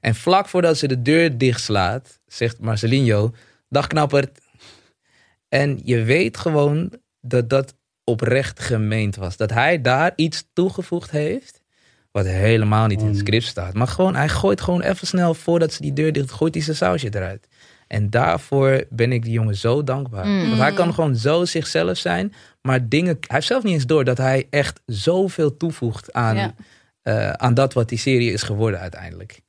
[0.00, 3.34] En vlak voordat ze de deur dichtslaat, zegt Marcelinho,
[3.68, 4.38] dag knappert.
[5.48, 7.74] En je weet gewoon dat dat
[8.04, 9.36] oprecht gemeend was.
[9.36, 11.60] Dat hij daar iets toegevoegd heeft,
[12.10, 13.74] wat helemaal niet in het script staat.
[13.74, 16.76] Maar gewoon, hij gooit gewoon even snel, voordat ze die deur dicht gooit, hij zijn
[16.76, 17.46] sausje eruit.
[17.86, 20.24] En daarvoor ben ik die jongen zo dankbaar.
[20.48, 22.32] Want hij kan gewoon zo zichzelf zijn.
[22.62, 26.54] Maar dingen, hij heeft zelf niet eens door dat hij echt zoveel toevoegt aan, Ja.
[27.02, 29.42] eh, aan dat wat die serie is geworden uiteindelijk.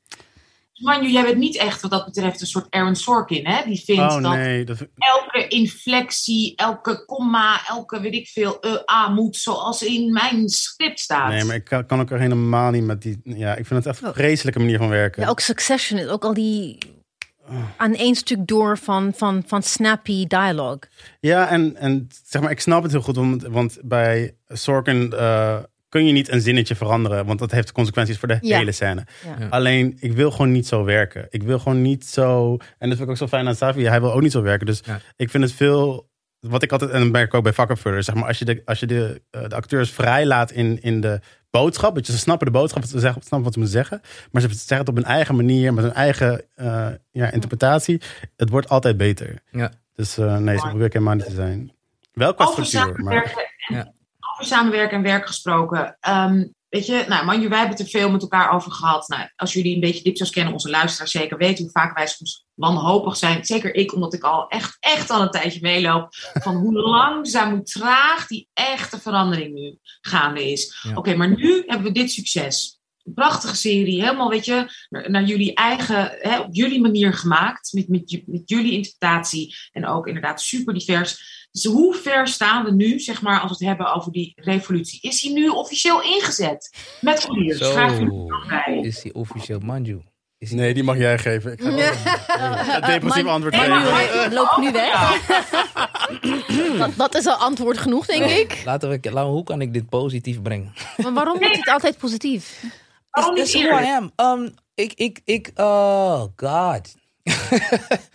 [0.76, 3.64] Manju, jij bent niet echt wat dat betreft een soort Aaron Sorkin, hè?
[3.66, 8.96] Die vindt Oh dat nee, dat, elke inflectie, elke komma, elke weet ik veel, eh,
[8.96, 11.30] a moet zoals in mijn script staat.
[11.30, 13.20] nee, maar ik kan, kan ook er helemaal niet met die...
[13.24, 15.22] Ja, ik vind het echt een vreselijke manier van werken.
[15.24, 16.78] Ja, ook Succession is ook al die
[17.78, 20.80] aan één stuk door van, van, van snappy dialogue.
[21.20, 25.58] Ja, en, en zeg maar, ik snap het heel goed, want, want bij Sorkin eh,
[25.90, 28.58] kun je niet een zinnetje veranderen, want dat heeft consequenties voor de Ja.
[28.58, 29.06] hele scène.
[29.26, 29.36] Ja.
[29.40, 29.48] Ja.
[29.48, 31.28] Alleen, ik wil gewoon niet zo werken.
[31.30, 34.02] Ik wil gewoon niet zo, en dat vind ik ook zo fijn aan Savi, hij
[34.02, 34.66] wil ook niet zo werken.
[34.66, 35.00] Dus Ja.
[35.16, 36.10] ik vind het veel,
[36.40, 38.62] wat ik altijd, en dat merk ik ook bij vakkenvullers, zeg maar, als je de,
[38.66, 41.20] als je de, eh, de acteurs vrijlaat in, in de
[41.60, 41.96] boodschap.
[41.96, 44.02] Weet je, ze snappen de boodschap, ze zeggen, snappen wat ze moeten zeggen.
[44.32, 48.02] Maar ze zeggen het op hun eigen manier, met hun eigen eh, ja, interpretatie.
[48.36, 49.42] Het wordt altijd beter.
[49.52, 49.72] Ja.
[49.96, 51.72] Dus uh, nee, ze probeer ik helemaal niet te zijn.
[52.14, 53.04] Wel qua over structuur.
[53.04, 53.94] Maar, samenwerken, en, Ja.
[54.34, 55.98] over samenwerken en werk gesproken.
[56.00, 56.46] Ehm,
[56.76, 59.08] weet je, nou, Manju, wij hebben het er veel met elkaar over gehad.
[59.08, 62.46] Nou, als jullie een beetje Dipsaus kennen, onze luisteraars zeker weten hoe vaak wij soms
[62.54, 63.46] wanhopig zijn.
[63.46, 66.08] Zeker ik, omdat ik al echt, echt al een tijdje meeloop.
[66.34, 70.80] Van hoe langzaam, hoe traag die echte verandering nu gaande is.
[70.82, 70.96] Ja.
[70.96, 72.80] Oké, maar nu hebben we dit succes.
[73.04, 77.74] Een prachtige serie, helemaal, weet je, naar, naar jullie eigen, hè, op jullie manier gemaakt.
[77.74, 79.56] Met, met, met jullie interpretatie.
[79.72, 81.45] En ook inderdaad super divers.
[81.56, 85.00] Dus hoe ver staan we nu, zeg maar, als we het hebben over die revolutie?
[85.02, 86.74] Is die nu officieel ingezet?
[87.02, 87.22] Met?
[87.22, 88.80] Zo jullie bij.
[88.82, 90.02] is die officieel Manju.
[90.38, 91.52] Nee, die mag jij geven.
[91.52, 94.34] Ik ga een depressief Man- antwoord geven.
[94.34, 95.28] loopt nu weg.
[96.78, 98.62] Dat, dat is al antwoord genoeg, denk ik.
[98.66, 100.74] Laten we, laten, hoe kan ik dit positief brengen?
[100.98, 102.64] Maar waarom is het altijd positief?
[103.10, 104.12] Waarom niet I eerder?
[104.16, 104.40] am.
[104.40, 106.96] Um, ik, ik, ik, oh god.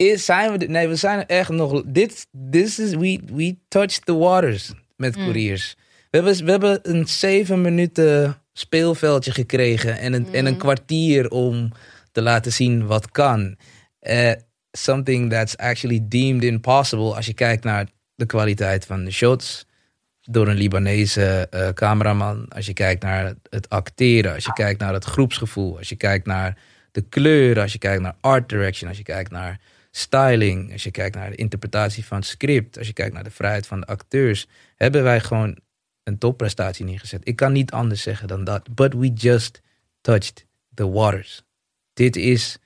[0.00, 4.16] is, zijn we, nee, we zijn echt nog, dit, this is, we, we touched the
[4.16, 5.76] waters met couriers.
[6.10, 11.72] We hebben, we hebben een zeven minuten speelveldje gekregen en een, en een kwartier om
[12.12, 13.56] te laten zien wat kan.
[13.98, 14.32] Eh,
[14.72, 19.66] something that's actually deemed impossible als je kijkt naar de kwaliteit van de shots
[20.20, 22.48] door een Libanese eh, cameraman.
[22.48, 26.26] Als je kijkt naar het acteren, als je kijkt naar het groepsgevoel, als je kijkt
[26.26, 26.58] naar
[26.92, 29.60] de kleuren, als je kijkt naar art direction, als je kijkt naar
[29.90, 33.30] styling, als je kijkt naar de interpretatie van het script, als je kijkt naar de
[33.30, 34.46] vrijheid van de acteurs,
[34.76, 35.58] hebben wij gewoon
[36.04, 37.20] een topprestatie neergezet.
[37.24, 38.74] Ik kan niet anders zeggen dan dat.
[38.74, 39.60] But we just
[40.00, 41.42] touched the waters.
[41.92, 42.58] Dit is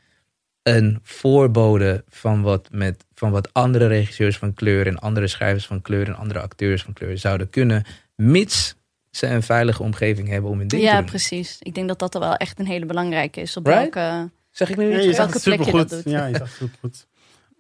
[0.62, 5.82] een voorbode van wat, met, van wat andere regisseurs van kleur en andere schrijvers van
[5.82, 7.84] kleur en andere acteurs van kleur zouden kunnen,
[8.16, 8.74] mits
[9.10, 11.04] ze een veilige omgeving hebben om hun ding te Ja, doen.
[11.06, 11.56] precies.
[11.60, 13.56] Ik denk dat dat er wel echt een hele belangrijke is.
[13.56, 13.94] Op Right?
[13.94, 14.30] welke...
[14.50, 15.04] Zeg ik nu Ja, niet?
[15.04, 16.02] je welke het plek je dat doet.
[16.04, 17.06] Ja, je zegt supergoed.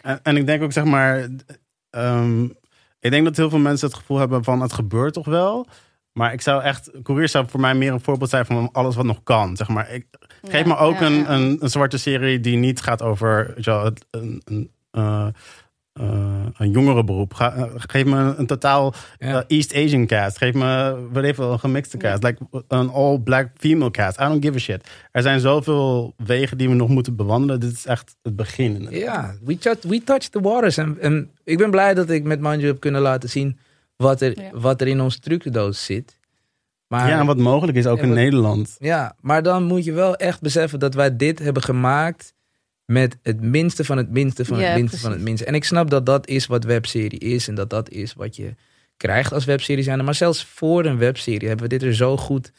[0.04, 1.28] En, en ik denk ook, zeg maar...
[1.90, 2.44] ehm,
[3.00, 4.60] ik denk dat heel veel mensen het gevoel hebben van...
[4.60, 5.66] het gebeurt toch wel?
[6.12, 6.90] Maar ik zou echt...
[7.02, 9.56] Courier zou voor mij meer een voorbeeld zijn van alles wat nog kan.
[9.56, 10.06] Zeg maar, ik,
[10.42, 11.28] geef Ja, me ook ja, een, ja.
[11.28, 15.26] Een, een zwarte serie die niet gaat over weet je wel, een, een, eh,
[15.98, 17.34] een jongere beroep.
[17.34, 20.38] Ga, eh, geef me een, een totaal eh, East Asian cast.
[20.38, 22.22] Geef me wel even een gemixte cast.
[22.22, 24.20] Like een all black female cast.
[24.20, 24.88] I don't give a shit.
[25.12, 27.60] Er zijn zoveel wegen die we nog moeten bewandelen.
[27.60, 28.86] Dit is echt het begin.
[28.90, 30.76] Ja, we, touched, we touched the waters.
[30.76, 33.58] En, en ik ben blij dat ik met Manju heb kunnen laten zien
[33.96, 36.18] wat er, wat er in onze trucendoos zit.
[36.86, 38.76] Maar, Ja, en wat mogelijk is ook in wat- Nederland.
[38.78, 42.34] Ja, maar dan moet je wel echt beseffen dat wij dit hebben gemaakt
[42.86, 45.44] met het minste van het minste van Ja, het minste van het minste.
[45.46, 48.54] En ik snap dat dat is wat webserie is en dat dat is wat je
[48.96, 50.04] krijgt als webserie zijn.
[50.04, 52.52] Maar zelfs voor een webserie hebben we dit er zo goed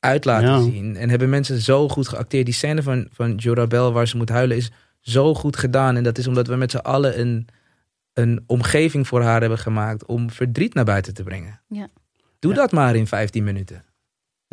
[0.00, 0.62] uit laten Ja.
[0.62, 0.96] zien.
[0.96, 2.44] En hebben mensen zo goed geacteerd.
[2.44, 4.70] Die scène van, van Jorabel waar ze moet huilen is
[5.00, 5.96] zo goed gedaan.
[5.96, 7.46] En dat is omdat we met z'n allen een,
[8.12, 11.60] een omgeving voor haar hebben gemaakt om verdriet naar buiten te brengen.
[11.68, 11.88] Ja.
[12.38, 12.56] Doe Ja.
[12.58, 13.84] dat maar in 15 minuten.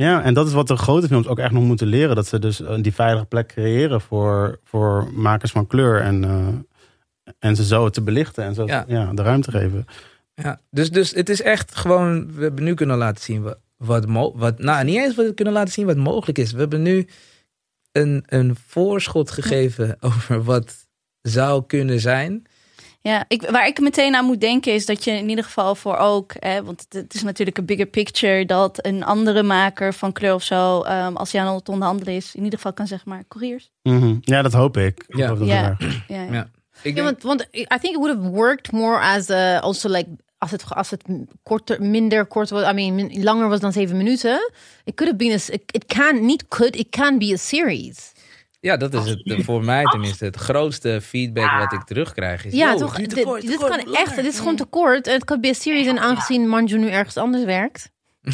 [0.01, 2.15] Ja, en dat is wat de grote films ook echt nog moeten leren.
[2.15, 6.01] Dat ze dus eh, die veilige plek creëren voor, voor makers van kleur.
[6.01, 8.85] En, eh, en ze zo te belichten en zo Ja.
[8.87, 9.13] ja.
[9.13, 9.85] de ruimte geven.
[10.33, 13.57] Ja, dus, dus het is echt gewoon, we hebben nu kunnen laten zien wat,
[14.05, 16.51] wat, wat nou niet eens we kunnen laten zien wat mogelijk is.
[16.51, 17.07] We hebben nu
[17.91, 20.87] een, een voorschot gegeven over wat
[21.21, 22.45] zou kunnen zijn.
[23.03, 25.97] Ja, ik, waar ik meteen aan moet denken is dat je in ieder geval voor
[25.97, 30.33] ook, hè, want het, is natuurlijk een bigger picture, dat een andere maker van kleur
[30.33, 33.23] of zo, ehm, als hij aan het onderhandelen is, in ieder geval kan zeggen maar
[33.27, 33.71] couriers.
[33.83, 34.15] Mhm.
[34.21, 35.03] Ja, dat hoop ik.
[35.07, 35.27] Ik Ja.
[35.27, 35.75] hoop dat Ja.
[35.79, 36.23] Ja, ja.
[36.31, 36.49] Ja.
[36.83, 39.89] Ik Ja, denk, want, want I think it would have worked more as a, also
[39.89, 41.03] like als het, als het
[41.43, 44.51] korter, minder kort was, I mean, langer was dan zeven minuten.
[44.83, 48.11] It could have been a, it can, niet could, it can be a series.
[48.61, 52.45] Ja, dat is het, eh, voor mij tenminste het grootste feedback wat ik terugkrijg.
[52.45, 52.95] Is, Ja, toch?
[52.95, 53.23] Dit, dit
[53.57, 53.93] kan langer.
[53.93, 55.05] echt, dit is gewoon te kort.
[55.05, 57.89] Het kan be a series en aangezien Manju nu ergens anders werkt.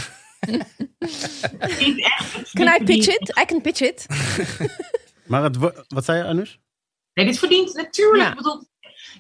[2.54, 3.38] Can I pitch it?
[3.42, 4.06] I can pitch it.
[5.28, 6.60] Maar het, wat zei je, Anus?
[7.14, 8.24] Nee, dit verdient natuurlijk.
[8.24, 8.30] Ja.
[8.30, 8.68] Ik bedoel,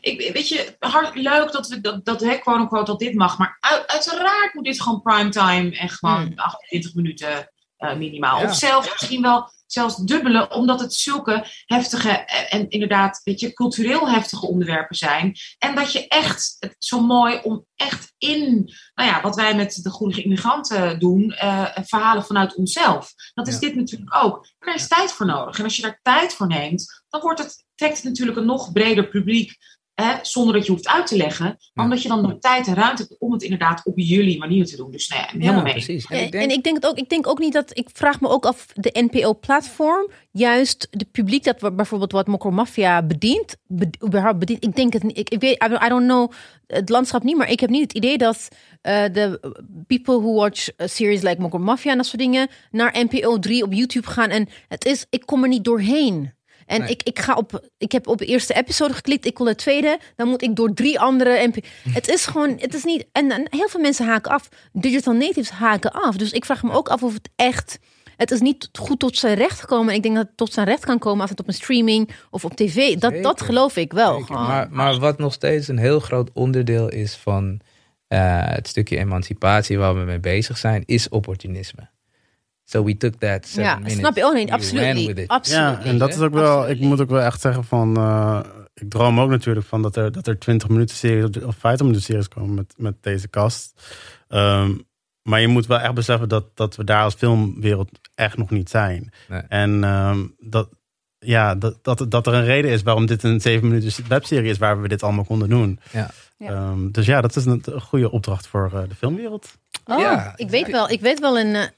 [0.01, 3.37] ik, weet je, hard leuk dat we dat, dat hè, quote unquote, dat dit mag.
[3.37, 6.33] Maar uit- uiteraard moet dit gewoon primetime en gewoon Hmm.
[6.39, 8.39] 28 minuten eh, minimaal.
[8.39, 8.45] Ja.
[8.45, 13.53] Of zelfs misschien wel zelfs dubbele, omdat het zulke heftige en, en inderdaad, weet je,
[13.53, 15.35] cultureel heftige onderwerpen zijn.
[15.57, 19.55] En dat je echt, het is zo mooi om echt in, nou ja, wat wij
[19.55, 23.13] met de groene immigranten doen, eh, verhalen vanuit onszelf.
[23.33, 23.59] Dat is Ja.
[23.59, 24.47] dit natuurlijk ook.
[24.59, 25.57] Daar is tijd voor nodig.
[25.57, 28.71] En als je daar tijd voor neemt, dan wordt het, trekt het natuurlijk een nog
[28.71, 29.57] breder publiek
[30.21, 31.45] zonder dat je hoeft uit te leggen.
[31.45, 31.83] Maar Ja.
[31.83, 34.75] omdat je dan de tijd en ruimte hebt om het inderdaad op jullie manier te
[34.75, 34.91] doen.
[34.91, 35.71] Dus nee, helemaal Ja, mee.
[35.73, 36.05] precies.
[36.05, 36.97] En ik denk, en ik denk het ook.
[36.97, 37.77] Ik denk ook niet dat.
[37.77, 42.51] Ik vraag me ook af de NPO-platform juist de publiek dat we bijvoorbeeld wat Mokro
[42.51, 44.63] Mafia bedient, be- überhaupt bedient.
[44.63, 45.17] Ik denk het niet.
[45.17, 45.63] Ik, ik weet.
[45.63, 46.31] I don't, know
[46.67, 48.47] het landschap niet, maar ik heb niet het idee dat
[48.81, 49.39] eh, de
[49.87, 53.63] people who watch a series like Mokro Mafia en dat soort dingen naar NPO 3
[53.63, 55.05] op YouTube gaan en het is.
[55.09, 56.31] Ik kom er niet doorheen.
[56.67, 56.89] En Nee.
[56.89, 59.99] ik, ik, ga op, ik heb op de eerste episode geklikt, ik wil de tweede.
[60.15, 61.35] Dan moet ik door drie andere.
[61.89, 63.05] Het is gewoon, het is niet.
[63.11, 64.49] En, en heel veel mensen haken af.
[64.73, 66.15] Digital natives haken af.
[66.15, 67.79] Dus ik vraag me ook af of het echt.
[68.17, 69.89] Het is niet goed tot zijn recht gekomen.
[69.89, 72.09] En ik denk dat het tot zijn recht kan komen als het op een streaming
[72.29, 72.95] of op tv.
[72.95, 74.25] Dat, dat geloof ik wel.
[74.27, 77.59] Maar, maar wat nog steeds een heel groot onderdeel is van
[78.07, 81.89] eh, het stukje emancipatie waar we mee bezig zijn, is opportunisme.
[82.69, 83.97] So we took that seven ja, minutes.
[83.97, 85.05] snap je we ran Absoluut.
[85.05, 85.27] with it.
[85.27, 85.59] Absoluut.
[85.59, 88.39] Ja, en dat is ook wel, ik moet ook wel echt zeggen van, eh,
[88.73, 92.05] ik droom ook natuurlijk van dat er, dat er 20 minuten series of 50 minuten
[92.05, 93.81] series komen met, met deze kast.
[94.27, 94.71] Ehm,
[95.21, 98.69] maar je moet wel echt beseffen dat, dat we daar als filmwereld echt nog niet
[98.69, 99.11] zijn.
[99.27, 99.41] Nee.
[99.47, 100.69] En ehm, dat,
[101.19, 104.57] ja, dat, dat, dat er een reden is waarom dit een 7 minuten webserie is
[104.57, 105.79] waar we dit allemaal konden doen.
[105.91, 106.09] Ja.
[106.37, 106.49] Ja.
[106.49, 109.57] Ehm, dus ja, dat is een, een goede opdracht voor eh, de filmwereld.
[109.85, 110.89] Oh, Ja, ik weet wel.
[110.89, 111.69] Ik weet wel een.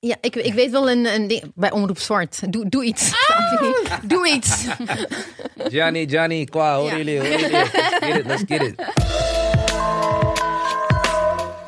[0.00, 2.52] Ja, ik, ik weet wel een, een ding bij Omroep Zwart.
[2.52, 3.12] Doe, doe iets.
[4.02, 4.66] Doe iets.
[5.70, 7.50] Johnny, Johnny, qua, hoor jullie, hoor jullie.
[7.50, 8.74] Let's get it, let's get it.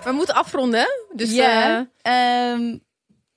[0.05, 0.86] We moeten afronden.
[1.12, 2.77] Dus ja, eh, ehm,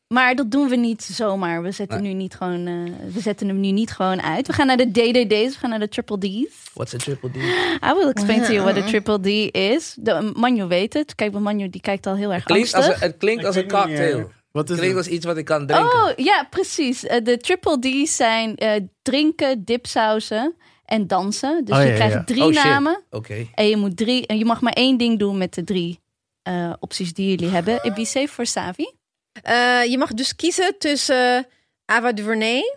[0.07, 1.61] maar dat doen we niet zomaar.
[1.61, 2.14] We zetten, Nee.
[2.14, 4.48] nu niet gewoon, eh, we zetten hem nu niet gewoon uit.
[4.48, 6.70] We gaan naar de DDD's, we gaan naar de Triple D's.
[6.74, 7.36] What's a triple D?
[7.36, 9.95] I will explain to you what a Triple D is.
[9.99, 11.15] De, Manjo weet het.
[11.15, 14.32] Kijk, Manjo die kijkt al heel erg Klinkt als een, het klinkt als een cocktail.
[14.53, 16.03] Wat is als iets wat ik kan drinken.
[16.03, 17.05] Oh, ja, precies.
[17.05, 20.55] Eh, de Triple D's zijn eh, drinken, dipsausen
[20.85, 21.65] en dansen.
[21.65, 22.23] Dus Oh, je ja, krijgt ja.
[22.23, 23.03] drie Oh, namen.
[23.09, 23.47] Oké.
[23.55, 25.99] En je, moet drie, en je mag maar één ding doen met de drie
[26.41, 27.80] eh, opties die jullie hebben.
[28.05, 28.91] Safe voor Savi.
[29.31, 31.47] eh, je mag dus kiezen tussen
[31.85, 32.75] Ava DuVernay,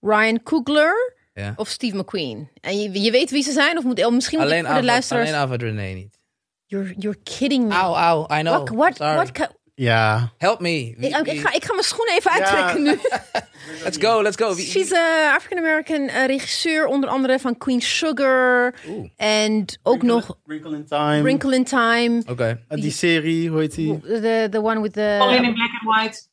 [0.00, 1.52] Ryan Coogler Ja.
[1.56, 2.48] of Steve McQueen.
[2.60, 3.78] En je, je weet wie ze zijn?
[3.78, 5.28] Of moet, oh, misschien moet ik Alleen voor de luisteraars...
[5.28, 6.18] alleen Ava René niet.
[6.66, 7.74] You're, you're kidding me.
[7.74, 8.52] Auw, auw, I know.
[8.54, 9.14] What, what, Sorry.
[9.14, 10.78] what Ja, Help me.
[10.88, 12.98] ik, Wie- ik, wie- ga, ik ga mijn schoenen even uittrekken nu.
[13.84, 14.54] Let's go, let's go.
[14.54, 18.74] Wie- She's een African-American eh, regisseur, onder andere van Queen Sugar.
[18.88, 19.08] Oeh.
[19.16, 21.22] En ook nog Wrinkle in Time.
[21.22, 22.22] Wrinkle in Time.
[22.26, 24.00] Oké, Eh, die serie, hoe heet die?
[24.00, 25.16] The, the one with the...
[25.20, 26.26] Colin in Black and White.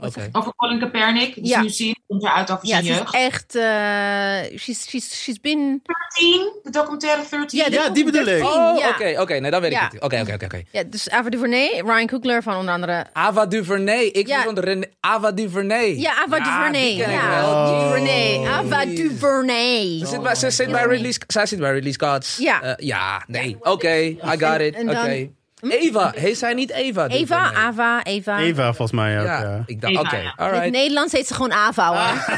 [0.00, 0.28] Oké.
[0.32, 1.34] Over Colin Kaepernick.
[1.34, 1.56] Die Ja.
[1.56, 1.96] is nu zien.
[2.06, 3.14] Komt eruit over Ja, zijn ze is jeugd.
[3.14, 3.54] echt...
[3.54, 5.82] eh she's, she's, she's been...
[6.14, 6.52] 13.
[6.62, 7.58] De documentaire 13.
[7.58, 8.26] Ja, Ja, die bedoel ik.
[8.26, 8.88] 13, Oh, ja.
[8.88, 9.34] oké, oké.
[9.34, 9.86] Nee, dan weet Ja.
[9.86, 10.02] ik het.
[10.02, 10.62] Oké, oké, oké, oké.
[10.72, 13.06] Ja, dus Ava DuVernay, Ryan Coogler van onder andere...
[13.12, 14.04] Ava DuVernay.
[14.04, 14.42] Ik Ja.
[14.42, 15.96] vond René, Ava DuVernay.
[15.98, 16.96] Ja, Ava DuVernay.
[16.96, 17.80] Ja, wel.
[17.80, 18.46] DuVernay.
[18.46, 18.84] Ava.
[18.84, 19.98] DuVernay.
[19.98, 22.36] Ze zit bij, ze zit bij release, zij zit bij release cards.
[22.36, 22.62] Ja.
[22.62, 23.56] Eh, ja, nee.
[23.60, 24.76] Oké, I got it.
[24.82, 25.28] Oké.
[25.60, 27.06] Dan- Eva, heet zij niet Eva?
[27.06, 27.52] Eva?
[27.54, 28.38] Ava, Eva.
[28.38, 29.26] Eva, volgens mij ook.
[29.26, 29.62] Ja, Ja.
[29.66, 30.52] ik dacht, oké, ja.
[30.52, 30.70] In het.
[30.72, 32.26] Nederlands heet ze gewoon Ava hoor.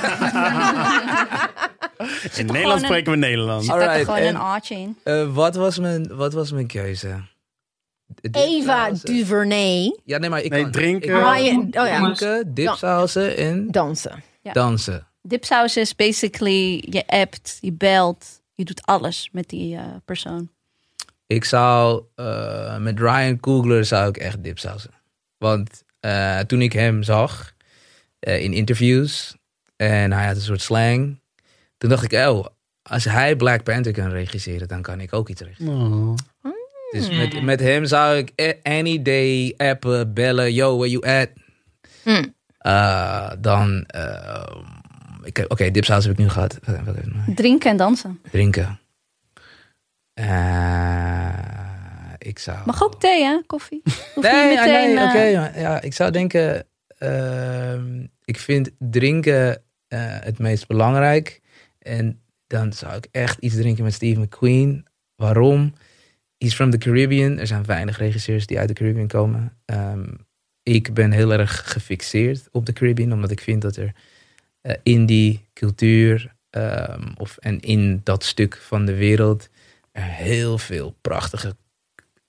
[2.36, 3.66] In Nederland een- spreken we Nederlands.
[3.66, 3.74] Zit
[4.04, 4.98] gewoon en- een aardje in?
[5.04, 7.20] Eh, wat, was mijn, wat was mijn keuze?
[8.20, 9.06] Eva dipsausen.
[9.14, 9.98] Duvernay.
[10.04, 10.70] Ja, nee, maar ik Nee, kan...
[10.70, 11.14] drinken.
[11.16, 14.22] ik kan Ryan, oh ja, Drinken, dipsausen en dansen.
[14.42, 14.52] Ja.
[14.52, 15.06] dansen.
[15.22, 20.50] Dipsaus is basically, je appt, je belt, je doet alles met die eh, persoon.
[21.30, 24.90] Ik zou eh, met Ryan Coogler zou ik echt dipsausen.
[25.38, 27.52] Want eh, toen ik hem zag
[28.18, 29.36] eh, in interviews
[29.76, 31.20] en hij had een soort slang,
[31.78, 32.46] toen dacht ik, oh,
[32.82, 35.90] als hij Black Panther kan regisseren, dan kan ik ook iets regisseren.
[35.90, 36.14] Oh.
[36.90, 41.28] Dus met, met hem zou ik any day appen, bellen, yo, where you at?
[42.02, 42.34] Hmm.
[42.58, 43.86] Eh, dan,
[45.48, 46.58] oké, dipsaus heb ik nu gehad.
[47.34, 48.20] Drinken en dansen.
[48.30, 48.79] Drinken.
[50.20, 52.58] Eh, ik zou...
[52.64, 53.40] Mag ook thee, hè?
[53.46, 53.80] Koffie.
[54.14, 54.94] Hoef Nee, niet meteen...
[54.94, 55.22] nee, oké.
[55.60, 56.66] ja, ik zou denken,
[56.98, 61.40] ehm, ik vind drinken eh, het meest belangrijk.
[61.78, 64.86] En dan zou ik echt iets drinken met Steve McQueen.
[65.16, 65.74] Waarom?
[66.38, 67.38] He's from the Caribbean.
[67.38, 69.56] Er zijn weinig regisseurs die uit de Caribbean komen.
[69.64, 70.08] Ehm,
[70.62, 73.92] ik ben heel erg gefixeerd op de Caribbean, omdat ik vind dat er
[74.60, 79.59] eh, in die cultuur ehm, of, en in dat stuk van de wereld er
[80.00, 81.56] heel veel prachtige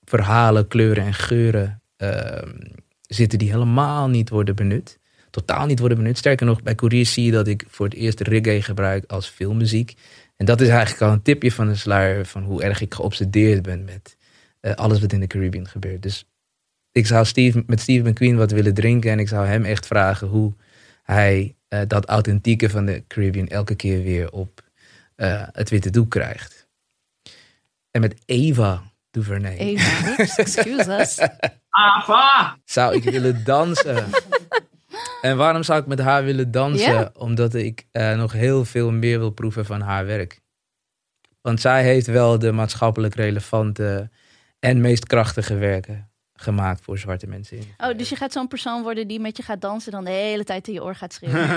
[0.04, 2.58] verhalen, kleuren en geuren ehm,
[3.00, 4.98] zitten die helemaal niet worden benut.
[5.30, 6.18] Totaal niet worden benut.
[6.18, 9.94] Sterker nog, bij Courier zie je dat ik voor het eerst reggae gebruik als filmmuziek.
[10.36, 13.62] En dat is eigenlijk al een tipje van de sluier van hoe erg ik geobsedeerd
[13.62, 14.16] ben met
[14.60, 16.02] eh, alles wat in de Caribbean gebeurt.
[16.02, 16.24] Dus
[16.92, 20.28] ik zou Steve, met Steve McQueen wat willen drinken en ik zou hem echt vragen
[20.28, 20.54] hoe
[21.02, 24.62] hij eh, dat authentieke van de Caribbean elke keer weer op
[25.14, 26.61] eh, het witte doek krijgt.
[27.92, 31.18] En met Eva DuVernay Eva, excuse us.
[31.70, 32.56] Ava!
[32.64, 34.04] zou ik willen dansen.
[35.22, 37.18] en waarom zou ik met haar willen dansen?
[37.18, 40.40] Omdat ik eh, nog heel veel meer wil proeven van haar werk.
[41.40, 44.10] Want zij heeft wel de maatschappelijk relevante
[44.58, 46.11] en meest krachtige werken
[46.42, 47.56] gemaakt voor zwarte mensen.
[47.56, 47.74] In.
[47.78, 49.92] Oh, dus je gaat zo'n persoon worden die met je gaat dansen...
[49.92, 51.40] dan de hele tijd in je oor gaat schreeuwen.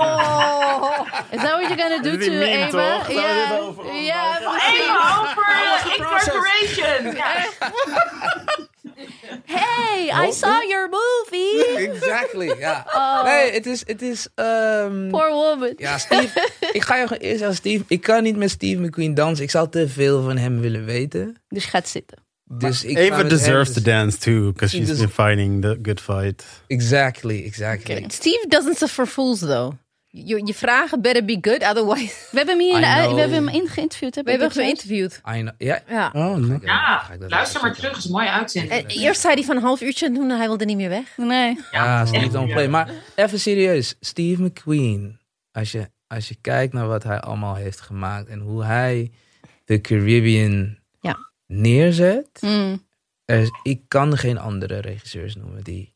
[0.00, 1.00] oh,
[1.30, 3.00] is that what you're gonna do to Eva?
[3.08, 3.60] Ja,
[3.92, 4.38] ja,
[4.72, 5.44] Even over
[5.96, 7.16] incorporation.
[9.44, 11.76] Hey, I saw your movie.
[11.76, 12.86] Exactly, ja.
[12.94, 13.24] Oh.
[13.24, 13.82] Nee, het is...
[13.86, 15.74] Het is ehm, Poor woman.
[15.76, 16.48] Ja, Steve.
[16.72, 17.84] ik ga je gewoon eerst zeggen, Steve.
[17.88, 19.44] Ik kan niet met Steve McQueen dansen.
[19.44, 21.42] Ik zou te veel van hem willen weten.
[21.48, 22.18] Dus je gaat zitten.
[22.58, 25.78] Dus ik ga Eva met deserves to dance too, because She she's been fighting the
[25.82, 26.44] good fight.
[26.66, 28.04] Exactly, exactly.
[28.08, 29.74] Steve doesn't suffer fools, though.
[30.12, 32.14] Je, je vragen better be good, otherwise...
[32.30, 34.14] We hebben hem hier in de we hebben hem in geïnterviewd.
[34.14, 35.20] Heb We hebben hem geïnterviewd.
[35.58, 35.82] Ja.
[35.88, 36.10] Ja.
[36.12, 36.58] Oh, nee.
[36.62, 37.90] Ja, dat luister maar terug.
[37.90, 38.72] Het is een mooie uitzending.
[38.72, 41.16] En eerst zei hij van een half uurtje en toen hij wilde niet meer weg.
[41.16, 41.58] Nee.
[41.70, 42.32] Ja, Steve echt.
[42.32, 42.68] don't play.
[42.68, 43.96] Maar even serieus.
[44.00, 45.18] Steve McQueen.
[45.52, 48.28] Als je, als je kijkt naar wat hij allemaal heeft gemaakt.
[48.28, 49.10] En hoe hij
[49.64, 50.79] de Caribbean Ja.
[51.50, 52.28] Neerzet.
[52.40, 52.86] Mm.
[53.24, 55.94] Er is, ik kan geen andere regisseurs noemen die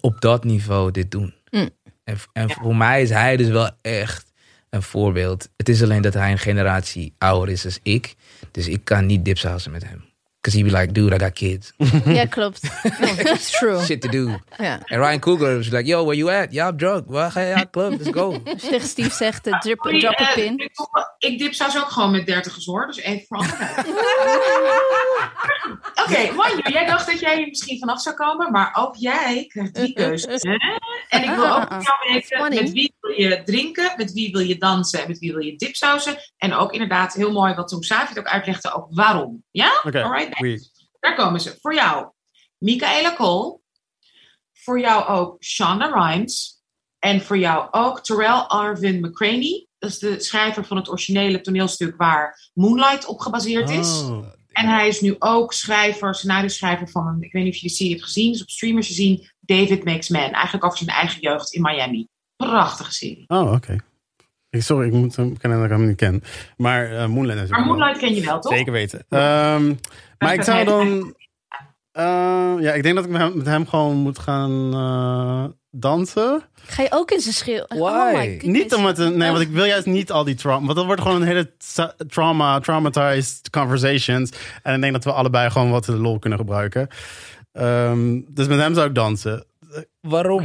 [0.00, 1.34] op dat niveau dit doen.
[1.50, 1.70] Mm.
[2.04, 4.32] En, en voor mij is hij dus wel echt
[4.70, 5.48] een voorbeeld.
[5.56, 8.14] Het is alleen dat hij een generatie ouder is dan ik.
[8.50, 10.04] Dus ik kan niet dipsausen met hem.
[10.42, 11.72] Because he be like, dude, I got kids.
[12.04, 12.62] Ja, klopt.
[13.00, 13.80] No, that's true.
[13.80, 14.40] Shit to do.
[14.58, 14.80] Ja.
[14.84, 16.52] En Ryan Coogler was like, yo, where you at?
[16.52, 17.04] Ja, I'm drunk.
[17.06, 17.48] Waar ga je?
[17.48, 18.40] Ja, club, let's go.
[18.44, 20.58] Als je tegen Steve zegt, eh, drip, Sorry, drop a eh, pin.
[20.58, 20.70] ik,
[21.18, 22.86] ik dip zelfs ook gewoon met dertigers hoor.
[22.86, 23.38] Dus even voor.
[26.04, 26.20] Oké,
[26.70, 28.52] jij dacht dat jij hier misschien vanaf zou komen.
[28.52, 30.42] Maar ook jij krijgt drie keuzes.
[30.42, 30.56] Hè?
[31.08, 32.60] En ik wil ook van jou weten Funny.
[32.60, 35.56] met wie wil je drinken, met wie wil je dansen en met wie wil je
[35.56, 36.16] dipsausen.
[36.36, 39.42] En ook inderdaad heel mooi wat toen Savi het ook uitlegde, ook waarom.
[39.50, 39.80] Ja?
[39.84, 40.31] Oké, Alright,
[41.00, 41.58] Daar komen ze.
[41.60, 42.10] Voor jou,
[42.58, 43.60] Michaela Cole.
[44.52, 46.60] Voor jou ook Shonda Rhimes.
[46.98, 49.66] En voor jou ook Terrell Arvin McCraney.
[49.78, 54.00] Dat is de schrijver van het originele toneelstuk waar Moonlight op gebaseerd is.
[54.02, 54.26] Oh.
[54.52, 57.74] En hij is nu ook schrijver, scenario-schrijver van een, ik weet niet of je de
[57.74, 60.30] serie hebt gezien, is op streamers gezien, David Makes Man.
[60.30, 62.08] Eigenlijk over zijn eigen jeugd in Miami.
[62.36, 63.24] Prachtige serie.
[63.26, 63.76] Oh, oké.
[64.50, 66.22] Sorry, ik moet hem kennen dat ik hem niet ken.
[66.56, 68.52] Maar uh, Moonlight Maar Moonlight ken je wel, toch?
[68.52, 69.04] Zeker weten.
[69.08, 69.74] Ehm,
[70.22, 71.14] maar ik zou dan...
[71.92, 76.42] eh, ja, ik denk dat ik met hem, met hem gewoon moet gaan eh, dansen.
[76.64, 77.64] Ga je ook in zijn schreeuw?
[77.68, 77.78] Why?
[77.78, 78.40] Oh my.
[78.44, 78.96] Niet om het...
[78.96, 80.64] te- Nee, want ik wil juist niet al die trauma...
[80.64, 81.52] Want dat wordt gewoon een hele
[82.08, 84.32] trauma, traumatized conversations.
[84.62, 86.88] En ik denk dat we allebei gewoon wat de lol kunnen gebruiken.
[87.52, 89.44] Ehm, dus met hem zou ik dansen.
[90.00, 90.44] Waarom?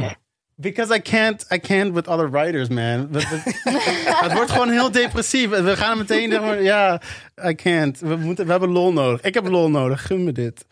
[0.60, 3.08] Because I can't, I can't with other writers, man.
[4.24, 5.48] Het wordt gewoon heel depressief.
[5.48, 7.00] We gaan meteen, zeg maar, ja,
[7.44, 8.00] I can't.
[8.00, 9.20] We, moeten, we hebben lol nodig.
[9.20, 10.06] Ik heb lol nodig.
[10.06, 10.64] Gun me dit.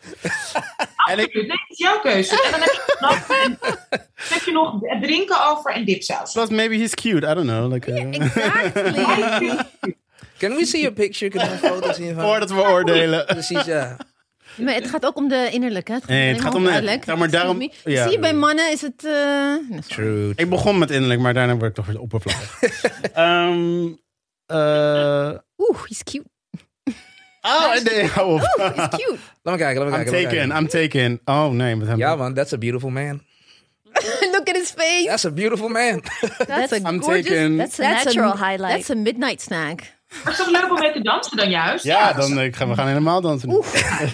[1.11, 2.43] en ik, Nee, het is jouw keuze.
[2.43, 3.99] En dan heb je nog, dan
[4.29, 6.31] heb je nog drinken over en dipsaus.
[6.31, 7.27] plus, maybe he's cute.
[7.27, 7.71] I don't know.
[7.71, 7.99] Like, uh,
[10.37, 11.31] Can we see a picture?
[11.31, 12.23] Kunnen we een foto zien van?
[12.23, 13.25] voordat we oordelen.
[13.25, 13.97] Precies, ja.
[14.63, 15.91] Maar het gaat ook om de innerlijke.
[15.91, 15.97] hè?
[15.97, 17.05] Het gaat, Nee, het gaat om de- uiterlijk.
[17.05, 18.03] ja, maar daarom- ja.
[18.03, 19.05] Zie je, bij mannen is het...
[19.05, 19.53] eh,
[19.87, 20.33] True.
[20.35, 22.83] Ik begon met innerlijk, maar daarna word ik toch weer oppervlakkig.
[23.13, 23.85] Ehm
[24.45, 26.25] eh, Oeh, he's cute.
[27.41, 28.39] oh, nee, hou op.
[28.75, 29.17] He's cute.
[29.43, 30.11] Laat me kijken, laat me I'm kijken.
[30.11, 30.57] me taken, kijken.
[30.57, 31.21] I'm taken.
[31.25, 31.97] Oh, nee, met hem.
[31.97, 33.21] Ja man, that's a beautiful man.
[34.33, 35.05] Look at his face.
[35.05, 36.03] That's a beautiful man.
[36.47, 37.25] That's a I'm gorgeous...
[37.27, 37.57] taken.
[37.57, 38.69] That's a natural a, highlight.
[38.75, 39.79] That's a midnight snack.
[39.79, 41.83] Maar het is toch leuk om mee te dansen dan juist?
[41.83, 43.63] Ja, is- dan eh, gaan we gaan helemaal dansen.
[43.63, 44.09] Fine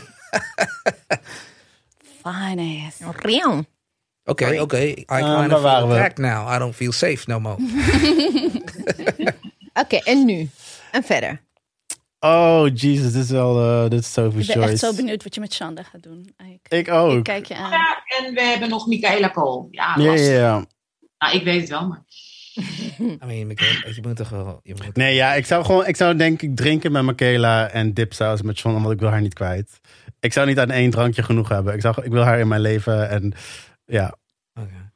[2.88, 3.00] ass.
[3.16, 3.66] Real.
[4.26, 4.78] Oké, oké.
[4.78, 5.94] I waar kind of waren feel we?
[5.94, 6.56] attacked now.
[6.56, 7.58] I don't feel safe no more.
[9.74, 10.50] Oké, en nu?
[10.92, 11.42] En verder.
[12.20, 15.36] Oh, Jesus, dit is wel, eh, dit is Sophie's Ik ben echt zo benieuwd wat
[15.36, 16.34] je met Shanda gaat doen.
[16.38, 17.18] Ik, Ik ook.
[17.18, 17.72] ik kijk je aan.
[17.72, 19.68] Ja, en we hebben nog Michaela Cole.
[19.72, 20.66] Ja, Ja, ja, ja.
[21.18, 22.04] Nou, ik weet het wel, maar...
[23.24, 24.60] I mean, Michael, je moet toch wel...
[24.64, 27.94] Je moet Nee, ja, ik zou gewoon, ik zou denk ik drinken met Michaela en
[27.94, 29.80] dipsaus met John, omdat ik wil haar niet kwijt.
[30.24, 31.74] Ik zou niet aan één drankje genoeg hebben.
[31.74, 33.34] Ik, zou, ik wil haar in mijn leven en
[33.86, 34.16] ja.
[34.54, 34.92] Oké.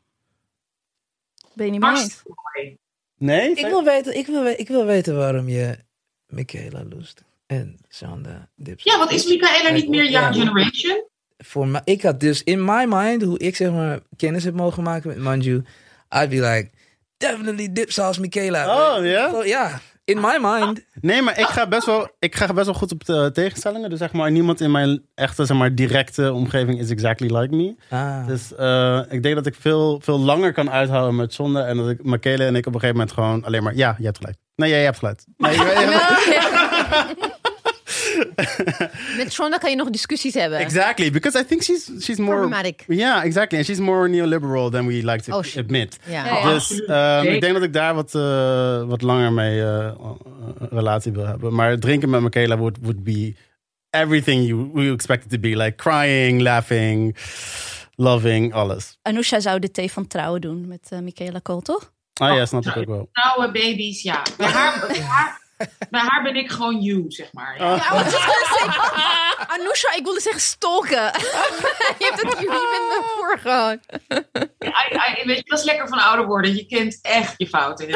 [1.54, 2.24] Ben je niet mee eens?
[3.18, 3.50] Nee?
[3.50, 5.78] Ik wil weten, ik wil, ik wil weten waarom je
[6.28, 7.24] Michaela loest.
[7.46, 8.84] En Shonda Dips.
[8.84, 11.04] Ja, wat is Michaela niet meer jouw generation?
[11.38, 14.84] Voor mij, ik had dus in my mind, hoe ik zeg maar kennis heb mogen
[14.84, 15.64] maken met Manju,
[16.10, 16.70] I'd be like,
[17.18, 18.96] definitely dipsaus Michaela.
[18.98, 19.44] Oh, ja?
[19.44, 20.86] Ja, in my mind.
[21.02, 23.90] Nee, maar ik ga best wel, ik ga best wel goed op de tegenstellingen.
[23.90, 27.76] Dus zeg maar, niemand in mijn echte, zeg maar, directe omgeving is exactly like me.
[27.90, 28.28] Ah.
[28.28, 31.60] Dus eh, ik denk dat ik veel, veel langer kan uithouden met zonde.
[31.62, 34.06] En dat ik Michaela en ik op een gegeven moment gewoon alleen maar, ja, je
[34.06, 34.38] hebt gelijk.
[34.56, 35.26] Nee, jij hebt geluid.
[35.38, 35.74] Nee, jij-
[36.30, 37.16] jij-
[39.18, 40.60] Met Shonda kan je nog discussies hebben.
[40.60, 42.36] exactly, because I think she's she's more.
[42.38, 42.84] Problematic.
[42.88, 45.98] Yeah, exactly, and she's more neoliberal than we like to Oh, admit.
[46.04, 46.44] Ja.
[46.54, 49.92] Dus ehm, ik denk dat ik daar wat, eh, wat langer mee eh,
[50.60, 51.54] een relatie wil hebben.
[51.54, 53.34] Maar drinken met Michaela would, would be
[53.90, 55.56] everything you, you expect it to be.
[55.58, 57.16] Like crying, laughing,
[57.96, 58.98] loving, alles.
[59.02, 61.92] Anousha zou de thee van trouwen doen met eh Michaela Kool, toch?
[62.14, 63.10] Ah ja, snap ik ook wel.
[63.12, 64.22] Trouwe baby's, ja.
[64.38, 65.42] Bij haar, bij haar,
[65.90, 67.58] bij haar ben ik gewoon you, zeg maar.
[67.58, 67.76] Ja.
[67.76, 68.06] Ja, wat?
[69.60, 71.04] Anousha, ik wilde zeggen stalken.
[72.00, 73.80] je hebt het hier niet met me.
[74.66, 76.56] I- I- weet je, dat is lekker van ouder worden.
[76.56, 77.88] Je kent echt je fouten.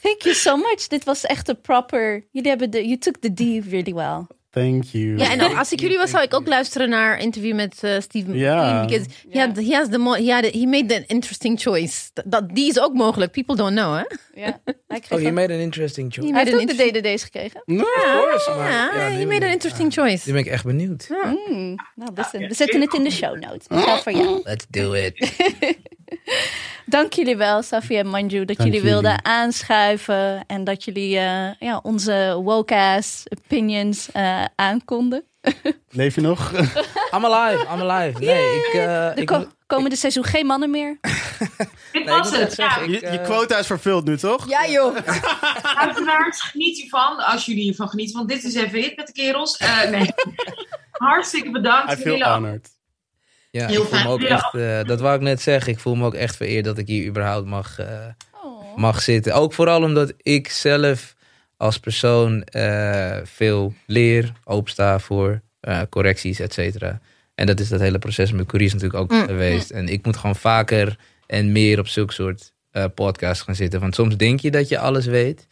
[0.00, 0.86] Thank you so much.
[0.88, 2.26] Dit was echt een proper...
[2.30, 2.84] Jullie hebben de...
[2.86, 3.38] You took the D
[3.70, 4.26] really well.
[4.54, 5.18] Thank you.
[5.18, 8.00] Ja, en ook, als ik jullie was, zou ik ook luisteren naar interview met eh,
[8.00, 8.82] Steve Ja.
[8.82, 8.86] McQueen.
[8.86, 12.10] Because he, had, he, has the mo- he, had, he made the interesting choice.
[12.24, 13.32] Dat, die is ook mogelijk.
[13.32, 14.02] People don't know, hè?
[14.40, 14.60] Ja.
[14.64, 16.20] Hij, Oh, kreeg ook- made an interesting choice.
[16.32, 17.62] Die hij heeft an ook de DDD's gekregen.
[17.64, 17.82] No.
[17.82, 20.22] Of course, maar- Ja, ja, he made an interesting choice.
[20.26, 21.08] Nu ben ik echt benieuwd.
[21.08, 21.74] Mm.
[21.94, 22.40] Nou, listen.
[22.48, 23.64] We zetten het in de show notes.
[23.64, 24.40] Speciaal voor jou.
[24.44, 25.14] Let's do it.
[26.86, 29.24] Dank jullie wel, Safia en Manju, dat Dank jullie wilden jullie.
[29.26, 30.44] aanschuiven.
[30.46, 35.24] En dat jullie eh, ja, onze woke-ass opinions eh, aankonden.
[35.90, 36.52] Leef je nog?
[37.14, 38.18] I'm alive, I'm alive.
[38.18, 38.70] Nee, ik...
[38.74, 40.98] eh, De ko- komende seizoen geen mannen meer.
[41.92, 42.56] Dit Nee, ik was het.
[42.56, 44.48] Ja, je, je quota is vervuld nu, toch?
[44.48, 44.96] Ja, joh.
[45.84, 48.16] Uiteraard geniet hiervan, als jullie hiervan genieten.
[48.16, 49.56] Want dit is even hit met de kerels.
[49.56, 50.08] Eh, nee.
[50.90, 51.92] Hartstikke bedankt.
[51.92, 52.68] I feel honored.
[53.54, 55.72] Ja, Heel ik voel me ook echt, eh, dat wou ik net zeggen.
[55.72, 57.86] Ik voel me ook echt vereerd dat ik hier überhaupt mag, eh,
[58.44, 58.76] Oh.
[58.76, 59.34] mag zitten.
[59.34, 61.14] Ook vooral omdat ik zelf
[61.56, 67.00] als persoon eh, veel leer, opensta voor eh, correcties, et cetera.
[67.34, 69.70] En dat is dat hele proces met Curious natuurlijk ook Mm, geweest.
[69.70, 73.80] En ik moet gewoon vaker en meer op zulke soort eh, podcasts gaan zitten.
[73.80, 75.46] Want soms denk je dat je alles weet.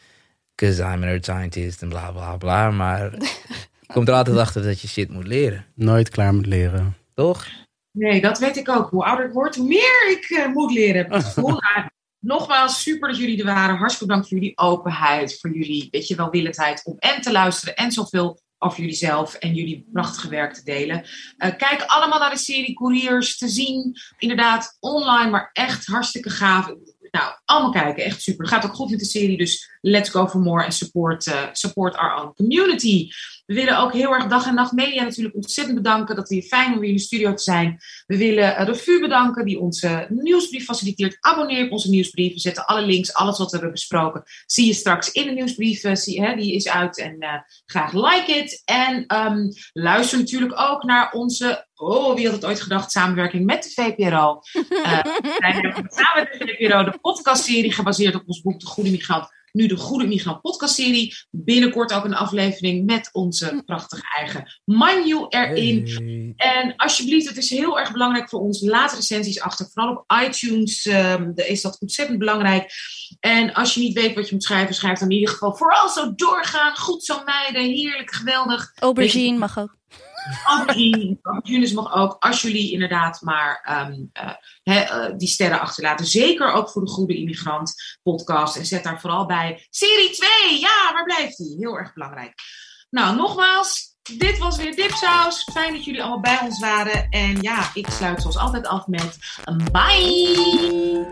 [0.55, 2.71] Because I'm an earth scientist en bla bla bla.
[2.71, 3.11] Maar
[3.81, 5.65] je komt er altijd achter dat je shit moet leren.
[5.75, 6.97] Nooit klaar met leren.
[7.15, 7.47] Toch?
[7.93, 8.91] Nee, dat weet ik ook.
[8.91, 11.23] Hoe ouder ik word, hoe meer ik eh, moet leren.
[12.19, 13.77] Nogmaals, super dat jullie er waren.
[13.77, 17.93] Hartstikke bedankt voor jullie openheid, voor jullie weet je, welwillendheid om en te luisteren en
[17.93, 21.05] zoveel over jullie zelf en jullie prachtige werk te delen.
[21.37, 23.97] Eh, kijk allemaal naar de serie Couriers te zien.
[24.19, 26.67] Inderdaad, online, maar echt hartstikke gaaf.
[27.11, 28.47] Nou, allemaal kijken, echt super.
[28.47, 31.97] Gaat ook goed met de serie, dus let's go for more en support, eh, support
[31.97, 33.11] our own community.
[33.53, 36.17] We willen ook heel erg Dag en Nacht Media natuurlijk ontzettend bedanken.
[36.17, 37.79] Dat we fijn om weer in de studio te zijn.
[38.07, 41.17] We willen Revue bedanken die onze nieuwsbrief faciliteert.
[41.21, 42.33] Abonneer op onze nieuwsbrief.
[42.33, 45.81] We zetten alle links, alles wat we hebben besproken, zie je straks in de nieuwsbrief.
[45.93, 47.35] zie, hè, die is uit en eh,
[47.67, 48.63] graag like it.
[48.65, 53.63] En ehm, luister natuurlijk ook naar onze, oh wie had het ooit gedacht, samenwerking met
[53.63, 54.41] de VPRO.
[54.83, 55.05] Eh,
[55.39, 59.29] wij hebben samen met de VPRO de podcastserie gebaseerd op ons boek De Goede Migrant.
[59.53, 61.15] Nu de Goede Migrant podcastserie.
[61.31, 65.87] Binnenkort ook een aflevering met onze prachtige eigen Manju erin.
[65.87, 66.33] Hey.
[66.37, 68.61] En alsjeblieft, het is heel erg belangrijk voor ons.
[68.61, 69.69] Laat recensies achter.
[69.73, 72.73] Vooral op iTunes ehm, daar is dat ontzettend belangrijk.
[73.21, 75.89] En als je niet weet wat je moet schrijven, schrijf dan in ieder geval vooral
[75.89, 76.77] zo doorgaan.
[76.77, 77.63] Goed zo meiden.
[77.63, 78.73] Heerlijk, geweldig.
[78.79, 79.81] Aubergine mag ook.
[80.45, 82.17] Aubergine, aubergines mag ook.
[82.19, 86.07] Als jullie inderdaad maar ehm, eh, eh, die sterren achterlaten.
[86.07, 88.57] Zeker ook voor de Goede Immigrant podcast.
[88.57, 90.61] En zet daar vooral bij serie 2.
[90.61, 91.57] Ja, waar blijft die?
[91.59, 92.35] Heel erg belangrijk.
[92.91, 93.91] Nou, nogmaals.
[94.03, 95.49] Dit was weer Dipsaus.
[95.53, 97.09] Fijn dat jullie allemaal bij ons waren.
[97.09, 101.11] En ja, ik sluit zoals altijd af met een bye.